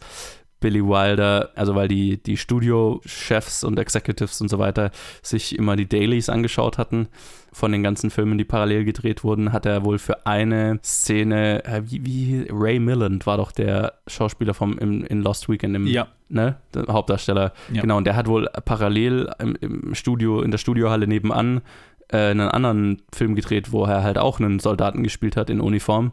Billy 0.60 0.84
Wilder, 0.84 1.50
also 1.54 1.74
weil 1.74 1.88
die, 1.88 2.22
die 2.22 2.36
Studio-Chefs 2.36 3.64
und 3.64 3.78
Executives 3.78 4.40
und 4.40 4.48
so 4.48 4.58
weiter 4.58 4.90
sich 5.22 5.56
immer 5.56 5.76
die 5.76 5.88
Dailies 5.88 6.28
angeschaut 6.28 6.78
hatten 6.78 7.08
von 7.52 7.72
den 7.72 7.82
ganzen 7.82 8.10
Filmen, 8.10 8.38
die 8.38 8.44
parallel 8.44 8.84
gedreht 8.84 9.24
wurden, 9.24 9.52
hat 9.52 9.66
er 9.66 9.84
wohl 9.84 9.98
für 9.98 10.26
eine 10.26 10.78
Szene, 10.82 11.64
äh, 11.64 11.82
wie, 11.84 12.04
wie 12.04 12.46
Ray 12.50 12.78
Milland 12.78 13.26
war 13.26 13.36
doch 13.36 13.52
der 13.52 13.94
Schauspieler 14.06 14.54
vom 14.54 14.78
im, 14.78 15.04
in 15.04 15.22
Lost 15.22 15.48
Weekend 15.48 15.74
im 15.76 15.86
ja. 15.86 16.08
ne, 16.28 16.56
der 16.74 16.86
Hauptdarsteller. 16.88 17.52
Ja. 17.72 17.80
Genau, 17.80 17.96
und 17.96 18.04
der 18.04 18.16
hat 18.16 18.26
wohl 18.26 18.48
parallel 18.64 19.30
im, 19.38 19.56
im 19.60 19.94
Studio, 19.94 20.42
in 20.42 20.50
der 20.50 20.58
Studiohalle 20.58 21.06
nebenan 21.06 21.62
äh, 22.08 22.30
einen 22.30 22.48
anderen 22.48 23.02
Film 23.12 23.34
gedreht, 23.34 23.72
wo 23.72 23.84
er 23.84 24.02
halt 24.02 24.18
auch 24.18 24.40
einen 24.40 24.58
Soldaten 24.58 25.02
gespielt 25.02 25.36
hat 25.36 25.50
in 25.50 25.60
Uniform. 25.60 26.12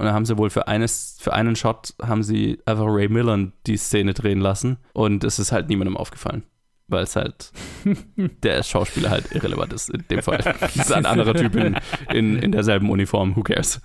Und 0.00 0.06
dann 0.06 0.14
haben 0.14 0.24
sie 0.24 0.38
wohl 0.38 0.48
für, 0.48 0.66
eines, 0.66 1.18
für 1.20 1.34
einen 1.34 1.56
Shot 1.56 1.92
haben 2.02 2.22
sie 2.22 2.58
einfach 2.64 2.86
Ray 2.86 3.10
Millen 3.10 3.52
die 3.66 3.76
Szene 3.76 4.14
drehen 4.14 4.40
lassen. 4.40 4.78
Und 4.94 5.24
es 5.24 5.38
ist 5.38 5.52
halt 5.52 5.68
niemandem 5.68 5.98
aufgefallen. 5.98 6.44
Weil 6.88 7.04
es 7.04 7.16
halt 7.16 7.52
der 8.16 8.62
Schauspieler 8.62 9.10
halt 9.10 9.30
irrelevant 9.32 9.74
ist 9.74 9.90
in 9.90 10.02
dem 10.10 10.22
Fall. 10.22 10.38
Das 10.58 10.74
ist 10.74 10.92
ein 10.92 11.04
anderer 11.04 11.34
Typ 11.34 11.54
in, 11.54 11.76
in, 12.10 12.38
in 12.38 12.50
derselben 12.50 12.88
Uniform. 12.88 13.36
Who 13.36 13.42
cares? 13.42 13.82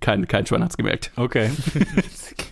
Kein, 0.00 0.26
kein 0.26 0.46
Schwein 0.46 0.64
hat 0.64 0.70
es 0.70 0.78
gemerkt. 0.78 1.12
Okay. 1.16 1.50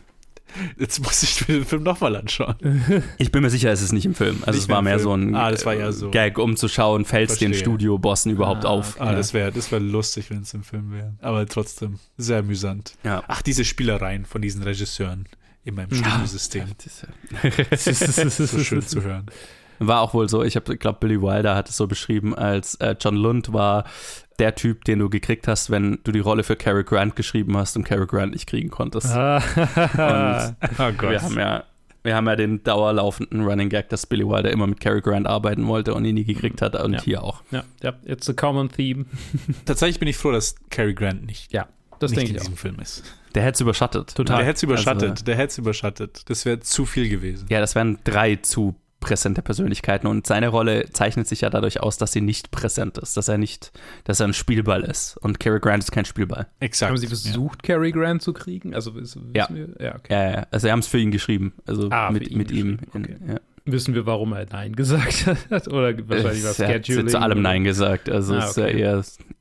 Jetzt 0.79 1.03
muss 1.03 1.23
ich 1.23 1.47
mir 1.47 1.57
den 1.57 1.65
Film 1.65 1.83
nochmal 1.83 2.17
anschauen. 2.17 2.57
Ich 3.19 3.33
bin 3.33 3.43
mir 3.43 3.51
sicher, 3.51 3.71
es 3.71 3.83
ist 3.83 3.93
nicht 3.93 4.07
im 4.07 4.15
Film. 4.15 4.39
Also 4.41 4.53
nicht 4.53 4.65
es 4.65 4.69
war 4.69 4.83
mehr 4.83 4.99
Film. 4.99 5.05
so 5.05 5.13
ein 5.15 5.35
ah, 5.35 5.73
ja 5.73 5.93
so. 5.93 6.11
Gag, 6.11 6.39
um 6.39 6.57
zu 6.57 6.69
schauen, 6.69 7.05
fällt 7.05 7.31
es 7.31 7.39
den 7.39 7.55
Studiobossen 7.55 8.33
überhaupt 8.33 8.65
ah, 8.65 8.69
auf. 8.69 9.01
Ah, 9.01 9.07
ja. 9.07 9.13
das 9.15 9.35
wäre 9.35 9.53
das 9.53 9.73
wär 9.73 9.81
lustig, 9.81 10.31
wenn 10.31 10.43
es 10.43 10.55
im 10.55 10.63
Film 10.63 10.93
wäre. 10.93 11.15
Aber 11.21 11.47
trotzdem 11.47 11.99
sehr 12.17 12.39
amüsant. 12.39 12.95
Ja. 13.05 13.23
Ach, 13.29 13.43
diese 13.43 13.65
Spielereien 13.65 14.25
von 14.25 14.43
diesen 14.43 14.63
Regisseuren 14.63 15.27
in 15.65 15.75
meinem 15.75 15.93
Studiosystem. 15.93 16.65
Das 17.71 17.87
ist 17.87 18.37
so 18.51 18.59
schön 18.59 18.83
zu 18.83 19.03
hören. 19.03 19.27
War 19.79 20.01
auch 20.01 20.15
wohl 20.15 20.29
so, 20.29 20.43
ich 20.43 20.55
glaube, 20.55 20.99
Billy 21.01 21.21
Wilder 21.21 21.55
hat 21.55 21.69
es 21.69 21.77
so 21.77 21.87
beschrieben, 21.87 22.35
als 22.35 22.77
äh, 22.77 22.97
John 22.99 23.17
Lund 23.17 23.53
war 23.53 23.85
der 24.39 24.55
Typ, 24.55 24.85
den 24.85 24.99
du 24.99 25.09
gekriegt 25.09 25.49
hast, 25.49 25.71
wenn 25.71 25.99
du 26.05 26.13
die 26.13 26.21
Rolle 26.21 26.43
für 26.43 26.57
Cary 26.57 26.85
Grant 26.85 27.17
geschrieben 27.17 27.57
hast 27.57 27.77
und 27.77 27.85
Cary 27.85 28.07
Grant 28.07 28.33
nicht 28.33 28.47
kriegen 28.47 28.71
konntest. 28.71 29.09
Ah. 29.09 29.37
und 29.37 30.57
oh 30.79 30.93
Gott. 30.97 31.11
wir 31.11 31.23
haben 31.23 31.39
ja 31.39 31.65
wir 32.07 32.15
haben 32.15 32.29
ja 32.29 32.37
den 32.37 32.63
dauerlaufenden 32.63 33.45
Running 33.45 33.69
Gag, 33.69 33.89
dass 33.89 34.07
Billy 34.07 34.25
Wilder 34.25 34.53
immer 34.53 34.69
mit 34.69 34.79
Cary 34.79 35.01
Grant 35.01 35.27
arbeiten 35.27 35.67
wollte 35.67 35.93
und 35.93 36.05
ihn 36.05 36.15
nie 36.15 36.25
gekriegt 36.25 36.63
hat 36.63 36.81
und 36.81 36.93
ja. 36.93 37.03
hier 37.03 37.23
auch. 37.25 37.43
Ja, 37.51 37.65
ja, 37.83 37.95
it's 38.05 38.31
a 38.31 38.33
common 38.33 38.69
theme. 38.69 39.07
Tatsächlich 39.65 39.99
bin 39.99 40.07
ich 40.07 40.17
froh, 40.17 40.31
dass 40.31 40.55
Cary 40.71 40.95
Grant 40.95 41.27
nicht, 41.27 41.53
ja, 41.53 41.67
das 41.99 42.13
nicht 42.13 42.21
denke 42.21 42.31
in 42.31 42.37
ich 42.37 42.43
diesem 42.43 42.55
auch. 42.55 42.59
Film 42.59 42.79
ist. 42.79 43.03
Der 43.35 43.43
hätte 43.43 43.57
es 43.57 43.61
überschattet. 43.61 44.15
Total. 44.15 44.37
Der 44.37 44.47
hätte 44.47 44.57
es 44.57 44.63
überschattet. 44.63 45.11
Also, 45.11 45.25
der 45.25 45.35
hätte 45.35 45.49
es 45.49 45.59
überschattet. 45.59 46.31
Das 46.31 46.47
wäre 46.47 46.61
zu 46.61 46.87
viel 46.87 47.09
gewesen. 47.09 47.47
Ja, 47.51 47.59
das 47.59 47.75
wären 47.75 47.99
drei 48.05 48.37
zu 48.37 48.77
präsente 49.01 49.43
Persönlichkeiten 49.43 50.07
und 50.07 50.27
seine 50.27 50.49
Rolle 50.49 50.91
zeichnet 50.91 51.29
sich 51.29 51.43
ja 51.43 51.51
dadurch 51.51 51.81
aus, 51.81 51.99
dass 51.99 52.13
sie 52.13 52.21
nicht 52.21 52.51
präsent 52.51 52.99
ist, 52.99 53.17
dass 53.17 53.29
er 53.29 53.39
nicht, 53.39 53.73
dass 54.05 54.21
er 54.21 54.29
ein 54.29 54.35
Spielball 54.35 54.83
ist 54.83 55.17
und 55.19 55.39
Cary 55.39 55.61
Grant 55.61 55.85
ist 55.85 55.93
kein 55.93 56.05
Spielball. 56.05 56.47
Exakt. 56.61 56.91
Haben 56.91 56.99
Sie 56.99 57.07
versucht, 57.07 57.67
ja. 57.67 57.75
Cary 57.75 57.93
Grant 57.93 58.23
zu 58.23 58.33
kriegen? 58.33 58.75
Also 58.75 58.95
wissen 58.95 59.33
ja. 59.35 59.49
wir? 59.51 59.69
Ja, 59.79 59.95
okay. 59.97 60.13
ja, 60.13 60.31
ja. 60.31 60.47
Also 60.51 60.67
sie 60.67 60.73
haben 60.73 60.81
es 60.81 60.87
für 60.87 60.99
ihn 60.99 61.11
geschrieben, 61.11 61.53
also 61.67 61.89
ah, 61.91 62.11
mit, 62.11 62.35
mit 62.35 62.51
ihm. 62.51 62.79
In, 62.95 63.29
ja. 63.29 63.41
Wissen 63.69 63.95
wir, 63.95 64.07
warum 64.07 64.33
er 64.33 64.47
Nein 64.47 64.77
gesagt 64.77 65.27
hat? 65.51 65.69
Oder 65.69 65.97
wahrscheinlich 66.09 66.45
was 66.45 66.57
Scheduling? 66.57 66.99
Er 66.99 67.05
hat 67.05 67.11
zu 67.11 67.21
allem 67.21 67.43
Nein 67.43 67.65
gesagt. 67.65 68.09
Also 68.09 68.35
ah, 68.35 68.39
okay. 68.39 68.49
ist 68.49 68.57
ja 68.57 68.67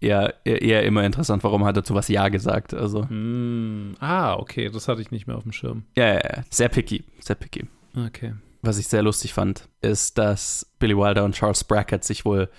eher, 0.01 0.33
eher, 0.43 0.61
eher 0.61 0.83
immer 0.83 1.03
interessant, 1.03 1.43
warum 1.43 1.63
hat 1.63 1.77
er 1.77 1.83
zu 1.83 1.93
was 1.93 2.07
Ja 2.07 2.29
gesagt. 2.29 2.73
Also. 2.73 3.03
Mm. 3.03 3.95
Ah, 3.99 4.35
okay, 4.35 4.69
das 4.69 4.87
hatte 4.87 5.01
ich 5.01 5.11
nicht 5.11 5.27
mehr 5.27 5.37
auf 5.37 5.43
dem 5.43 5.51
Schirm. 5.51 5.85
Ja, 5.95 6.07
ja, 6.07 6.13
ja. 6.15 6.43
sehr 6.49 6.69
picky, 6.69 7.03
sehr 7.19 7.35
picky. 7.35 7.67
Okay 7.95 8.33
was 8.65 8.77
ich 8.77 8.87
sehr 8.87 9.03
lustig 9.03 9.33
fand, 9.33 9.67
ist, 9.81 10.17
dass 10.17 10.71
Billy 10.79 10.97
Wilder 10.97 11.23
und 11.23 11.35
Charles 11.35 11.63
Brackett 11.63 12.03
sich 12.03 12.25
wohl 12.25 12.49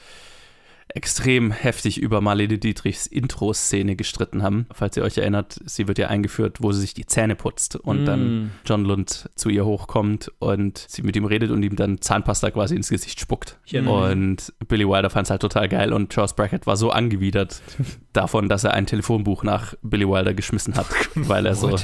extrem 0.89 1.51
heftig 1.51 1.99
über 1.99 2.21
Marlene 2.21 2.59
Dietrichs 2.59 3.07
Intro-Szene 3.07 3.97
gestritten 3.97 4.43
haben. 4.43 4.67
Falls 4.73 4.97
ihr 4.97 5.03
euch 5.03 5.19
erinnert, 5.19 5.59
sie 5.65 5.89
wird 5.89 5.99
ja 5.99 6.09
eingeführt, 6.09 6.59
wo 6.63 6.73
sie 6.73 6.81
sich 6.81 6.95
die 6.95 7.07
Zähne 7.07 7.35
putzt 7.35 7.77
und 7.77 8.05
mm. 8.05 8.07
dann 8.07 8.51
John 8.65 8.85
Lund 8.85 9.29
zu 9.35 9.49
ihr 9.49 9.67
hochkommt 9.67 10.33
und 10.39 10.79
sie 10.89 11.03
mit 11.03 11.17
ihm 11.17 11.25
redet 11.25 11.51
und 11.51 11.63
ihm 11.63 11.77
dann 11.77 12.01
Zahnpasta 12.01 12.51
quasi 12.51 12.77
ins 12.77 12.89
Gesicht 12.89 13.21
spuckt. 13.21 13.59
Und 13.91 14.55
Billy 14.69 14.89
Wilder 14.89 15.11
fand 15.11 15.27
es 15.27 15.31
halt 15.31 15.43
total 15.43 15.69
geil 15.69 15.93
und 15.93 16.11
Charles 16.11 16.35
Brackett 16.35 16.67
war 16.67 16.77
so 16.77 16.91
angewidert 16.91 17.63
davon, 18.13 18.49
dass 18.49 18.65
er 18.65 18.73
ein 18.73 18.87
Telefonbuch 18.87 19.43
nach 19.43 19.75
Billy 19.83 20.09
Wilder 20.09 20.35
geschmissen 20.35 20.77
hat, 20.77 20.87
weil 21.15 21.47
er 21.47 21.57
so, 21.57 21.77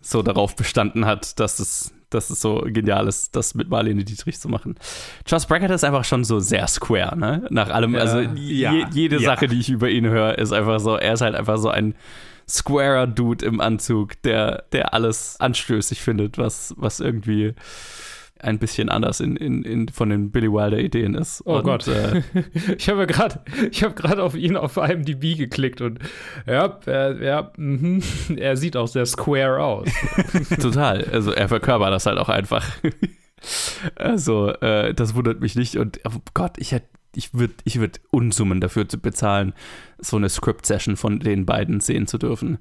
so 0.00 0.22
darauf 0.22 0.56
bestanden 0.56 1.04
hat, 1.04 1.38
dass 1.38 1.58
es 1.58 1.92
dass 2.10 2.30
es 2.30 2.40
so 2.40 2.64
genial 2.66 3.06
ist, 3.06 3.36
das 3.36 3.54
mit 3.54 3.68
Marlene 3.68 4.04
Dietrich 4.04 4.40
zu 4.40 4.48
machen. 4.48 4.76
Charles 5.24 5.46
Brackett 5.46 5.70
ist 5.70 5.84
einfach 5.84 6.04
schon 6.04 6.24
so 6.24 6.40
sehr 6.40 6.66
square, 6.66 7.16
ne? 7.16 7.46
Nach 7.50 7.70
allem, 7.70 7.94
ja, 7.94 8.00
also 8.00 8.20
ja, 8.20 8.72
je, 8.72 8.86
jede 8.92 9.16
ja. 9.16 9.22
Sache, 9.22 9.48
die 9.48 9.58
ich 9.58 9.70
über 9.70 9.88
ihn 9.88 10.06
höre, 10.06 10.38
ist 10.38 10.52
einfach 10.52 10.80
so, 10.80 10.96
er 10.96 11.14
ist 11.14 11.20
halt 11.20 11.34
einfach 11.34 11.58
so 11.58 11.68
ein 11.68 11.94
squarer 12.48 13.06
Dude 13.06 13.44
im 13.44 13.60
Anzug, 13.60 14.20
der, 14.22 14.64
der 14.72 14.94
alles 14.94 15.38
anstößig 15.38 16.00
findet, 16.00 16.38
was, 16.38 16.74
was 16.78 17.00
irgendwie 17.00 17.54
ein 18.40 18.58
bisschen 18.58 18.88
anders 18.88 19.20
in, 19.20 19.36
in, 19.36 19.62
in 19.62 19.88
von 19.88 20.10
den 20.10 20.30
Billy 20.30 20.50
Wilder 20.50 20.78
Ideen 20.78 21.14
ist. 21.14 21.42
Oh 21.44 21.56
und, 21.56 21.64
Gott. 21.64 21.86
Äh, 21.88 22.22
ich 22.78 22.88
habe 22.88 23.06
gerade 23.06 23.40
ich 23.70 23.82
habe 23.82 23.94
gerade 23.94 24.22
auf 24.22 24.34
ihn 24.34 24.56
auf 24.56 24.76
IMDb 24.76 25.36
geklickt 25.36 25.80
und 25.80 25.98
ja, 26.46 26.78
er, 26.86 27.22
ja 27.22 27.52
mhm. 27.56 28.02
er 28.36 28.56
sieht 28.56 28.76
auch 28.76 28.88
sehr 28.88 29.06
square 29.06 29.62
aus. 29.62 29.88
total. 30.60 31.04
Also 31.12 31.32
er 31.32 31.48
verkörpert 31.48 31.92
das 31.92 32.06
halt 32.06 32.18
auch 32.18 32.28
einfach. 32.28 32.64
also 33.96 34.48
äh, 34.60 34.94
das 34.94 35.14
wundert 35.14 35.40
mich 35.40 35.54
nicht 35.54 35.76
und 35.76 36.00
oh 36.04 36.18
Gott, 36.34 36.58
ich 36.58 36.72
hätte 36.72 36.88
ich 37.14 37.34
würde 37.34 37.54
ich 37.64 37.80
würd 37.80 38.00
Unsummen 38.10 38.60
dafür 38.60 38.88
zu 38.88 38.98
bezahlen, 38.98 39.54
so 39.98 40.16
eine 40.16 40.28
Script-Session 40.28 40.96
von 40.96 41.20
den 41.20 41.46
beiden 41.46 41.80
sehen 41.80 42.06
zu 42.06 42.18
dürfen. 42.18 42.58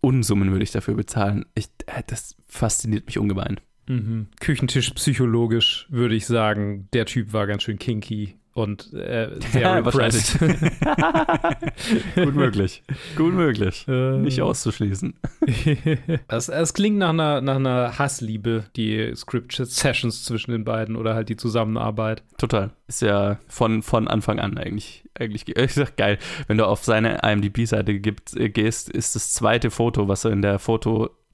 Unsummen 0.00 0.50
würde 0.50 0.64
ich 0.64 0.72
dafür 0.72 0.94
bezahlen. 0.94 1.46
Ich, 1.54 1.70
äh, 1.86 2.02
das 2.06 2.36
fasziniert 2.46 3.06
mich 3.06 3.18
ungemein. 3.18 3.60
Mhm. 3.86 4.28
Küchentisch 4.40 4.90
psychologisch 4.90 5.86
würde 5.90 6.14
ich 6.14 6.26
sagen, 6.26 6.88
der 6.92 7.06
Typ 7.06 7.32
war 7.32 7.46
ganz 7.46 7.62
schön 7.64 7.78
kinky 7.78 8.34
und 8.54 8.92
äh, 8.92 9.30
sehr 9.50 9.60
Ja, 9.62 9.74
repressed. 9.74 10.38
Gut 12.14 12.34
möglich. 12.34 12.82
Gut 13.16 13.34
möglich. 13.34 13.84
Äh. 13.88 14.18
Nicht 14.18 14.40
auszuschließen. 14.40 15.14
Es, 16.28 16.48
es 16.48 16.72
klingt 16.74 16.98
nach 16.98 17.10
einer, 17.10 17.40
nach 17.40 17.56
einer 17.56 17.98
Hassliebe, 17.98 18.64
die 18.76 19.12
Script-Sessions 19.14 20.24
zwischen 20.24 20.52
den 20.52 20.64
beiden 20.64 20.96
oder 20.96 21.14
halt 21.14 21.28
die 21.28 21.36
Zusammenarbeit. 21.36 22.22
Total. 22.38 22.70
Ist 22.86 23.02
ja 23.02 23.38
von, 23.48 23.82
von 23.82 24.08
Anfang 24.08 24.38
an 24.38 24.56
eigentlich, 24.58 25.04
eigentlich 25.18 25.44
ge- 25.44 25.62
ich 25.62 25.74
sag, 25.74 25.96
geil. 25.96 26.18
Wenn 26.46 26.58
du 26.58 26.66
auf 26.66 26.84
seine 26.84 27.20
IMDb-Seite 27.22 27.92
äh, 27.92 28.48
gehst, 28.48 28.88
ist 28.90 29.14
das 29.14 29.32
zweite 29.32 29.70
Foto, 29.70 30.08
was 30.08 30.22
so 30.22 30.28
in 30.30 30.42
der 30.42 30.58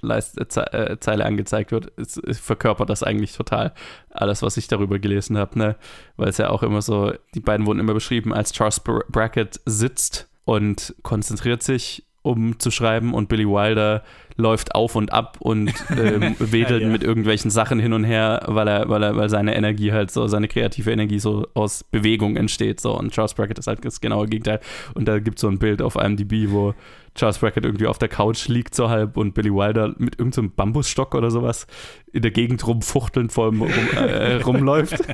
Fotozeile 0.03 1.24
angezeigt 1.24 1.72
wird, 1.72 1.86
ist, 1.96 2.18
ist, 2.18 2.40
verkörpert 2.40 2.90
das 2.90 3.03
eigentlich 3.03 3.36
total. 3.36 3.72
Alles, 4.11 4.42
was 4.42 4.57
ich 4.57 4.68
darüber 4.68 4.98
gelesen 4.98 5.38
habe, 5.38 5.59
ne? 5.59 5.76
Weil 6.16 6.28
es 6.28 6.38
ja 6.38 6.51
auch 6.51 6.62
immer 6.62 6.82
so, 6.82 7.12
die 7.34 7.40
beiden 7.40 7.66
wurden 7.66 7.80
immer 7.80 7.94
beschrieben, 7.94 8.32
als 8.32 8.53
Charles 8.53 8.80
Bra- 8.80 9.05
Brackett 9.09 9.61
sitzt 9.66 10.28
und 10.44 10.94
konzentriert 11.03 11.62
sich 11.62 12.07
um 12.22 12.58
zu 12.58 12.70
schreiben 12.70 13.14
und 13.14 13.28
Billy 13.28 13.46
Wilder 13.46 14.02
läuft 14.36 14.74
auf 14.74 14.96
und 14.96 15.12
ab 15.12 15.36
und 15.40 15.72
ähm, 15.90 16.34
wedelt 16.38 16.82
Ja, 16.82 16.86
ja. 16.86 16.92
mit 16.92 17.02
irgendwelchen 17.02 17.50
Sachen 17.50 17.78
hin 17.78 17.92
und 17.92 18.04
her, 18.04 18.42
weil 18.46 18.68
er, 18.68 18.88
weil 18.88 19.02
er, 19.02 19.16
weil 19.16 19.28
seine 19.28 19.54
Energie 19.54 19.92
halt 19.92 20.10
so, 20.10 20.26
seine 20.26 20.48
kreative 20.48 20.90
Energie 20.90 21.18
so 21.18 21.46
aus 21.54 21.84
Bewegung 21.84 22.36
entsteht. 22.36 22.80
So, 22.80 22.98
und 22.98 23.12
Charles 23.12 23.34
Brackett 23.34 23.58
ist 23.58 23.66
halt 23.66 23.84
das 23.84 24.00
genaue 24.00 24.26
Gegenteil. 24.26 24.60
Und 24.94 25.06
da 25.06 25.18
gibt 25.18 25.38
es 25.38 25.42
so 25.42 25.48
ein 25.48 25.58
Bild 25.58 25.82
auf 25.82 25.96
IMDb, 25.96 26.50
wo 26.50 26.74
Charles 27.14 27.38
Brackett 27.38 27.64
irgendwie 27.64 27.86
auf 27.86 27.98
der 27.98 28.08
Couch 28.08 28.48
liegt 28.48 28.74
so 28.74 28.88
halb 28.88 29.16
und 29.16 29.34
Billy 29.34 29.52
Wilder 29.52 29.94
mit 29.98 30.18
irgendeinem 30.18 30.46
so 30.48 30.52
Bambusstock 30.56 31.14
oder 31.14 31.30
sowas 31.30 31.66
in 32.12 32.22
der 32.22 32.30
Gegend 32.30 32.66
rumfuchtelnd 32.66 33.32
vor 33.32 33.48
ihm 33.48 33.62
rum, 33.62 33.70
äh, 33.96 34.36
rumläuft. 34.36 34.96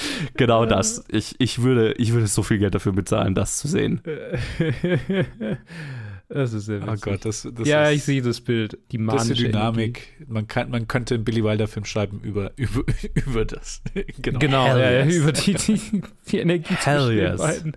genau 0.34 0.66
das. 0.66 1.04
Ich, 1.08 1.34
ich, 1.38 1.62
würde, 1.62 1.92
ich 1.94 2.12
würde 2.12 2.26
so 2.26 2.42
viel 2.42 2.58
Geld 2.58 2.74
dafür 2.74 2.92
bezahlen, 2.92 3.34
das 3.34 3.58
zu 3.58 3.68
sehen. 3.68 4.00
das 6.28 6.52
ist 6.52 6.66
sehr 6.66 6.82
Oh 6.82 6.92
witzig. 6.92 7.02
Gott, 7.02 7.24
das, 7.24 7.48
das 7.54 7.68
ja, 7.68 7.88
ist, 7.88 7.96
ich 7.96 8.04
sehe 8.04 8.22
das 8.22 8.40
Bild. 8.40 8.78
Die 8.90 8.98
das 8.98 9.06
ist 9.06 9.28
manische 9.28 9.34
die 9.34 9.52
Dynamik. 9.52 10.26
Man, 10.26 10.46
kann, 10.46 10.70
man 10.70 10.88
könnte 10.88 11.14
einen 11.14 11.24
Billy 11.24 11.44
Wilder-Film 11.44 11.84
schreiben 11.84 12.20
über, 12.20 12.52
über, 12.56 12.82
über 13.14 13.44
das. 13.44 13.82
genau. 14.20 14.38
Genau, 14.38 14.66
ja, 14.66 14.78
ja, 14.78 15.04
yes. 15.04 15.14
über 15.14 15.32
die, 15.32 15.54
die, 15.54 16.02
die 16.28 16.38
Energie 16.38 16.74
Hell 16.74 17.06
zwischen 17.06 17.16
den 17.16 17.30
yes. 17.32 17.40
beiden. 17.40 17.76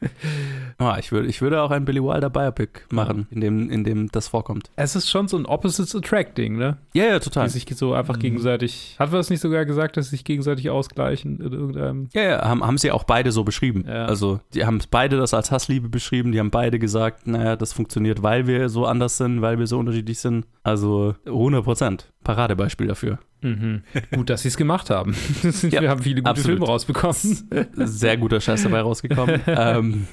Ah, 0.76 0.96
ich, 0.98 1.12
würde, 1.12 1.28
ich 1.28 1.40
würde 1.40 1.62
auch 1.62 1.70
ein 1.70 1.84
Billy 1.84 2.02
Wilder 2.02 2.30
Biopic 2.30 2.80
machen, 2.90 3.28
in 3.30 3.40
dem, 3.40 3.70
in 3.70 3.84
dem 3.84 4.08
das 4.10 4.26
vorkommt. 4.26 4.70
Es 4.74 4.96
ist 4.96 5.08
schon 5.08 5.28
so 5.28 5.36
ein 5.36 5.46
Opposites 5.46 5.94
Attract-Ding, 5.94 6.56
ne? 6.56 6.78
Ja, 6.94 7.04
ja, 7.04 7.18
total. 7.20 7.46
Die 7.46 7.52
sich 7.52 7.66
so 7.76 7.94
einfach 7.94 8.18
gegenseitig. 8.18 8.96
Hat 8.98 9.12
wir 9.12 9.20
es 9.20 9.30
nicht 9.30 9.40
sogar 9.40 9.64
gesagt, 9.66 9.96
dass 9.96 10.06
sie 10.06 10.16
sich 10.16 10.24
gegenseitig 10.24 10.70
ausgleichen 10.70 11.40
in 11.40 11.52
irgendeinem. 11.52 12.08
Ja, 12.12 12.22
ja, 12.22 12.44
haben, 12.44 12.64
haben 12.64 12.78
sie 12.78 12.90
auch 12.90 13.04
beide 13.04 13.30
so 13.30 13.44
beschrieben. 13.44 13.84
Ja. 13.86 14.06
Also, 14.06 14.40
die 14.52 14.66
haben 14.66 14.80
beide 14.90 15.16
das 15.16 15.32
als 15.32 15.52
Hassliebe 15.52 15.88
beschrieben. 15.88 16.32
Die 16.32 16.40
haben 16.40 16.50
beide 16.50 16.80
gesagt, 16.80 17.26
naja, 17.26 17.54
das 17.54 17.72
funktioniert, 17.72 18.22
weil 18.22 18.48
wir 18.48 18.68
so 18.68 18.84
anders 18.84 19.16
sind, 19.16 19.42
weil 19.42 19.60
wir 19.60 19.68
so 19.68 19.78
unterschiedlich 19.78 20.18
sind. 20.18 20.44
Also 20.64 21.14
100 21.24 21.64
Prozent. 21.64 22.12
Paradebeispiel 22.24 22.88
dafür. 22.88 23.18
Mhm. 23.44 23.82
Gut, 24.12 24.30
dass 24.30 24.42
sie 24.42 24.48
es 24.48 24.56
gemacht 24.56 24.90
haben. 24.90 25.14
Ja, 25.70 25.80
wir 25.80 25.90
haben 25.90 26.02
viele 26.02 26.16
gute 26.16 26.30
absolut. 26.30 26.58
Filme 26.58 26.66
rausbekommen. 26.66 27.48
Sehr 27.74 28.16
guter 28.16 28.40
Scheiß 28.40 28.62
dabei 28.62 28.80
rausgekommen. 28.80 29.40
ähm, 29.46 30.06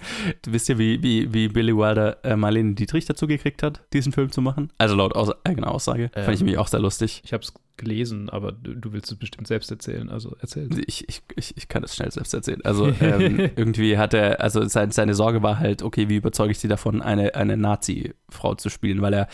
wisst 0.45 0.69
ihr, 0.69 0.77
wie, 0.77 1.01
wie, 1.01 1.34
wie 1.34 1.47
Billy 1.47 1.75
Wilder 1.75 2.23
äh, 2.23 2.36
Marlene 2.36 2.73
Dietrich 2.73 3.05
dazu 3.05 3.27
gekriegt 3.27 3.63
hat, 3.63 3.82
diesen 3.93 4.11
Film 4.11 4.32
zu 4.32 4.41
machen? 4.41 4.71
Also 4.77 4.95
laut 4.95 5.15
aus 5.15 5.32
eigener 5.45 5.71
Aussage. 5.71 6.09
Fand 6.13 6.29
ich 6.29 6.41
Ähm. 6.41 6.45
nämlich 6.45 6.57
auch 6.57 6.67
sehr 6.67 6.79
lustig. 6.79 7.21
Ich 7.23 7.34
habe 7.34 7.43
es 7.43 7.53
gelesen, 7.77 8.29
aber 8.29 8.51
du, 8.51 8.75
du 8.75 8.93
willst 8.93 9.11
es 9.11 9.17
bestimmt 9.17 9.47
selbst 9.47 9.71
erzählen. 9.71 10.09
Also 10.09 10.36
erzähl. 10.39 10.69
Ich, 10.86 11.07
ich, 11.09 11.21
ich, 11.36 11.57
ich 11.57 11.67
kann 11.67 11.84
es 11.84 11.95
schnell 11.95 12.11
selbst 12.11 12.34
erzählen. 12.34 12.61
Also 12.63 12.88
ähm, 13.01 13.39
irgendwie 13.55 13.97
hat 13.97 14.13
er, 14.13 14.41
also 14.41 14.65
sein, 14.67 14.91
seine 14.91 15.15
Sorge 15.15 15.41
war 15.41 15.59
halt, 15.59 15.82
okay, 15.82 16.07
wie 16.09 16.17
überzeuge 16.17 16.51
ich 16.51 16.59
sie 16.59 16.67
davon, 16.67 17.01
eine, 17.01 17.36
eine 17.36 17.57
Nazi-Frau 17.57 18.55
zu 18.55 18.69
spielen, 18.69 19.01
weil 19.01 19.13
er, 19.13 19.27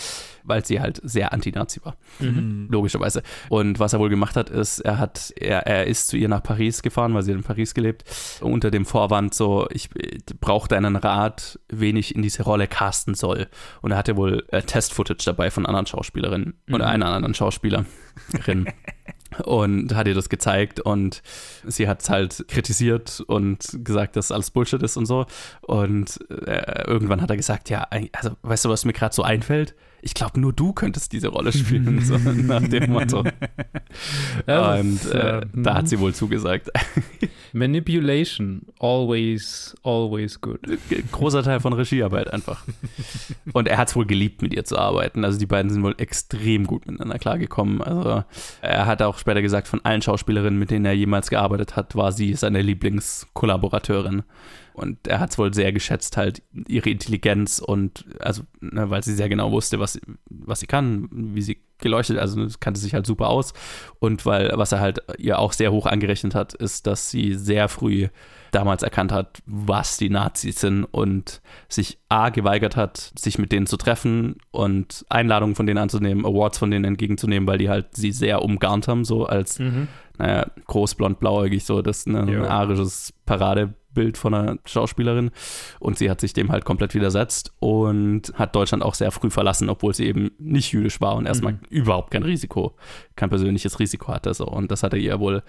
weil 0.48 0.66
sie 0.66 0.80
halt 0.80 1.00
sehr 1.04 1.34
anti-Nazi 1.34 1.82
war. 1.84 1.96
Mhm. 2.20 2.68
Logischerweise. 2.72 3.22
Und 3.50 3.80
was 3.80 3.94
er 3.94 4.00
wohl 4.00 4.10
gemacht 4.10 4.36
hat, 4.36 4.50
ist, 4.50 4.80
er 4.80 4.98
hat, 4.98 5.34
er, 5.36 5.68
er 5.68 5.86
ist 5.86 6.08
zu 6.08 6.18
ihr 6.18 6.30
nach 6.30 6.42
Paris 6.42 6.82
gefahren, 6.82 7.14
weil 7.14 7.24
sie 7.24 7.32
hat 7.32 7.38
in 7.38 7.44
Paris 7.44 7.74
gelebt, 7.74 8.04
unter 8.42 8.72
dem 8.72 8.86
Vorwand 8.86 9.34
so, 9.34 9.68
ich 9.72 9.90
brauche 10.40 10.68
deinen 10.68 10.96
Rat, 10.96 11.60
wen 11.70 11.98
ich 11.98 12.16
in 12.16 12.22
diese 12.22 12.44
Rolle 12.44 12.68
casten 12.68 13.14
soll. 13.14 13.48
Und 13.82 13.92
er 13.92 13.98
hatte 13.98 14.18
wohl 14.18 14.46
äh, 14.50 14.62
Test-Footage 14.62 15.26
dabei 15.26 15.52
von 15.52 15.66
anderen 15.66 15.86
Schauspielerinnen 15.86 16.56
oder 16.72 16.88
einer 16.88 17.08
anderen 17.08 17.34
Schauspielerin. 17.34 17.86
Und 19.44 19.94
hat 19.94 20.08
ihr 20.08 20.16
das 20.16 20.30
gezeigt 20.30 20.80
und 20.80 21.22
sie 21.66 21.88
hat 21.88 22.02
es 22.02 22.10
halt 22.10 22.46
kritisiert 22.48 23.24
und 23.28 23.80
gesagt, 23.84 24.16
dass 24.16 24.32
alles 24.32 24.52
Bullshit 24.52 24.82
ist 24.82 24.98
und 24.98 25.06
so. 25.06 25.26
Und 25.62 26.20
äh, 26.30 26.88
irgendwann 26.88 27.22
hat 27.22 27.30
er 27.30 27.38
gesagt, 27.38 27.70
ja, 27.70 27.88
also 28.14 28.32
weißt 28.42 28.66
du, 28.66 28.70
was 28.70 28.86
mir 28.86 28.94
gerade 28.94 29.14
so 29.14 29.24
einfällt? 29.24 29.76
Ich 30.02 30.14
glaube, 30.14 30.40
nur 30.40 30.54
du 30.54 30.74
könntest 30.74 31.12
diese 31.12 31.30
Rolle 31.30 31.52
spielen, 31.52 32.02
so 32.06 32.18
nach 32.18 32.62
dem 32.62 32.92
Motto. 32.92 33.20
Und 34.46 34.96
ist, 34.96 35.12
äh, 35.12 35.40
äh, 35.40 35.46
da 35.54 35.76
hat 35.76 35.90
sie 35.90 36.00
wohl 36.00 36.14
zugesagt. 36.14 36.70
Manipulation, 37.52 38.62
always, 38.80 39.76
always 39.84 40.40
good. 40.40 40.60
Großer 41.12 41.44
Teil 41.44 41.60
von 41.60 41.74
Regiearbeit 41.74 42.32
einfach. 42.32 42.64
Und 43.54 43.68
er 43.68 43.78
hat 43.78 43.90
es 43.90 43.96
wohl 43.96 44.06
geliebt, 44.06 44.42
mit 44.42 44.54
ihr 44.54 44.66
zu 44.66 44.78
arbeiten. 44.78 45.26
Also 45.26 45.40
die 45.40 45.46
beiden 45.48 45.72
sind 45.72 45.82
wohl 45.84 45.96
extrem 45.98 46.68
gut 46.68 46.86
miteinander 46.86 47.18
klargekommen. 47.18 47.82
Also 47.82 48.07
er 48.62 48.86
hat 48.86 49.02
auch 49.02 49.18
später 49.18 49.42
gesagt, 49.42 49.68
von 49.68 49.84
allen 49.84 50.02
Schauspielerinnen, 50.02 50.60
mit 50.60 50.72
denen 50.72 50.86
er 50.86 50.94
jemals 50.94 51.30
gearbeitet 51.30 51.76
hat, 51.76 51.96
war 51.96 52.12
sie 52.12 52.34
seine 52.34 52.62
Lieblingskollaborateurin. 52.62 54.24
Und 54.74 55.08
er 55.08 55.20
hat 55.20 55.32
es 55.32 55.40
wohl 55.40 55.54
sehr 55.54 55.72
geschätzt, 55.72 56.18
halt 56.18 56.44
ihre 56.68 56.92
Intelligenz 56.92 57.58
und, 57.58 58.06
also, 58.20 58.44
ne, 58.60 58.90
weil 58.92 59.04
sie 59.04 59.16
sehr 59.16 59.28
genau 59.28 59.52
wusste, 59.52 59.80
was, 59.80 60.00
was 60.30 60.60
sie 60.60 60.68
kann, 60.68 61.10
wie 61.12 61.42
sie 61.42 61.64
geleuchtet, 61.80 62.20
also 62.20 62.46
kannte 62.60 62.80
sich 62.80 62.94
halt 62.94 63.08
super 63.08 63.30
aus. 63.30 63.54
Und 64.00 64.26
weil, 64.26 64.52
was 64.54 64.72
er 64.72 64.80
halt 64.80 65.00
ihr 65.18 65.40
auch 65.40 65.54
sehr 65.54 65.72
hoch 65.72 65.88
angerechnet 65.88 66.36
hat, 66.36 66.54
ist, 66.54 66.86
dass 66.86 67.10
sie 67.10 67.34
sehr 67.34 67.70
früh 67.70 68.08
damals 68.52 68.84
erkannt 68.84 69.12
hat, 69.12 69.42
was 69.46 69.98
die 69.98 70.10
Nazis 70.10 70.60
sind 70.62 70.84
und 70.86 71.42
sich 71.70 72.00
A 72.10 72.30
geweigert 72.30 72.76
hat, 72.76 73.12
sich 73.18 73.38
mit 73.38 73.52
denen 73.52 73.68
zu 73.68 73.78
treffen 73.78 74.38
und 74.52 75.06
Einladungen 75.10 75.56
von 75.56 75.66
denen 75.66 75.78
anzunehmen, 75.78 76.26
Awards 76.26 76.58
von 76.58 76.72
denen 76.72 76.86
entgegenzunehmen, 76.86 77.48
weil 77.48 77.58
die 77.58 77.70
halt 77.70 77.96
sie 77.96 78.12
sehr 78.12 78.42
umgarnt 78.44 78.88
haben, 78.88 79.06
so 79.06 79.26
als, 79.26 79.60
naja, 80.18 80.46
groß, 80.66 80.96
blond, 80.96 81.20
blauäugig, 81.20 81.66
so 81.66 81.82
das 81.82 82.00
ist 82.00 82.08
ein 82.08 82.16
arisches 82.46 83.14
Paradebild 83.98 84.18
von 84.18 84.34
einer 84.34 84.58
Schauspielerin 84.66 85.32
und 85.80 85.98
sie 85.98 86.10
hat 86.10 86.22
sich 86.22 86.34
dem 86.34 86.52
halt 86.52 86.66
komplett 86.66 86.94
widersetzt 86.94 87.54
und 87.60 88.32
hat 88.36 88.56
Deutschland 88.56 88.84
auch 88.84 88.94
sehr 88.94 89.12
früh 89.12 89.30
verlassen, 89.30 89.70
obwohl 89.70 89.94
sie 89.94 90.06
eben 90.06 90.32
nicht 90.38 90.72
jüdisch 90.72 91.02
war 91.02 91.16
und 91.16 91.26
erstmal 91.26 91.60
überhaupt 91.70 92.12
kein 92.12 92.24
Risiko, 92.24 92.76
kein 93.16 93.30
persönliches 93.30 93.80
Risiko 93.80 94.10
hatte. 94.14 94.34
So. 94.34 94.46
Und 94.46 94.72
das 94.72 94.84
hat 94.84 94.94
er 94.94 95.00
ihr 95.00 95.20
wohl 95.20 95.44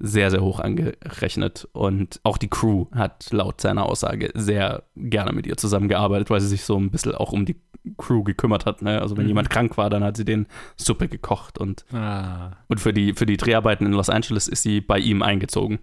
sehr, 0.00 0.30
sehr 0.30 0.42
hoch 0.42 0.60
angerechnet. 0.60 1.68
Und 1.72 2.20
auch 2.24 2.36
die 2.36 2.48
Crew 2.48 2.86
hat 2.92 3.28
laut 3.32 3.60
seiner 3.60 3.86
Aussage 3.86 4.30
sehr 4.34 4.82
gerne 4.96 5.32
mit 5.32 5.46
ihr 5.46 5.56
zusammengearbeitet, 5.56 6.30
weil 6.30 6.40
sie 6.40 6.48
sich 6.48 6.64
so 6.64 6.76
ein 6.76 6.90
bisschen 6.90 7.14
auch 7.14 7.32
um 7.32 7.46
die 7.46 7.56
Crew 7.96 8.22
gekümmert 8.24 8.66
hat. 8.66 8.82
Ne? 8.82 9.00
Also 9.00 9.16
wenn 9.16 9.28
jemand 9.28 9.50
krank 9.50 9.76
war, 9.76 9.90
dann 9.90 10.02
hat 10.02 10.16
sie 10.16 10.24
den 10.24 10.46
Suppe 10.76 11.08
gekocht 11.08 11.58
und, 11.58 11.84
Ah. 11.92 12.56
und 12.68 12.80
für, 12.80 12.92
die, 12.92 13.12
für 13.12 13.26
die 13.26 13.36
Dreharbeiten 13.36 13.86
in 13.86 13.92
Los 13.92 14.08
Angeles 14.08 14.48
ist 14.48 14.62
sie 14.62 14.80
bei 14.80 14.98
ihm 14.98 15.22
eingezogen. 15.22 15.78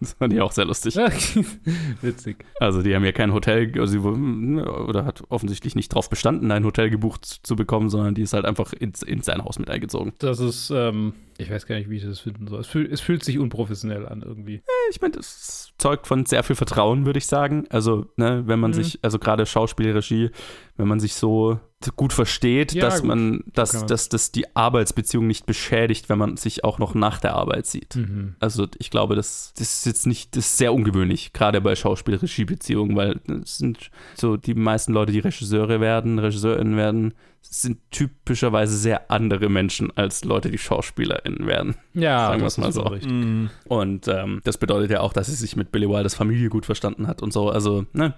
Das 0.00 0.14
fand 0.14 0.32
ich 0.32 0.40
auch 0.40 0.52
sehr 0.52 0.64
lustig. 0.66 0.96
Witzig. 2.02 2.44
Also 2.60 2.82
die 2.82 2.94
haben 2.94 3.04
ja 3.04 3.12
kein 3.12 3.32
Hotel, 3.32 3.72
also 3.80 4.02
wo- 4.04 4.60
oder 4.84 5.04
hat 5.04 5.22
offensichtlich 5.28 5.74
nicht 5.74 5.88
drauf 5.94 6.10
bestanden, 6.10 6.50
ein 6.50 6.64
Hotel 6.64 6.90
gebucht 6.90 7.24
zu 7.24 7.56
bekommen, 7.56 7.88
sondern 7.88 8.14
die 8.14 8.22
ist 8.22 8.32
halt 8.32 8.44
einfach 8.44 8.72
ins, 8.72 9.02
in 9.02 9.22
sein 9.22 9.42
Haus 9.44 9.58
mit 9.58 9.70
eingezogen. 9.70 10.12
Das 10.18 10.40
ist, 10.40 10.70
ähm, 10.74 11.14
ich 11.38 11.50
weiß 11.50 11.66
gar 11.66 11.76
nicht, 11.76 11.88
wie 11.90 11.96
ich 11.96 12.04
das 12.04 12.20
finden 12.20 12.46
soll. 12.48 12.60
Es 12.60 12.66
fühlt, 12.66 12.90
es 12.92 13.00
fühlt 13.00 13.24
sich 13.24 13.38
unprofessionell 13.38 14.06
an 14.06 14.22
irgendwie. 14.22 14.62
Ich 14.90 15.00
meine, 15.00 15.14
das 15.14 15.72
zeugt 15.78 16.06
von 16.06 16.26
sehr 16.26 16.42
viel 16.42 16.56
Vertrauen, 16.56 17.06
würde 17.06 17.18
ich 17.18 17.26
sagen. 17.26 17.64
Also, 17.70 18.06
ne, 18.16 18.42
wenn 18.46 18.60
man 18.60 18.72
Mhm. 18.72 18.74
sich, 18.74 18.98
also 19.02 19.18
gerade 19.18 19.46
Schauspielregie, 19.46 20.30
wenn 20.76 20.88
man 20.88 21.00
sich 21.00 21.14
so 21.14 21.58
gut 21.96 22.12
versteht, 22.12 22.72
Ja, 22.72 22.82
dass 22.82 23.00
gut. 23.00 23.08
man, 23.08 23.44
dass, 23.52 23.72
man- 23.72 23.86
dass 23.86 24.08
das 24.08 24.32
die 24.32 24.54
Arbeitsbeziehung 24.56 25.26
nicht 25.26 25.46
beschädigt, 25.46 26.08
wenn 26.08 26.18
man 26.18 26.36
sich 26.36 26.64
auch 26.64 26.78
noch 26.78 26.94
nach 26.94 27.20
der 27.20 27.34
Arbeit 27.34 27.66
sieht. 27.66 27.96
Mhm. 27.96 28.34
Also 28.40 28.66
ich 28.78 28.90
glaube, 28.90 29.14
das, 29.16 29.52
das 29.56 29.74
ist 29.78 29.86
jetzt 29.86 30.06
nicht, 30.06 30.36
das 30.36 30.46
ist 30.46 30.56
sehr 30.58 30.72
ungewöhnlich, 30.74 31.32
gerade 31.32 31.60
bei 31.60 31.74
Schauspiel-Regie-Beziehungen, 31.76 32.96
weil 32.96 33.20
es 33.42 33.58
sind 33.58 33.90
so 34.14 34.36
die 34.36 34.54
meisten 34.54 34.92
Leute, 34.92 35.12
die 35.12 35.18
Regisseure 35.20 35.80
werden, 35.80 36.18
RegisseurInnen 36.18 36.76
werden, 36.76 37.14
sind 37.48 37.78
typischerweise 37.90 38.76
sehr 38.76 39.10
andere 39.10 39.48
Menschen 39.48 39.92
als 39.96 40.24
Leute, 40.24 40.50
die 40.50 40.58
SchauspielerInnen 40.58 41.46
werden. 41.46 41.76
Ja, 41.92 42.26
Sagen 42.26 42.40
wir 42.40 42.44
das 42.44 42.54
es 42.54 42.58
mal 42.58 42.72
so. 42.72 42.84
Mm, 43.08 43.50
Und 43.66 44.08
ähm, 44.08 44.40
das 44.44 44.58
bedeutet 44.58 44.90
ja 44.90 45.00
auch, 45.00 45.12
dass 45.12 45.26
sie 45.28 45.34
sich 45.34 45.54
mit 45.54 45.70
Billy 45.70 45.88
Wilders 45.88 46.14
Familie 46.14 46.48
gut 46.48 46.66
verstanden 46.66 47.06
hat 47.06 47.22
und 47.22 47.32
so. 47.32 47.50
Also, 47.50 47.86
ne, 47.92 48.14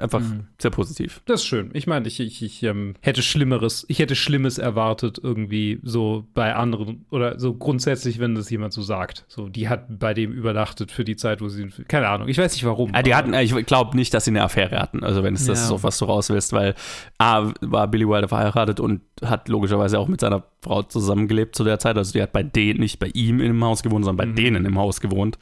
einfach 0.00 0.20
Mhm. 0.20 0.46
sehr 0.58 0.70
positiv. 0.70 1.20
Das 1.26 1.40
ist 1.40 1.46
schön. 1.46 1.70
Ich 1.74 1.86
meine, 1.86 2.06
ich, 2.08 2.18
ich, 2.20 2.42
ich 2.42 2.62
ähm, 2.62 2.94
hätte 3.00 3.22
Schlimmeres, 3.22 3.84
ich 3.88 3.98
hätte 3.98 4.14
Schlimmes 4.14 4.58
erwartet, 4.58 5.18
irgendwie 5.22 5.80
so 5.82 6.26
bei 6.32 6.54
anderen 6.54 7.04
oder 7.10 7.38
so 7.38 7.54
grundsätzlich, 7.54 8.18
wenn 8.18 8.34
das 8.34 8.48
jemand 8.48 8.72
so 8.72 8.80
sagt. 8.82 9.24
So, 9.28 9.48
die 9.48 9.68
hat 9.68 9.98
bei 9.98 10.14
dem 10.14 10.32
übernachtet 10.32 10.90
für 10.92 11.04
die 11.04 11.16
Zeit, 11.16 11.40
wo 11.42 11.48
sie. 11.48 11.68
Keine 11.88 12.08
Ahnung, 12.08 12.28
ich 12.28 12.38
weiß 12.38 12.52
nicht 12.52 12.64
warum. 12.64 12.92
Ja, 12.94 13.02
die 13.02 13.12
aber- 13.12 13.18
hatten, 13.18 13.34
äh, 13.34 13.42
ich 13.42 13.66
glaube 13.66 13.96
nicht, 13.96 14.14
dass 14.14 14.24
sie 14.24 14.30
eine 14.30 14.42
Affäre 14.42 14.78
hatten, 14.78 15.04
also 15.04 15.22
wenn 15.22 15.34
es 15.34 15.44
das 15.46 15.58
Ja. 15.58 15.64
ist, 15.66 15.70
auf 15.72 15.82
was 15.82 15.98
du 15.98 16.06
raus 16.06 16.30
willst, 16.30 16.52
weil 16.52 16.74
A, 17.18 17.52
war 17.60 17.88
Billy 17.88 18.08
Wilder 18.08 18.28
verheiratet 18.28 18.67
und 18.80 19.00
hat 19.24 19.48
logischerweise 19.48 19.98
auch 19.98 20.08
mit 20.08 20.20
seiner 20.20 20.44
Frau 20.62 20.82
zusammengelebt 20.82 21.56
zu 21.56 21.64
der 21.64 21.78
Zeit. 21.78 21.96
Also 21.96 22.12
die 22.12 22.22
hat 22.22 22.32
bei 22.32 22.42
denen, 22.42 22.80
nicht 22.80 22.98
bei 22.98 23.08
ihm 23.14 23.40
im 23.40 23.64
Haus 23.64 23.82
gewohnt, 23.82 24.04
sondern 24.04 24.26
bei 24.26 24.30
Mhm. 24.32 24.36
denen 24.36 24.64
im 24.64 24.78
Haus 24.78 25.00
gewohnt. 25.00 25.38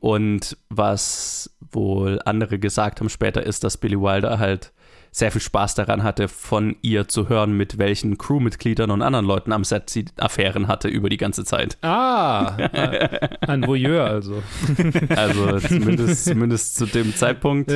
Und 0.00 0.56
was 0.70 1.56
wohl 1.72 2.20
andere 2.24 2.58
gesagt 2.58 3.00
haben 3.00 3.08
später, 3.08 3.42
ist, 3.42 3.64
dass 3.64 3.76
Billy 3.76 4.00
Wilder 4.00 4.38
halt 4.38 4.72
sehr 5.10 5.30
viel 5.32 5.40
Spaß 5.40 5.74
daran 5.74 6.02
hatte, 6.02 6.28
von 6.28 6.76
ihr 6.82 7.08
zu 7.08 7.28
hören, 7.28 7.56
mit 7.56 7.78
welchen 7.78 8.18
Crewmitgliedern 8.18 8.90
und 8.90 9.02
anderen 9.02 9.26
Leuten 9.26 9.52
am 9.52 9.64
Set 9.64 9.90
sie 9.90 10.04
Affären 10.18 10.68
hatte 10.68 10.88
über 10.88 11.08
die 11.08 11.16
ganze 11.16 11.44
Zeit. 11.44 11.78
Ah, 11.82 12.56
ein 13.40 13.66
Voyeur 13.66 14.04
also. 14.04 14.42
Also 15.16 15.58
zumindest, 15.58 16.24
zumindest 16.24 16.76
zu 16.76 16.86
dem 16.86 17.14
Zeitpunkt, 17.14 17.72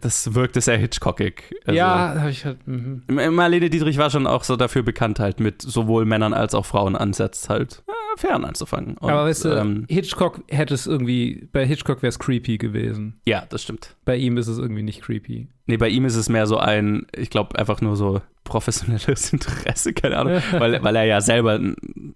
das 0.00 0.34
wirkte 0.34 0.60
sehr 0.60 0.76
Hitchcockig. 0.78 1.54
Also, 1.66 1.76
ja, 1.76 2.14
habe 2.18 2.30
ich 2.30 2.44
halt. 2.44 2.66
mhm. 2.66 3.02
Marlene 3.06 3.70
Dietrich 3.70 3.98
war 3.98 4.10
schon 4.10 4.26
auch 4.26 4.44
so 4.44 4.56
dafür 4.56 4.82
bekannt, 4.82 5.20
halt 5.20 5.40
mit 5.40 5.62
sowohl 5.62 6.04
Männern 6.04 6.32
als 6.32 6.54
auch 6.54 6.66
Frauen 6.66 6.96
an 6.96 7.12
Sets 7.12 7.48
halt 7.48 7.82
äh, 7.86 7.92
Affären 8.14 8.44
anzufangen. 8.44 8.96
Und, 8.98 9.10
Aber 9.10 9.24
weißt 9.24 9.44
du, 9.46 9.48
ähm, 9.50 9.86
Hitchcock 9.88 10.42
hätte 10.48 10.74
es 10.74 10.86
irgendwie, 10.86 11.48
bei 11.52 11.66
Hitchcock 11.66 12.02
wäre 12.02 12.08
es 12.08 12.18
creepy 12.18 12.58
gewesen. 12.58 13.20
ja, 13.26 13.44
das 13.48 13.62
stimmt. 13.62 13.96
Bei 14.04 14.16
ihm 14.16 14.36
ist 14.36 14.48
es 14.48 14.58
irgendwie 14.58 14.82
nicht 14.82 15.02
creepy. 15.02 15.48
Nee, 15.66 15.78
bei 15.78 15.88
ihm 15.88 16.04
ist 16.04 16.16
es 16.16 16.28
mehr 16.28 16.46
so 16.46 16.58
ein, 16.58 17.06
ich 17.16 17.30
glaube, 17.30 17.58
einfach 17.58 17.80
nur 17.80 17.96
so 17.96 18.20
professionelles 18.44 19.32
Interesse, 19.32 19.92
keine 19.94 20.18
Ahnung, 20.18 20.42
weil, 20.52 20.82
weil 20.82 20.96
er 20.96 21.04
ja 21.04 21.20
selber, 21.22 21.58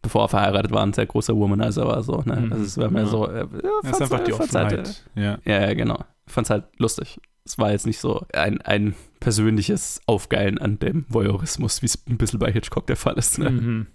bevor 0.02 0.24
er 0.24 0.28
verheiratet 0.28 0.70
war, 0.72 0.82
ein 0.82 0.92
sehr 0.92 1.06
großer 1.06 1.34
Womanizer 1.34 1.86
war, 1.86 2.02
so, 2.02 2.22
ne? 2.26 2.36
Mhm. 2.40 2.52
Also 2.52 2.64
es 2.64 2.76
war 2.78 2.90
mehr 2.90 3.02
Ja. 3.04 3.08
so, 3.08 3.26
äh, 3.28 3.38
ja, 3.40 3.46
das 3.82 3.92
ist 3.92 4.02
einfach 4.02 4.24
die 4.24 4.32
halt, 4.32 4.42
Offenheit. 4.42 5.04
Ja. 5.14 5.38
Ja, 5.44 5.60
ja, 5.68 5.74
genau. 5.74 6.04
Ich 6.26 6.32
fand's 6.32 6.50
halt 6.50 6.64
lustig. 6.78 7.18
Es 7.46 7.56
war 7.58 7.70
jetzt 7.70 7.86
nicht 7.86 7.98
so 7.98 8.26
ein, 8.34 8.60
ein 8.60 8.94
persönliches 9.20 10.02
Aufgeilen 10.04 10.58
an 10.58 10.78
dem 10.78 11.06
Voyeurismus, 11.08 11.80
wie 11.80 11.86
es 11.86 12.02
ein 12.06 12.18
bisschen 12.18 12.38
bei 12.38 12.52
Hitchcock 12.52 12.86
der 12.86 12.96
Fall 12.96 13.14
ist. 13.14 13.38
Ne? 13.38 13.48
Mhm. 13.50 13.86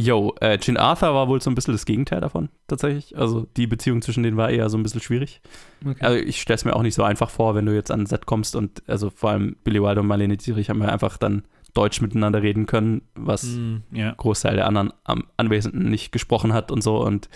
Yo, 0.00 0.32
äh, 0.40 0.58
Gin 0.58 0.76
Arthur 0.76 1.12
war 1.12 1.26
wohl 1.26 1.40
so 1.42 1.50
ein 1.50 1.56
bisschen 1.56 1.74
das 1.74 1.84
Gegenteil 1.84 2.20
davon, 2.20 2.50
tatsächlich. 2.68 3.18
Also 3.18 3.48
die 3.56 3.66
Beziehung 3.66 4.00
zwischen 4.00 4.22
denen 4.22 4.36
war 4.36 4.48
eher 4.48 4.70
so 4.70 4.78
ein 4.78 4.84
bisschen 4.84 5.00
schwierig. 5.00 5.40
Okay. 5.84 5.96
Also 6.04 6.18
ich 6.18 6.40
stelle 6.40 6.54
es 6.54 6.64
mir 6.64 6.76
auch 6.76 6.82
nicht 6.82 6.94
so 6.94 7.02
einfach 7.02 7.30
vor, 7.30 7.56
wenn 7.56 7.66
du 7.66 7.74
jetzt 7.74 7.90
an 7.90 8.06
Set 8.06 8.24
kommst 8.24 8.54
und 8.54 8.82
also 8.86 9.10
vor 9.10 9.30
allem 9.30 9.56
Billy 9.64 9.82
Wilder 9.82 10.02
und 10.02 10.06
Marlene 10.06 10.36
Dietrich 10.36 10.70
haben 10.70 10.80
ja 10.82 10.88
einfach 10.88 11.16
dann 11.16 11.42
Deutsch 11.74 12.00
miteinander 12.00 12.42
reden 12.42 12.66
können, 12.66 13.02
was 13.14 13.42
Mm, 13.42 13.78
ja. 13.92 14.12
Großteil 14.16 14.54
der 14.56 14.66
anderen 14.66 14.92
am 15.04 15.24
Anwesenden 15.36 15.90
nicht 15.90 16.12
gesprochen 16.12 16.52
hat 16.54 16.70
und 16.70 16.82
so. 16.82 17.04
Und 17.04 17.28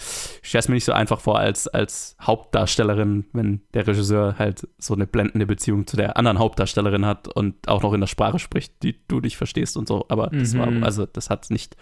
ich 0.43 0.49
stelle 0.49 0.61
es 0.61 0.69
mir 0.69 0.75
nicht 0.77 0.85
so 0.85 0.93
einfach 0.93 1.21
vor 1.21 1.39
als, 1.41 1.67
als 1.69 2.17
Hauptdarstellerin, 2.23 3.25
wenn 3.33 3.61
der 3.75 3.87
Regisseur 3.87 4.37
halt 4.39 4.69
so 4.79 4.95
eine 4.95 5.07
blendende 5.07 5.47
Beziehung 5.47 5.87
zu 5.87 5.97
der 5.97 6.17
anderen 6.17 6.39
Hauptdarstellerin 6.39 7.05
hat 7.07 7.29
und 7.29 7.69
auch 7.69 7.83
noch 7.83 7.93
in 7.93 8.01
der 8.01 8.07
Sprache 8.09 8.39
spricht, 8.39 8.83
die 8.83 8.97
du 9.09 9.21
nicht 9.21 9.37
verstehst 9.37 9.77
und 9.77 9.89
so. 9.89 10.07
Aber 10.09 10.29
das 10.29 10.55
Mhm. 10.55 10.59
war, 10.59 10.83
also 10.85 11.07
das 11.07 11.29
hat 11.29 11.45
es 11.45 11.51
nicht, 11.51 11.77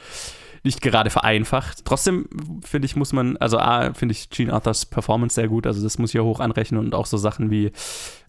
nicht 0.63 0.81
gerade 0.81 1.11
vereinfacht. 1.11 1.85
Trotzdem 1.85 2.29
finde 2.65 2.87
ich, 2.87 2.97
muss 2.97 3.13
man, 3.13 3.37
also 3.39 3.59
A, 3.59 3.95
finde 3.95 4.13
ich 4.13 4.31
Gene 4.31 4.53
Arthurs 4.53 4.87
Performance 4.87 5.35
sehr 5.35 5.49
gut, 5.49 5.67
also 5.67 5.83
das 5.83 5.99
muss 5.99 6.11
ich 6.11 6.15
ja 6.15 6.23
hoch 6.23 6.41
anrechnen 6.41 6.81
und 6.81 6.95
auch 6.95 7.07
so 7.07 7.17
Sachen 7.17 7.51
wie, 7.51 7.73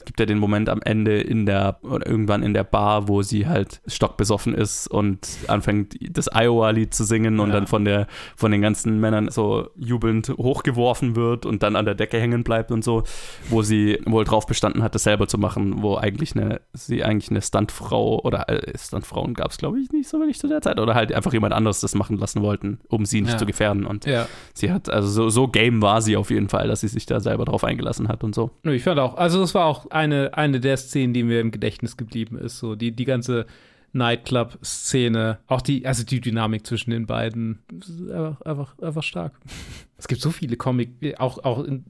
gibt 0.06 0.20
ja 0.20 0.26
den 0.26 0.38
Moment 0.39 0.70
am 0.70 0.82
Ende 0.84 1.20
in 1.20 1.45
der, 1.45 1.80
oder 1.84 2.06
irgendwann 2.08 2.43
in 2.43 2.54
der 2.54 2.64
Bar, 2.64 3.08
wo 3.08 3.22
sie 3.22 3.47
halt 3.47 3.82
stockbesoffen 3.88 4.54
ist 4.54 4.88
und 4.88 5.28
anfängt 5.47 5.95
das 6.16 6.28
Iowa-Lied 6.34 6.93
zu 6.93 7.04
singen 7.04 7.39
und 7.39 7.49
Ja. 7.49 7.56
dann 7.56 7.68
von 7.68 7.86
der, 7.86 8.08
von 8.36 8.52
den 8.52 8.62
ganzen 8.62 8.99
Männern 8.99 9.30
so 9.30 9.70
jubelnd 9.76 10.30
hochgeworfen 10.30 11.16
wird 11.16 11.45
und 11.45 11.64
dann 11.64 11.76
an 11.76 11.86
der 11.86 11.95
Decke 11.95 12.20
hängen 12.20 12.43
bleibt 12.43 12.72
und 12.72 12.84
so, 12.84 13.04
wo 13.49 13.62
sie 13.62 13.99
wohl 14.06 14.24
drauf 14.24 14.45
bestanden 14.45 14.84
hat, 14.84 14.95
das 14.95 15.04
selber 15.04 15.28
zu 15.28 15.38
machen, 15.38 15.82
wo 15.82 15.95
eigentlich 15.97 16.36
eine, 16.36 16.62
sie 16.74 17.04
eigentlich 17.04 17.30
eine 17.30 17.41
Stuntfrau 17.41 18.20
oder 18.24 18.49
äh, 18.49 18.78
Stuntfrauen 18.78 19.34
gab 19.34 19.52
es, 19.52 19.58
glaube 19.58 19.80
ich, 19.80 19.91
nicht 19.91 20.10
so 20.10 20.20
wirklich 20.20 20.39
zu 20.39 20.47
der 20.47 20.62
Zeit 20.62 20.80
oder 20.80 20.95
halt 20.95 21.12
einfach 21.14 21.34
jemand 21.34 21.54
anderes 21.54 21.80
das 21.82 21.95
machen 21.95 22.18
lassen 22.18 22.41
wollten, 22.41 22.80
um 22.89 23.06
sie 23.06 23.22
nicht 23.22 23.34
Ja. 23.34 23.38
zu 23.38 23.45
gefährden 23.45 23.86
und 23.86 24.06
Ja. 24.06 24.28
sie 24.54 24.72
hat, 24.72 24.89
also 24.89 25.08
so, 25.08 25.30
so 25.30 25.47
game 25.47 25.82
war 25.82 26.02
sie 26.02 26.18
auf 26.18 26.30
jeden 26.32 26.49
Fall, 26.49 26.68
dass 26.68 26.82
sie 26.82 26.88
sich 26.88 27.06
da 27.06 27.20
selber 27.20 27.45
drauf 27.45 27.64
eingelassen 27.64 28.08
hat 28.08 28.24
und 28.24 28.34
so. 28.36 28.52
Ich 28.64 28.84
fand 28.84 28.99
auch, 28.99 29.16
also 29.18 29.41
es 29.43 29.54
war 29.54 29.66
auch 29.66 29.89
eine, 29.94 30.36
eine 30.38 30.60
der 30.60 30.78
Szenen, 30.78 31.14
die 31.14 31.24
mir 31.24 31.39
im 31.39 31.52
Gedächtnis 31.52 31.98
geblieben 31.98 32.38
ist. 32.38 32.60
So 32.60 32.76
die, 32.76 32.92
die 32.92 33.06
ganze 33.06 33.46
Nightclub-Szene, 33.94 35.39
auch 35.48 35.62
die, 35.62 35.86
also 35.86 36.04
die 36.06 36.22
Dynamik 36.22 36.66
zwischen 36.66 36.92
den 36.92 37.06
beiden, 37.06 37.60
ist 37.78 38.10
einfach, 38.10 38.42
einfach, 38.42 38.80
einfach 38.80 39.04
stark. 39.04 39.34
Es 39.98 40.08
gibt 40.08 40.20
so 40.22 40.32
viele 40.32 40.58
Comic, 40.58 41.20
auch, 41.20 41.44
auch 41.44 41.64
in, 41.64 41.86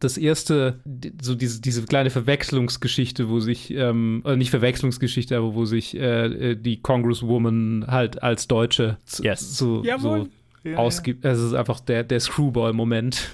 das 0.00 0.16
erste, 0.16 0.80
so 1.20 1.34
diese, 1.34 1.60
diese 1.60 1.84
kleine 1.84 2.08
Verwechslungsgeschichte, 2.08 3.28
wo 3.28 3.38
sich, 3.40 3.70
ähm, 3.70 4.22
oder 4.24 4.36
nicht 4.36 4.48
Verwechslungsgeschichte, 4.48 5.36
aber 5.36 5.54
wo 5.54 5.66
sich 5.66 5.94
äh, 5.94 6.52
äh, 6.52 6.56
die 6.56 6.80
Congresswoman 6.80 7.84
halt 7.86 8.22
als 8.22 8.48
Deutsche 8.48 8.96
zu, 9.04 9.22
Yes. 9.22 9.58
so, 9.58 9.84
so 9.98 10.28
Ja, 10.64 10.76
ausgibt. 10.78 11.24
Es 11.24 11.38
ist 11.38 11.52
einfach 11.52 11.80
der, 11.80 12.02
der 12.04 12.20
Screwball-Moment. 12.20 13.30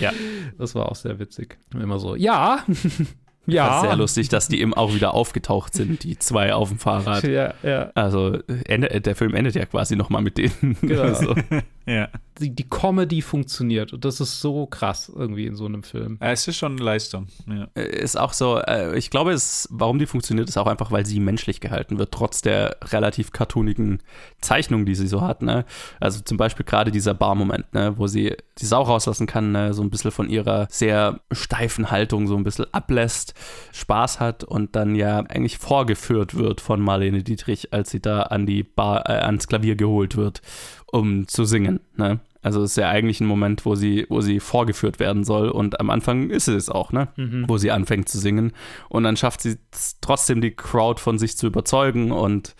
Ja. 0.00 0.12
Das 0.58 0.74
war 0.76 0.88
auch 0.88 0.94
sehr 0.94 1.18
witzig. 1.18 1.58
Immer 1.72 1.98
so, 1.98 2.14
ja. 2.14 2.64
ja. 3.46 3.66
Das 3.66 3.76
ist 3.76 3.88
sehr 3.88 3.96
lustig, 3.96 4.28
dass 4.28 4.48
die 4.48 4.60
eben 4.60 4.74
auch 4.74 4.94
wieder 4.94 5.14
aufgetaucht 5.14 5.74
sind, 5.74 6.04
die 6.04 6.18
zwei 6.18 6.54
auf 6.54 6.68
dem 6.68 6.78
Fahrrad. 6.78 7.24
Ja, 7.24 7.54
ja. 7.62 7.90
Also 7.94 8.38
ende, 8.66 9.00
der 9.00 9.16
Film 9.16 9.34
endet 9.34 9.54
ja 9.54 9.66
quasi 9.66 9.96
nochmal 9.96 10.22
mit 10.22 10.38
denen. 10.38 10.76
Genau. 10.80 11.34
Ja. 11.86 12.08
Die, 12.40 12.50
die 12.50 12.68
Comedy 12.68 13.22
funktioniert 13.22 13.92
und 13.92 14.04
das 14.04 14.20
ist 14.20 14.40
so 14.40 14.66
krass 14.66 15.12
irgendwie 15.14 15.46
in 15.46 15.54
so 15.54 15.66
einem 15.66 15.84
Film. 15.84 16.18
Ja, 16.20 16.32
Es 16.32 16.48
ist 16.48 16.56
schon 16.56 16.72
eine 16.72 16.82
Leistung. 16.82 17.28
Ja. 17.46 17.68
ist 17.80 18.18
auch 18.18 18.32
so, 18.32 18.58
äh, 18.58 18.98
ich 18.98 19.10
glaube, 19.10 19.30
es, 19.30 19.68
warum 19.70 20.00
die 20.00 20.06
funktioniert, 20.06 20.48
ist 20.48 20.56
auch 20.56 20.66
einfach, 20.66 20.90
weil 20.90 21.06
sie 21.06 21.20
menschlich 21.20 21.60
gehalten 21.60 21.98
wird, 21.98 22.10
trotz 22.10 22.42
der 22.42 22.78
relativ 22.86 23.30
cartoonigen 23.30 24.02
Zeichnung, 24.40 24.84
die 24.84 24.96
sie 24.96 25.06
so 25.06 25.20
hat. 25.20 25.42
Ne? 25.42 25.64
Also 26.00 26.22
zum 26.22 26.36
Beispiel 26.36 26.66
gerade 26.66 26.90
dieser 26.90 27.14
Bar-Moment, 27.14 27.72
ne? 27.72 27.94
wo 27.98 28.08
sie 28.08 28.34
die 28.58 28.66
Sau 28.66 28.82
rauslassen 28.82 29.28
kann, 29.28 29.52
ne? 29.52 29.72
so 29.72 29.82
ein 29.82 29.90
bisschen 29.90 30.10
von 30.10 30.28
ihrer 30.28 30.66
sehr 30.70 31.20
steifen 31.30 31.92
Haltung 31.92 32.26
so 32.26 32.36
ein 32.36 32.42
bisschen 32.42 32.66
ablässt, 32.72 33.34
Spaß 33.72 34.18
hat 34.18 34.42
und 34.42 34.74
dann 34.74 34.96
ja 34.96 35.20
eigentlich 35.20 35.58
vorgeführt 35.58 36.34
wird 36.34 36.60
von 36.60 36.80
Marlene 36.80 37.22
Dietrich, 37.22 37.72
als 37.72 37.90
sie 37.90 38.00
da 38.00 38.22
an 38.22 38.44
die 38.44 38.64
Bar, 38.64 39.08
äh, 39.08 39.12
ans 39.20 39.46
Klavier 39.46 39.76
geholt 39.76 40.16
wird, 40.16 40.42
um 40.90 41.26
zu 41.28 41.44
singen. 41.44 41.80
Ne? 41.96 42.20
Also 42.42 42.62
es 42.62 42.72
ist 42.72 42.76
ja 42.76 42.90
eigentlich 42.90 43.20
ein 43.20 43.26
Moment, 43.26 43.64
wo 43.64 43.74
sie, 43.74 44.06
wo 44.10 44.20
sie 44.20 44.38
vorgeführt 44.38 45.00
werden 45.00 45.24
soll 45.24 45.48
und 45.48 45.80
am 45.80 45.88
Anfang 45.88 46.28
ist 46.28 46.46
es 46.46 46.68
auch, 46.68 46.92
ne? 46.92 47.08
Wo 47.48 47.56
sie 47.56 47.70
anfängt 47.70 48.10
zu 48.10 48.18
singen 48.18 48.52
und 48.90 49.04
dann 49.04 49.16
schafft 49.16 49.40
sie 49.40 49.56
trotzdem 50.02 50.42
die 50.42 50.50
Crowd 50.50 51.00
von 51.00 51.18
sich 51.18 51.38
zu 51.38 51.46
überzeugen 51.46 52.12
und 52.12 52.54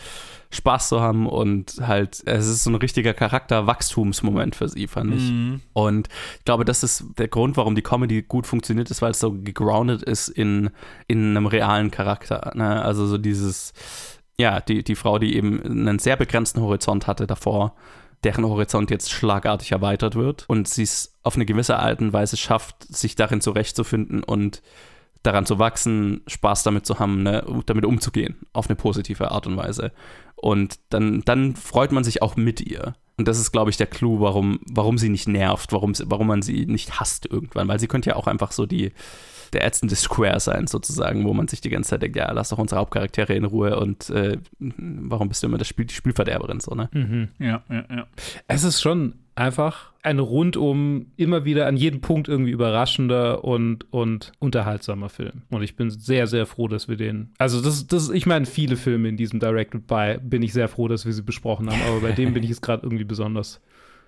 Spaß 0.55 0.89
zu 0.89 1.01
haben 1.01 1.27
und 1.27 1.81
halt, 1.83 2.23
es 2.25 2.47
ist 2.47 2.65
so 2.65 2.71
ein 2.71 2.77
richtiger 2.77 3.13
Charakterwachstumsmoment 3.13 4.55
für 4.57 4.69
sie, 4.69 4.87
fand 4.87 5.15
ich. 5.15 5.31
Mhm. 5.31 5.61
Und 5.73 6.09
ich 6.39 6.45
glaube, 6.45 6.65
das 6.65 6.83
ist 6.83 7.05
der 7.19 7.29
Grund, 7.29 7.57
warum 7.57 7.75
die 7.75 7.83
Comedy 7.83 8.23
gut 8.23 8.47
funktioniert, 8.47 8.91
ist, 8.91 9.03
weil 9.03 9.11
es 9.11 9.21
so 9.21 9.33
gegroundet 9.33 10.03
ist 10.03 10.29
in, 10.29 10.71
in 11.09 11.37
einem 11.37 11.47
realen 11.47 11.91
Charakter. 11.91 12.53
Ne? 12.55 12.83
Also 12.83 13.07
so 13.07 13.19
dieses, 13.19 13.75
ja, 14.39 14.61
die, 14.61 14.83
die 14.83 14.95
Frau, 14.95 15.19
die 15.19 15.37
eben 15.37 15.63
einen 15.63 15.99
sehr 15.99 16.17
begrenzten 16.17 16.61
Horizont 16.61 17.07
hatte 17.07 17.27
davor, 17.27 17.75
deren 18.25 18.45
Horizont 18.45 18.91
jetzt 18.91 19.13
schlagartig 19.13 19.73
erweitert 19.73 20.15
wird 20.15 20.45
und 20.49 20.69
sie 20.69 20.83
es 20.83 21.15
auf 21.23 21.37
eine 21.37 21.47
gewisse 21.47 21.79
Art 21.79 22.01
und 22.01 22.13
Weise 22.13 22.37
schafft, 22.37 22.83
sich 22.85 23.15
darin 23.17 23.41
zurechtzufinden 23.41 24.23
und 24.23 24.63
daran 25.23 25.47
zu 25.47 25.59
wachsen, 25.59 26.23
Spaß 26.27 26.63
damit 26.63 26.87
zu 26.87 26.99
haben, 26.99 27.23
ne, 27.23 27.45
damit 27.67 27.85
umzugehen, 27.85 28.37
auf 28.53 28.69
eine 28.69 28.77
positive 28.77 29.31
Art 29.31 29.47
und 29.47 29.57
Weise. 29.57 29.93
Und 30.37 30.79
dann, 30.91 31.23
dann 31.25 31.57
freut 31.57 31.93
man 31.93 32.05
sich 32.05 32.21
auch 32.21 32.37
mit 32.37 32.61
ihr. 32.61 32.95
Und 33.17 33.29
das 33.29 33.39
ist, 33.39 33.53
glaube 33.53 33.71
ich, 33.71 33.77
der 33.77 33.87
Clou, 33.87 34.21
warum, 34.21 34.61
warum 34.71 34.99
sie 34.99 35.09
nicht 35.09 35.29
nervt, 35.29 35.73
warum, 35.73 35.95
warum 36.05 36.27
man 36.27 36.43
sie 36.43 36.67
nicht 36.67 37.01
hasst 37.01 37.27
irgendwann. 37.27 37.69
Weil 37.69 37.79
sie 37.81 37.87
könnte 37.87 38.11
ja 38.11 38.17
auch 38.17 38.27
einfach 38.27 38.53
so 38.53 38.67
die, 38.67 38.93
der 39.55 39.65
ätzende 39.65 39.97
Square 39.97 40.41
sein, 40.41 40.67
sozusagen, 40.67 41.25
wo 41.25 41.33
man 41.33 41.49
sich 41.49 41.61
die 41.61 41.71
ganze 41.71 41.91
Zeit 41.91 42.03
denkt, 42.03 42.17
ja, 42.17 42.31
lass 42.33 42.51
doch 42.51 42.59
unsere 42.59 42.81
Hauptcharaktere 42.81 43.35
in 43.35 43.45
Ruhe 43.45 43.79
und 43.79 44.11
äh, 44.11 44.39
warum 44.59 45.29
bist 45.29 45.43
du 45.43 45.47
immer 45.47 45.59
das 45.59 45.69
Spiel, 45.69 45.87
die 45.87 45.95
Spielverderberin, 45.95 46.61
so, 46.61 46.75
ne? 46.75 46.89
Mhm. 46.93 47.29
Ja, 47.39 47.63
ja, 47.71 47.85
ja. 47.89 48.07
Es 48.49 48.65
ist 48.65 48.83
schon 48.83 49.15
einfach 49.37 49.93
ein 50.03 50.19
rundum 50.19 51.07
immer 51.17 51.45
wieder 51.45 51.67
an 51.67 51.77
jedem 51.77 52.01
Punkt 52.01 52.29
irgendwie 52.29 52.53
überraschender 52.53 53.43
und, 53.43 53.91
und 53.93 54.33
unterhaltsamer 54.39 55.09
Film. 55.09 55.43
Und 55.51 55.63
ich 55.63 55.77
bin 55.77 55.91
sehr, 55.91 56.27
sehr 56.27 56.47
froh, 56.47 56.69
dass 56.69 56.89
wir 56.89 56.97
den. 56.97 57.31
Also, 57.39 57.61
das, 57.61 57.87
das, 57.87 58.11
ich 58.11 58.27
meine, 58.27 58.47
viele 58.47 58.77
Filme 58.77 59.09
in 59.09 59.17
diesem 59.17 59.41
Directed 59.41 59.87
By 59.87 60.19
bin 60.23 60.43
ich 60.43 60.53
sehr 60.53 60.69
froh, 60.69 60.89
dass 60.89 61.07
wir 61.07 61.13
sie 61.13 61.23
besprochen 61.23 61.71
haben, 61.71 61.81
aber 61.89 62.01
bei 62.01 62.13
dem 62.13 62.35
bin 62.35 62.43
ich 62.43 62.51
jetzt 62.51 62.63
gerade 62.63 62.85
irgendwie 62.85 63.05
besonders 63.05 63.61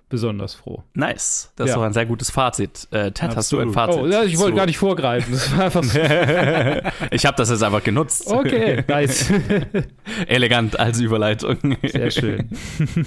besonders 0.09 0.53
froh. 0.53 0.83
Nice. 0.93 1.51
Das 1.55 1.65
ist 1.65 1.69
Ja. 1.71 1.75
doch 1.77 1.83
ein 1.85 1.93
sehr 1.93 2.05
gutes 2.05 2.29
Fazit. 2.31 2.87
Äh, 2.91 3.11
Ted, 3.11 3.35
hast 3.35 3.51
du 3.51 3.59
ein 3.59 3.69
Absolut. 3.69 3.73
Fazit? 3.73 4.01
Oh, 4.03 4.07
ja, 4.07 4.23
ich 4.23 4.37
wollte 4.37 4.55
gar 4.55 4.65
nicht 4.65 4.77
vorgreifen. 4.77 5.33
Das 5.33 5.55
war 5.57 5.65
einfach 5.65 5.83
so. 5.83 5.99
Ich 7.11 7.25
habe 7.25 7.35
das 7.37 7.49
jetzt 7.49 7.63
einfach 7.63 7.83
genutzt. 7.83 8.27
Okay, 8.27 8.83
nice. 8.87 9.31
Elegant 10.27 10.79
als 10.79 10.99
Überleitung. 10.99 11.77
Sehr 11.83 12.11
schön. 12.11 12.49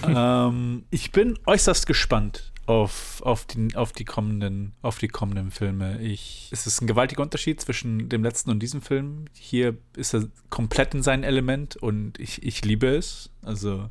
ähm, 0.07 0.85
ich 0.91 1.13
bin 1.13 1.39
äußerst 1.47 1.87
gespannt 1.87 2.53
auf, 2.67 3.21
auf, 3.25 3.47
die, 3.47 3.75
auf, 3.75 3.93
die 3.93 4.05
kommenden, 4.05 4.73
auf 4.83 4.99
die 4.99 5.09
kommenden 5.09 5.51
Filme. 5.51 6.01
Ich, 6.01 6.49
es 6.53 6.67
ist 6.67 6.81
ein 6.83 6.87
gewaltiger 6.87 7.23
Unterschied 7.23 7.61
zwischen 7.61 8.09
dem 8.09 8.23
letzten 8.23 8.51
und 8.51 8.61
diesem 8.61 8.81
Film. 8.83 9.25
Hier 9.33 9.77
ist 9.97 10.15
er 10.15 10.25
komplett 10.51 10.95
in 10.95 11.03
seinem 11.03 11.25
Element 11.25 11.77
und 11.77 12.19
ich, 12.21 12.43
ich 12.45 12.65
liebe 12.65 12.87
es. 12.89 13.31
Also 13.43 13.91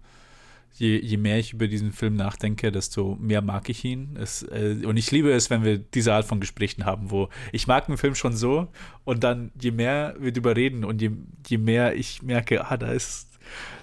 je, 0.74 1.00
je 1.00 1.18
mehr 1.18 1.40
ich 1.40 1.54
über 1.54 1.68
diesen 1.68 1.92
Film 1.92 2.16
nachdenke, 2.16 2.72
desto 2.72 3.18
mehr 3.20 3.42
mag 3.42 3.70
ich 3.70 3.84
ihn. 3.84 4.16
Es, 4.20 4.44
äh, 4.44 4.78
und 4.86 4.98
ich 4.98 5.12
liebe 5.12 5.32
es, 5.32 5.50
wenn 5.50 5.64
wir 5.64 5.78
diese 5.78 6.14
Art 6.14 6.26
von 6.26 6.40
Gesprächen 6.40 6.86
haben, 6.86 7.12
wo 7.12 7.30
ich 7.52 7.68
mag 7.68 7.88
einen 7.88 7.98
Film 7.98 8.16
schon 8.16 8.36
so 8.36 8.68
und 9.04 9.24
dann 9.24 9.52
je 9.60 9.72
mehr 9.72 10.16
wir 10.20 10.32
drüber 10.32 10.56
reden 10.56 10.86
und 10.86 11.02
je, 11.02 11.12
je 11.48 11.58
mehr 11.58 11.96
ich 11.96 12.22
merke, 12.22 12.70
ah, 12.70 12.78
da 12.78 12.92
ist 12.92 13.30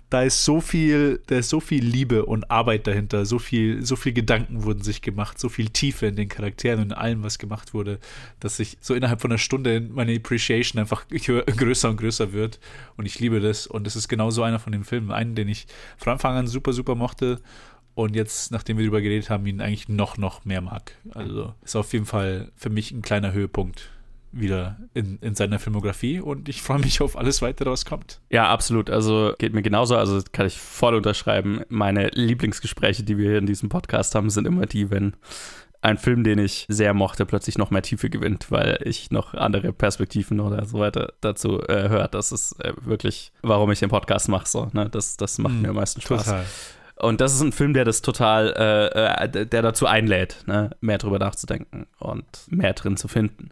da 0.09 0.23
ist 0.23 0.45
so 0.45 0.61
viel, 0.61 1.21
da 1.27 1.39
ist 1.39 1.49
so 1.49 1.59
viel 1.59 1.85
Liebe 1.85 2.27
und 2.27 2.49
Arbeit 2.51 2.87
dahinter, 2.87 3.27
so 3.27 3.41
viel, 3.41 3.85
so 3.85 3.97
viel 3.97 4.13
Gedanken 4.13 4.63
wurden 4.63 4.83
sich 4.83 5.03
gemacht, 5.03 5.39
so 5.39 5.49
viel 5.49 5.69
Tiefe 5.69 6.07
in 6.07 6.15
den 6.15 6.29
Charakteren 6.29 6.81
und 6.81 6.87
in 6.87 6.93
allem, 6.93 7.23
was 7.25 7.39
gemacht 7.39 7.75
wurde, 7.75 7.99
dass 8.39 8.61
ich 8.61 8.79
so 8.81 8.95
innerhalb 8.95 9.21
von 9.21 9.33
einer 9.33 9.39
Stunde 9.39 9.81
meine 9.81 10.15
Appreciation 10.15 10.79
einfach 10.81 11.07
grö- 11.11 11.45
größer 11.45 11.91
und 11.91 11.97
größer 11.97 12.33
wird. 12.33 12.61
Und 12.97 13.07
ich 13.07 13.19
liebe 13.19 13.41
das. 13.41 13.67
Und 13.67 13.85
das 13.85 13.97
ist 13.97 14.07
genau 14.09 14.31
so 14.31 14.45
einer 14.45 14.61
von 14.61 14.73
den 14.73 14.85
Filmen. 14.85 15.11
Einen, 15.11 15.35
den 15.35 15.49
ich 15.49 15.67
von 15.97 16.13
Anfang 16.13 16.37
an 16.37 16.47
super, 16.47 16.73
super 16.73 16.95
mochte. 16.95 17.41
Und 17.95 18.15
jetzt, 18.15 18.53
nachdem 18.53 18.77
wir 18.77 18.85
darüber 18.85 19.01
geredet 19.01 19.31
haben, 19.31 19.47
ihn 19.47 19.61
eigentlich 19.61 19.89
noch, 19.89 20.19
noch 20.19 20.45
mehr 20.45 20.61
mag. 20.61 20.93
Also 21.15 21.55
ist 21.65 21.75
auf 21.75 21.93
jeden 21.93 22.07
Fall 22.07 22.53
für 22.55 22.71
mich 22.71 22.93
ein 22.93 23.03
kleiner 23.03 23.33
Höhepunkt 23.33 23.91
wieder 24.41 24.77
in, 24.95 25.19
in 25.21 25.35
seiner 25.35 25.59
Filmografie 25.59 26.21
und 26.21 26.49
ich 26.49 26.63
freue 26.63 26.79
mich 26.79 27.01
auf 27.01 27.17
alles 27.17 27.43
weitere, 27.43 27.71
was 27.71 27.85
kommt. 27.85 28.21
Ja, 28.31 28.49
absolut. 28.49 28.91
Also 28.91 29.35
geht 29.39 29.55
mir 29.55 29.63
genauso. 29.63 29.97
Also 29.97 30.21
kann 30.33 30.47
ich 30.47 30.59
voll 30.59 30.95
unterschreiben. 30.95 31.63
Meine 31.69 32.09
Lieblingsgespräche, 32.09 33.03
die 33.03 33.19
wir 33.19 33.31
hier 33.31 33.39
in 33.39 33.47
diesem 33.47 33.69
Podcast 33.69 34.15
haben, 34.15 34.31
sind 34.31 34.47
immer 34.47 34.67
die, 34.67 34.91
wenn 34.91 35.15
ein 35.83 35.99
Film, 35.99 36.25
den 36.25 36.39
ich 36.39 36.67
sehr 36.69 36.95
mochte, 36.95 37.27
plötzlich 37.27 37.59
noch 37.59 37.71
mehr 37.71 37.83
Tiefe 37.83 38.11
gewinnt, 38.11 38.51
weil 38.51 38.79
ich 38.85 39.11
noch 39.11 39.35
andere 39.35 39.73
Perspektiven 39.73 40.41
oder 40.41 40.65
so 40.67 40.79
weiter 40.81 41.13
dazu 41.21 41.63
äh, 41.63 41.89
hört. 41.89 42.15
Das 42.15 42.33
ist 42.33 42.59
äh, 42.65 42.73
wirklich, 42.81 43.33
warum 43.43 43.71
ich 43.71 43.79
den 43.79 43.91
Podcast 43.91 44.29
mache. 44.29 44.49
So, 44.49 44.69
ne? 44.73 44.89
das, 44.91 45.17
das 45.17 45.39
macht 45.39 45.55
mir 45.55 45.69
am 45.69 45.77
meisten 45.77 46.01
Spaß. 46.01 46.35
Und 46.99 47.21
das 47.21 47.35
ist 47.35 47.43
ein 47.43 47.53
Film, 47.53 47.75
der 47.75 47.85
das 47.85 48.01
total, 48.01 48.55
äh, 48.57 49.25
äh, 49.25 49.47
der 49.47 49.63
dazu 49.63 49.87
einlädt, 49.87 50.45
ne? 50.47 50.71
mehr 50.81 50.99
drüber 50.99 51.19
nachzudenken 51.19 51.87
und 51.99 52.25
mehr 52.49 52.73
drin 52.73 52.97
zu 52.97 53.07
finden. 53.07 53.51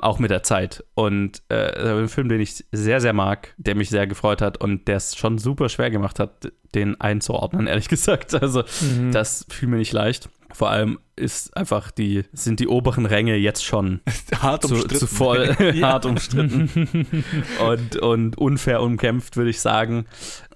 Auch 0.00 0.18
mit 0.18 0.30
der 0.30 0.42
Zeit. 0.42 0.84
Und 0.94 1.42
äh, 1.50 1.92
ein 2.00 2.08
Film, 2.08 2.28
den 2.28 2.40
ich 2.40 2.64
sehr, 2.72 3.00
sehr 3.00 3.12
mag, 3.12 3.54
der 3.58 3.76
mich 3.76 3.90
sehr 3.90 4.06
gefreut 4.06 4.42
hat 4.42 4.56
und 4.56 4.88
der 4.88 4.96
es 4.96 5.14
schon 5.14 5.38
super 5.38 5.68
schwer 5.68 5.90
gemacht 5.90 6.18
hat, 6.18 6.52
den 6.74 7.00
einzuordnen, 7.00 7.66
ehrlich 7.68 7.88
gesagt. 7.88 8.34
Also, 8.34 8.64
das 9.12 9.46
fiel 9.50 9.68
mir 9.68 9.76
nicht 9.76 9.92
leicht. 9.92 10.28
Vor 10.52 10.70
allem 10.70 10.98
ist 11.16 11.56
einfach 11.56 11.90
die, 11.90 12.24
sind 12.32 12.60
die 12.60 12.66
oberen 12.66 13.06
Ränge 13.06 13.36
jetzt 13.36 13.64
schon 13.64 14.00
Hart 14.40 14.62
zu, 14.62 14.74
umstritten. 14.74 14.98
zu 14.98 15.06
voll 15.06 15.54
hart 15.82 16.06
umstritten 16.06 17.24
und, 17.64 17.96
und 17.96 18.38
unfair 18.38 18.82
umkämpft, 18.82 19.36
würde 19.36 19.50
ich 19.50 19.60
sagen. 19.60 20.06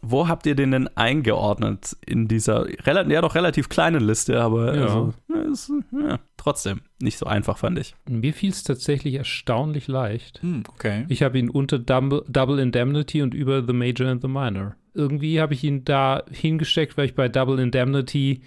Wo 0.06 0.28
habt 0.28 0.46
ihr 0.46 0.54
den 0.54 0.70
denn 0.70 0.88
eingeordnet 0.96 1.96
in 2.06 2.28
dieser 2.28 2.66
rela 2.86 3.06
ja 3.08 3.20
doch 3.20 3.34
relativ 3.34 3.68
kleinen 3.68 4.04
Liste, 4.06 4.40
aber 4.40 4.74
Ja. 4.74 4.82
also, 4.82 5.14
ja, 5.32 5.42
ist, 5.42 5.72
ja, 5.92 6.18
trotzdem 6.36 6.80
nicht 7.00 7.18
so 7.18 7.26
einfach, 7.26 7.58
fand 7.58 7.78
ich. 7.78 7.94
Mir 8.08 8.32
fiel 8.34 8.50
es 8.50 8.62
tatsächlich 8.62 9.14
erstaunlich 9.14 9.88
leicht. 9.88 10.42
Hm, 10.42 10.64
okay. 10.68 11.06
Ich 11.08 11.22
habe 11.22 11.38
ihn 11.38 11.50
unter 11.50 11.78
Double, 11.78 12.22
Double 12.28 12.58
Indemnity 12.58 13.22
und 13.22 13.34
über 13.34 13.64
The 13.66 13.72
Major 13.72 14.08
and 14.08 14.20
the 14.22 14.28
Minor. 14.28 14.76
Irgendwie 14.94 15.40
habe 15.40 15.54
ich 15.54 15.64
ihn 15.64 15.84
da 15.84 16.22
hingesteckt, 16.30 16.96
weil 16.96 17.06
ich 17.06 17.14
bei 17.14 17.28
Double 17.28 17.58
Indemnity 17.58 18.42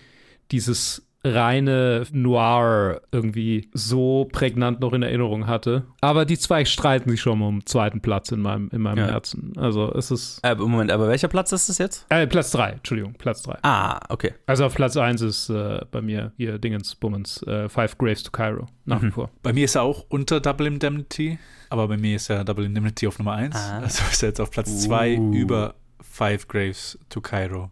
dieses 0.51 1.08
reine 1.36 2.04
Noir 2.12 3.02
irgendwie 3.12 3.70
so 3.74 4.28
prägnant 4.32 4.80
noch 4.80 4.94
in 4.94 5.04
Erinnerung 5.04 5.48
hatte. 5.48 5.84
Aber 6.02 6.26
die 6.26 6.38
zwei 6.38 6.66
streiten 6.66 7.10
sich 7.10 7.22
schon 7.22 7.42
um 7.42 7.60
den 7.60 7.66
zweiten 7.66 8.02
Platz 8.02 8.32
in 8.32 8.42
meinem, 8.42 8.70
in 8.72 8.82
meinem 8.82 9.00
Ja. 9.00 9.08
Herzen. 9.08 9.54
Also 9.58 9.92
es 9.94 10.12
ist 10.12 10.40
Äh, 10.44 10.56
Moment, 10.56 10.92
aber 10.92 11.08
welcher 11.08 11.28
Platz 11.28 11.52
ist 11.52 11.70
das 11.70 11.78
jetzt? 11.78 12.06
äh, 12.10 12.28
Platz 12.28 12.52
drei, 12.52 12.72
Entschuldigung, 12.72 13.14
Platz 13.14 13.44
drei. 13.44 13.58
Ah, 13.64 14.00
okay. 14.10 14.34
Also 14.46 14.66
auf 14.66 14.76
Platz 14.76 14.98
eins 14.98 15.22
ist 15.22 15.50
äh, 15.50 15.82
bei 15.92 16.02
mir 16.02 16.32
hier 16.38 16.58
Dingens 16.60 16.96
Bummens 16.96 17.42
äh, 17.44 17.70
Five 17.70 17.98
Graves 17.98 18.24
to 18.24 18.32
Cairo, 18.32 18.66
nach 18.86 19.02
wie 19.02 19.12
vor. 19.12 19.30
Bei 19.44 19.54
mir 19.54 19.66
ist 19.66 19.76
er 19.76 19.84
auch 19.84 20.06
unter 20.10 20.40
Double 20.40 20.68
Indemnity, 20.68 21.38
aber 21.70 21.88
bei 21.88 21.98
mir 21.98 22.16
ist 22.16 22.30
er 22.30 22.44
Double 22.44 22.66
Indemnity 22.66 23.08
auf 23.08 23.18
Nummer 23.20 23.34
1. 23.34 23.56
Ah. 23.56 23.80
Also 23.80 24.04
ist 24.12 24.24
er 24.24 24.30
jetzt 24.30 24.40
auf 24.42 24.52
Platz 24.52 24.84
2 24.84 25.18
Uh. 25.20 25.34
über 25.34 25.76
Five 26.02 26.48
Graves 26.48 26.98
to 27.10 27.22
Cairo. 27.22 27.70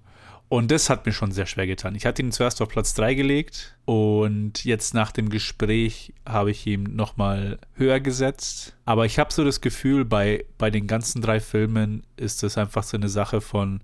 Und 0.47 0.69
das 0.69 0.89
hat 0.89 1.05
mir 1.05 1.11
schon 1.11 1.31
sehr 1.31 1.47
schwer 1.47 1.65
getan. 1.65 1.95
Ich 1.95 2.05
hatte 2.05 2.21
ihn 2.21 2.31
zuerst 2.31 2.61
auf 2.61 2.69
Platz 2.69 2.93
3 2.93 3.15
gelegt 3.15 3.75
und 3.85 4.63
jetzt 4.63 4.93
nach 4.93 5.11
dem 5.11 5.29
Gespräch 5.29 6.13
habe 6.25 6.51
ich 6.51 6.65
ihn 6.67 6.83
nochmal 6.83 7.57
höher 7.75 7.99
gesetzt. 7.99 8.75
Aber 8.85 9.05
ich 9.05 9.17
habe 9.17 9.33
so 9.33 9.43
das 9.43 9.59
Gefühl, 9.59 10.05
bei, 10.05 10.45
bei 10.57 10.69
den 10.69 10.85
ganzen 10.85 11.21
drei 11.21 11.39
Filmen 11.39 12.03
ist 12.15 12.43
es 12.43 12.57
einfach 12.57 12.83
so 12.83 12.95
eine 12.95 13.09
Sache 13.09 13.41
von, 13.41 13.81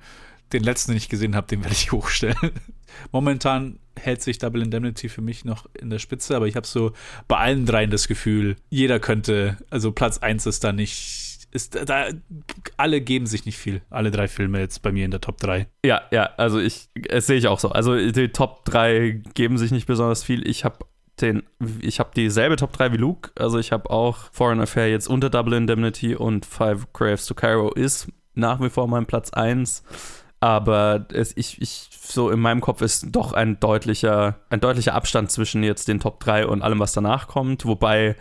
den 0.54 0.64
letzten, 0.64 0.92
den 0.92 0.98
ich 0.98 1.10
gesehen 1.10 1.36
habe, 1.36 1.48
den 1.48 1.64
werde 1.64 1.76
ich 1.76 1.92
hochstellen. 1.92 2.52
Momentan 3.12 3.80
hält 3.98 4.22
sich 4.22 4.38
Double 4.38 4.62
Indemnity 4.62 5.10
für 5.10 5.22
mich 5.22 5.46
noch 5.46 5.68
in 5.74 5.90
der 5.90 6.00
Spitze, 6.00 6.36
aber 6.36 6.48
ich 6.48 6.56
habe 6.56 6.68
so 6.68 6.94
bei 7.28 7.38
allen 7.38 7.66
dreien 7.66 7.92
das 7.92 8.08
Gefühl, 8.08 8.56
jeder 8.70 9.00
könnte, 9.00 9.58
also 9.70 9.92
Platz 9.92 10.18
1 10.20 10.46
ist 10.46 10.64
da 10.64 10.72
nicht, 10.72 11.31
ist 11.52 11.78
da, 11.86 12.08
alle 12.78 13.02
geben 13.02 13.26
sich 13.26 13.46
nicht 13.46 13.58
viel. 13.58 13.82
Alle 13.90 14.12
drei 14.12 14.28
Filme 14.28 14.60
jetzt 14.60 14.82
bei 14.82 14.92
mir 14.92 15.06
in 15.06 15.12
der 15.12 15.22
Top 15.22 15.38
3. 15.38 15.68
Ja, 15.86 16.02
ja, 16.12 16.30
also 16.38 16.60
ich, 16.60 16.90
das 17.10 17.28
sehe 17.28 17.38
ich 17.38 17.48
auch 17.48 17.60
so. 17.60 17.70
Also 17.70 17.96
die 17.96 18.30
Top 18.30 18.66
3 18.66 19.22
geben 19.34 19.58
sich 19.58 19.72
nicht 19.72 19.86
besonders 19.86 20.24
viel. 20.24 20.48
Ich 20.48 20.64
habe 20.64 20.86
den, 21.20 21.44
ich 21.82 22.00
habe 22.00 22.12
dieselbe 22.16 22.56
Top 22.56 22.74
3 22.74 22.94
wie 22.94 22.98
Luke. 22.98 23.32
Also 23.36 23.60
ich 23.60 23.72
habe 23.72 23.90
auch 23.90 24.32
Foreign 24.32 24.62
Affair 24.62 24.90
jetzt 24.90 25.08
unter 25.08 25.30
Double 25.30 25.54
Indemnity 25.54 26.16
und 26.16 26.46
Five 26.46 26.94
Graves 26.94 27.26
to 27.26 27.36
Cairo 27.36 27.72
ist 27.72 28.08
nach 28.34 28.62
wie 28.62 28.70
vor 28.70 28.88
mein 28.88 29.06
Platz 29.06 29.32
1. 29.32 29.84
Aber 30.40 31.06
es, 31.14 31.38
ich, 31.38 31.62
ich, 31.62 31.90
so 31.92 32.32
in 32.32 32.40
meinem 32.40 32.62
Kopf 32.62 32.82
ist 32.82 33.08
doch 33.12 33.34
ein 33.34 33.60
deutlicher, 33.60 34.40
ein 34.50 34.60
deutlicher 34.60 34.96
Abstand 34.96 35.32
zwischen 35.32 35.64
jetzt 35.64 35.88
den 35.88 36.00
Top 36.00 36.20
3 36.22 36.48
und 36.48 36.64
allem, 36.64 36.80
was 36.80 36.94
danach 36.94 37.28
kommt. 37.28 37.66
Wobei 37.66 38.16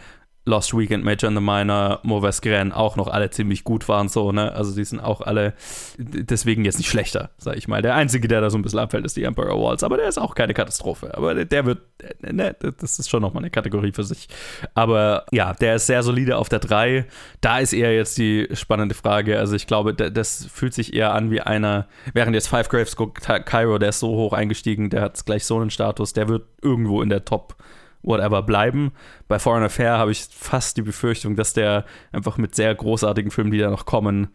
Lost 0.50 0.76
Weekend, 0.76 1.04
Major 1.04 1.28
and 1.28 1.36
the 1.38 1.42
Minor, 1.42 2.00
Mauvais 2.02 2.40
Gran 2.42 2.72
auch 2.72 2.96
noch 2.96 3.08
alle 3.08 3.30
ziemlich 3.30 3.64
gut 3.64 3.88
waren, 3.88 4.08
so, 4.08 4.32
ne? 4.32 4.52
Also 4.52 4.74
die 4.74 4.84
sind 4.84 5.00
auch 5.00 5.20
alle 5.20 5.54
deswegen 5.98 6.64
jetzt 6.64 6.78
nicht 6.78 6.88
schlechter, 6.90 7.30
sag 7.38 7.56
ich 7.56 7.68
mal. 7.68 7.82
Der 7.82 7.94
einzige, 7.94 8.26
der 8.28 8.40
da 8.40 8.50
so 8.50 8.58
ein 8.58 8.62
bisschen 8.62 8.78
abfällt, 8.80 9.04
ist 9.06 9.16
die 9.16 9.24
Emperor 9.24 9.60
Walls, 9.62 9.82
aber 9.82 9.96
der 9.96 10.08
ist 10.08 10.18
auch 10.18 10.34
keine 10.34 10.52
Katastrophe. 10.54 11.14
Aber 11.16 11.44
der, 11.44 11.64
wird, 11.66 11.78
ne, 12.20 12.54
das 12.78 12.98
ist 12.98 13.08
schon 13.08 13.22
nochmal 13.22 13.42
eine 13.42 13.50
Kategorie 13.50 13.92
für 13.92 14.04
sich. 14.04 14.28
Aber 14.74 15.24
ja, 15.30 15.54
der 15.54 15.76
ist 15.76 15.86
sehr 15.86 16.02
solide 16.02 16.36
auf 16.36 16.48
der 16.48 16.58
3. 16.58 17.06
Da 17.40 17.58
ist 17.60 17.72
eher 17.72 17.94
jetzt 17.94 18.18
die 18.18 18.48
spannende 18.54 18.94
Frage. 18.94 19.38
Also 19.38 19.54
ich 19.56 19.66
glaube, 19.66 19.94
da- 19.94 20.10
das 20.10 20.46
fühlt 20.52 20.74
sich 20.74 20.94
eher 20.94 21.14
an 21.14 21.30
wie 21.30 21.40
einer, 21.40 21.86
während 22.12 22.34
jetzt 22.34 22.48
Five 22.48 22.68
Graves 22.68 22.96
Cairo, 23.44 23.78
der 23.78 23.90
ist 23.90 24.00
so 24.00 24.08
hoch 24.08 24.32
eingestiegen, 24.32 24.90
der 24.90 25.02
hat 25.02 25.24
gleich 25.24 25.44
so 25.44 25.58
einen 25.60 25.70
Status, 25.70 26.12
der 26.12 26.28
wird 26.28 26.42
irgendwo 26.62 27.02
in 27.02 27.08
der 27.08 27.24
Top 27.24 27.54
whatever 28.02 28.42
bleiben. 28.42 28.92
Bei 29.28 29.38
Foreign 29.38 29.62
Affair 29.62 29.98
habe 29.98 30.12
ich 30.12 30.26
fast 30.30 30.76
die 30.76 30.82
Befürchtung, 30.82 31.36
dass 31.36 31.52
der 31.52 31.84
einfach 32.12 32.38
mit 32.38 32.54
sehr 32.54 32.74
großartigen 32.74 33.30
Filmen, 33.30 33.50
die 33.50 33.58
da 33.58 33.70
noch 33.70 33.86
kommen, 33.86 34.28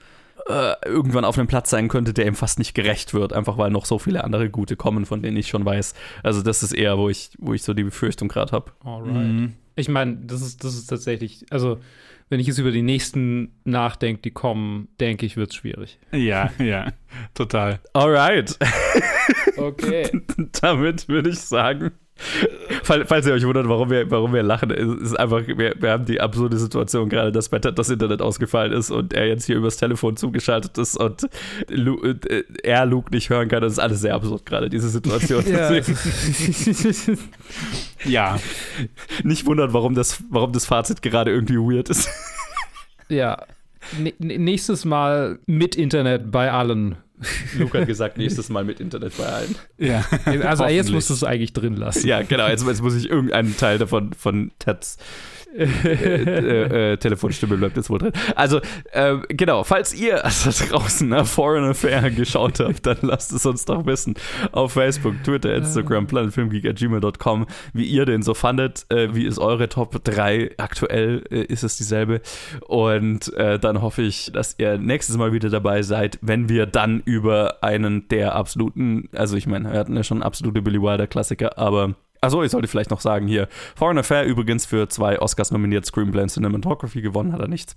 äh, 0.47 0.73
irgendwann 0.85 1.25
auf 1.25 1.37
einem 1.37 1.47
Platz 1.47 1.69
sein 1.69 1.87
könnte, 1.87 2.13
der 2.13 2.27
ihm 2.27 2.35
fast 2.35 2.59
nicht 2.59 2.75
gerecht 2.75 3.13
wird, 3.13 3.33
einfach 3.33 3.57
weil 3.57 3.71
noch 3.71 3.85
so 3.85 3.97
viele 3.97 4.23
andere 4.23 4.49
gute 4.49 4.75
kommen, 4.75 5.05
von 5.05 5.21
denen 5.21 5.37
ich 5.37 5.47
schon 5.47 5.65
weiß. 5.65 5.95
Also 6.23 6.41
das 6.41 6.61
ist 6.61 6.73
eher, 6.73 6.97
wo 6.97 7.09
ich, 7.09 7.31
wo 7.39 7.53
ich 7.53 7.63
so 7.63 7.73
die 7.73 7.83
Befürchtung 7.83 8.27
gerade 8.27 8.51
habe. 8.51 8.71
Alright. 8.83 9.51
Ich 9.75 9.89
meine, 9.89 10.17
das 10.17 10.41
ist, 10.41 10.63
das 10.63 10.75
ist 10.75 10.87
tatsächlich, 10.87 11.45
also 11.49 11.79
wenn 12.29 12.39
ich 12.39 12.47
jetzt 12.47 12.57
über 12.57 12.71
die 12.71 12.81
nächsten 12.81 13.53
nachdenke, 13.65 14.21
die 14.21 14.31
kommen, 14.31 14.87
denke 14.99 15.25
ich, 15.25 15.37
wird 15.37 15.51
es 15.51 15.55
schwierig. 15.55 15.99
Ja, 16.11 16.51
ja, 16.59 16.91
total. 17.33 17.79
Alright. 17.93 18.57
Okay. 19.57 20.09
Damit 20.61 21.07
würde 21.07 21.29
ich 21.29 21.39
sagen, 21.39 21.91
Falls 22.83 23.27
ihr 23.27 23.33
euch 23.33 23.45
wundert, 23.45 23.67
warum 23.67 23.89
wir, 23.89 24.09
warum 24.09 24.33
wir 24.33 24.41
lachen, 24.41 24.69
ist 24.71 25.19
einfach, 25.19 25.45
wir, 25.47 25.75
wir 25.77 25.91
haben 25.91 26.05
die 26.05 26.21
absurde 26.21 26.57
Situation 26.57 27.09
gerade, 27.09 27.31
dass 27.31 27.49
bei 27.49 27.59
das 27.59 27.89
Internet 27.89 28.21
ausgefallen 28.21 28.71
ist 28.71 28.89
und 28.89 29.13
er 29.13 29.27
jetzt 29.27 29.45
hier 29.45 29.57
übers 29.57 29.77
Telefon 29.77 30.15
zugeschaltet 30.15 30.77
ist 30.77 30.97
und 30.97 31.27
Lu, 31.67 32.01
äh, 32.03 32.43
er 32.63 32.85
Luke 32.85 33.13
nicht 33.13 33.29
hören 33.29 33.49
kann. 33.49 33.61
Das 33.61 33.73
ist 33.73 33.79
alles 33.79 33.99
sehr 33.99 34.15
absurd 34.15 34.45
gerade, 34.45 34.69
diese 34.69 34.89
Situation. 34.89 35.43
Ja. 35.55 35.71
ja. 38.05 38.39
Nicht 39.23 39.45
wundern, 39.45 39.73
warum 39.73 39.95
das, 39.95 40.23
warum 40.29 40.51
das 40.51 40.65
Fazit 40.65 41.01
gerade 41.01 41.31
irgendwie 41.31 41.57
weird 41.57 41.89
ist. 41.89 42.09
Ja. 43.09 43.45
N 43.99 44.13
nächstes 44.17 44.85
Mal 44.85 45.39
mit 45.45 45.75
Internet 45.75 46.31
bei 46.31 46.51
allen. 46.51 46.97
Luke 47.57 47.79
hat 47.79 47.87
gesagt, 47.87 48.17
nächstes 48.17 48.49
Mal 48.49 48.63
mit 48.63 48.79
Internet 48.79 49.17
bei 49.17 49.25
allen. 49.25 49.55
Ja. 49.77 50.05
Also 50.25 50.65
jetzt 50.65 50.91
musst 50.91 51.09
du 51.09 51.13
es 51.13 51.23
eigentlich 51.23 51.53
drin 51.53 51.75
lassen. 51.75 52.07
Ja, 52.07 52.21
genau. 52.21 52.47
Jetzt, 52.47 52.65
jetzt 52.65 52.81
muss 52.81 52.95
ich 52.95 53.09
irgendeinen 53.09 53.55
Teil 53.57 53.77
davon 53.77 54.13
von 54.13 54.51
Teds 54.59 54.97
äh, 55.55 55.63
äh, 55.63 56.93
äh, 56.93 56.97
Telefonstimme 56.97 57.57
bleibt 57.57 57.77
jetzt 57.77 57.89
wohl 57.89 57.99
drin. 57.99 58.11
Also, 58.35 58.59
äh, 58.91 59.17
genau, 59.29 59.63
falls 59.63 59.93
ihr 59.93 60.15
da 60.23 60.29
draußen 60.31 61.07
nach 61.07 61.25
Foreign 61.25 61.63
Affair 61.63 62.11
geschaut 62.11 62.59
habt, 62.59 62.85
dann 62.85 62.97
lasst 63.01 63.31
es 63.31 63.45
uns 63.45 63.65
doch 63.65 63.85
wissen. 63.85 64.15
Auf 64.51 64.73
Facebook, 64.73 65.15
Twitter, 65.23 65.55
Instagram, 65.55 66.07
planetfilmgeek.gmail.com, 66.07 67.45
wie 67.73 67.85
ihr 67.85 68.05
den 68.05 68.21
so 68.21 68.33
fandet. 68.33 68.85
Äh, 68.89 69.15
wie 69.15 69.25
ist 69.25 69.39
eure 69.39 69.69
Top 69.69 70.03
3? 70.03 70.55
Aktuell 70.57 71.23
äh, 71.29 71.43
ist 71.43 71.63
es 71.63 71.77
dieselbe. 71.77 72.21
Und 72.67 73.31
dann 73.35 73.81
hoffe 73.81 74.01
ich, 74.01 74.31
dass 74.33 74.55
ihr 74.57 74.77
nächstes 74.77 75.17
Mal 75.17 75.33
wieder 75.33 75.49
dabei 75.49 75.81
seid, 75.81 76.17
wenn 76.21 76.49
wir 76.49 76.65
dann 76.65 77.01
über 77.05 77.63
einen 77.63 78.07
der 78.07 78.35
absoluten, 78.35 79.09
also 79.13 79.35
ich 79.35 79.47
meine, 79.47 79.71
wir 79.71 79.79
hatten 79.79 79.95
ja 79.95 80.03
schon 80.03 80.23
absolute 80.23 80.61
Billy 80.61 80.81
Wilder 80.81 81.07
Klassiker, 81.07 81.57
aber 81.57 81.95
Achso, 82.25 82.43
ich 82.43 82.51
sollte 82.51 82.67
vielleicht 82.67 82.89
noch 82.89 83.01
sagen 83.01 83.27
hier, 83.27 83.47
Foreign 83.75 83.99
Affair 83.99 84.25
übrigens 84.25 84.65
für 84.65 84.89
zwei 84.89 85.21
Oscars 85.21 85.51
nominiert, 85.51 85.85
Screenplay 85.85 86.23
und 86.23 86.29
Cinematography 86.29 87.01
gewonnen 87.01 87.31
hat 87.33 87.39
er 87.39 87.47
nichts. 87.47 87.75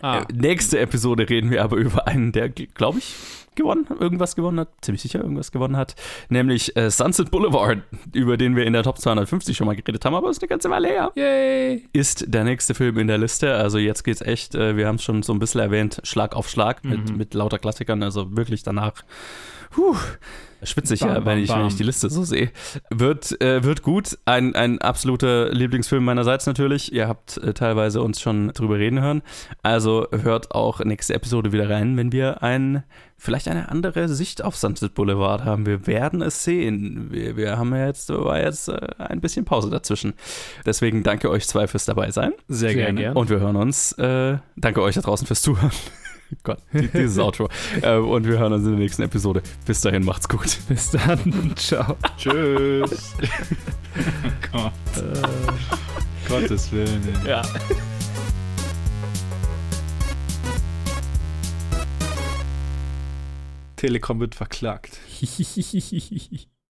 Ah. 0.00 0.20
Äh, 0.20 0.24
nächste 0.32 0.78
Episode 0.78 1.28
reden 1.28 1.50
wir 1.50 1.62
aber 1.62 1.76
über 1.76 2.08
einen, 2.08 2.32
der, 2.32 2.48
glaube 2.48 2.98
ich, 2.98 3.14
gewonnen, 3.54 3.86
irgendwas 4.00 4.34
gewonnen 4.34 4.60
hat, 4.60 4.68
ziemlich 4.80 5.02
sicher 5.02 5.20
irgendwas 5.20 5.52
gewonnen 5.52 5.76
hat, 5.76 5.94
nämlich 6.30 6.74
äh, 6.74 6.90
Sunset 6.90 7.30
Boulevard, 7.30 7.82
über 8.14 8.36
den 8.38 8.56
wir 8.56 8.64
in 8.64 8.72
der 8.72 8.82
Top 8.82 8.98
250 8.98 9.56
schon 9.56 9.66
mal 9.66 9.76
geredet 9.76 10.04
haben, 10.04 10.14
aber 10.14 10.30
ist 10.30 10.42
eine 10.42 10.48
ganze 10.48 10.70
Weile 10.70 10.88
her. 10.88 11.12
Yay! 11.14 11.86
Ist 11.92 12.24
der 12.28 12.44
nächste 12.44 12.74
Film 12.74 12.98
in 12.98 13.08
der 13.08 13.18
Liste, 13.18 13.54
also 13.54 13.76
jetzt 13.76 14.04
geht's 14.04 14.22
echt, 14.22 14.54
äh, 14.54 14.76
wir 14.76 14.86
haben 14.86 14.96
es 14.96 15.04
schon 15.04 15.22
so 15.22 15.34
ein 15.34 15.38
bisschen 15.38 15.60
erwähnt, 15.60 16.00
Schlag 16.04 16.34
auf 16.34 16.48
Schlag 16.48 16.82
mhm. 16.82 16.90
mit, 16.90 17.16
mit 17.16 17.34
lauter 17.34 17.58
Klassikern, 17.58 18.02
also 18.02 18.34
wirklich 18.36 18.62
danach, 18.62 19.04
puh, 19.72 19.96
schwitzig, 20.62 21.00
bam, 21.00 21.14
bam, 21.14 21.26
wenn, 21.26 21.38
ich, 21.38 21.48
wenn 21.48 21.66
ich 21.66 21.76
die 21.76 21.82
Liste 21.82 22.08
so 22.10 22.22
sehe. 22.22 22.50
Wird, 22.90 23.40
äh, 23.40 23.64
wird 23.64 23.82
gut. 23.82 24.18
Ein, 24.24 24.54
ein 24.54 24.80
absoluter 24.80 25.50
Lieblingsfilm 25.50 26.04
meinerseits 26.04 26.46
natürlich. 26.46 26.92
Ihr 26.92 27.08
habt 27.08 27.38
äh, 27.38 27.54
teilweise 27.54 28.02
uns 28.02 28.20
schon 28.20 28.48
drüber 28.52 28.78
reden 28.78 29.00
hören. 29.00 29.22
Also 29.62 30.06
hört 30.12 30.54
auch 30.54 30.80
nächste 30.80 31.14
Episode 31.14 31.52
wieder 31.52 31.68
rein, 31.68 31.96
wenn 31.96 32.12
wir 32.12 32.42
ein, 32.42 32.84
vielleicht 33.16 33.48
eine 33.48 33.70
andere 33.70 34.08
Sicht 34.08 34.44
auf 34.44 34.56
Sunset 34.56 34.94
Boulevard 34.94 35.44
haben. 35.44 35.66
Wir 35.66 35.86
werden 35.86 36.22
es 36.22 36.44
sehen. 36.44 37.08
Wir, 37.10 37.36
wir 37.36 37.58
haben 37.58 37.74
ja 37.74 37.86
jetzt, 37.86 38.10
war 38.10 38.40
jetzt 38.40 38.68
äh, 38.68 38.78
ein 38.98 39.20
bisschen 39.20 39.44
Pause 39.44 39.70
dazwischen. 39.70 40.14
Deswegen 40.66 41.02
danke 41.02 41.30
euch 41.30 41.48
zwei 41.48 41.66
fürs 41.66 41.86
dabei 41.86 42.10
sein. 42.10 42.32
Sehr, 42.48 42.70
Sehr 42.70 42.84
gerne. 42.84 43.00
gerne. 43.00 43.18
Und 43.18 43.30
wir 43.30 43.40
hören 43.40 43.56
uns. 43.56 43.92
Äh, 43.92 44.38
danke 44.56 44.82
euch 44.82 44.94
da 44.94 45.00
draußen 45.00 45.26
fürs 45.26 45.42
Zuhören. 45.42 45.72
Gott, 46.42 46.58
dieses 46.72 47.18
Outro. 47.18 47.48
äh, 47.82 47.96
und 47.96 48.26
wir 48.26 48.38
hören 48.38 48.52
uns 48.52 48.64
in 48.64 48.70
der 48.72 48.78
nächsten 48.80 49.02
Episode. 49.02 49.42
Bis 49.66 49.80
dahin, 49.80 50.04
macht's 50.04 50.28
gut. 50.28 50.58
Bis 50.68 50.90
dann. 50.90 51.52
Ciao. 51.56 51.96
Tschüss. 52.16 53.14
Gott. 54.50 54.72
Äh, 54.96 56.28
Gottes 56.28 56.72
Willen. 56.72 57.02
Ja. 57.26 57.42
Telekom 63.76 64.20
wird 64.20 64.34
verklagt. 64.36 65.00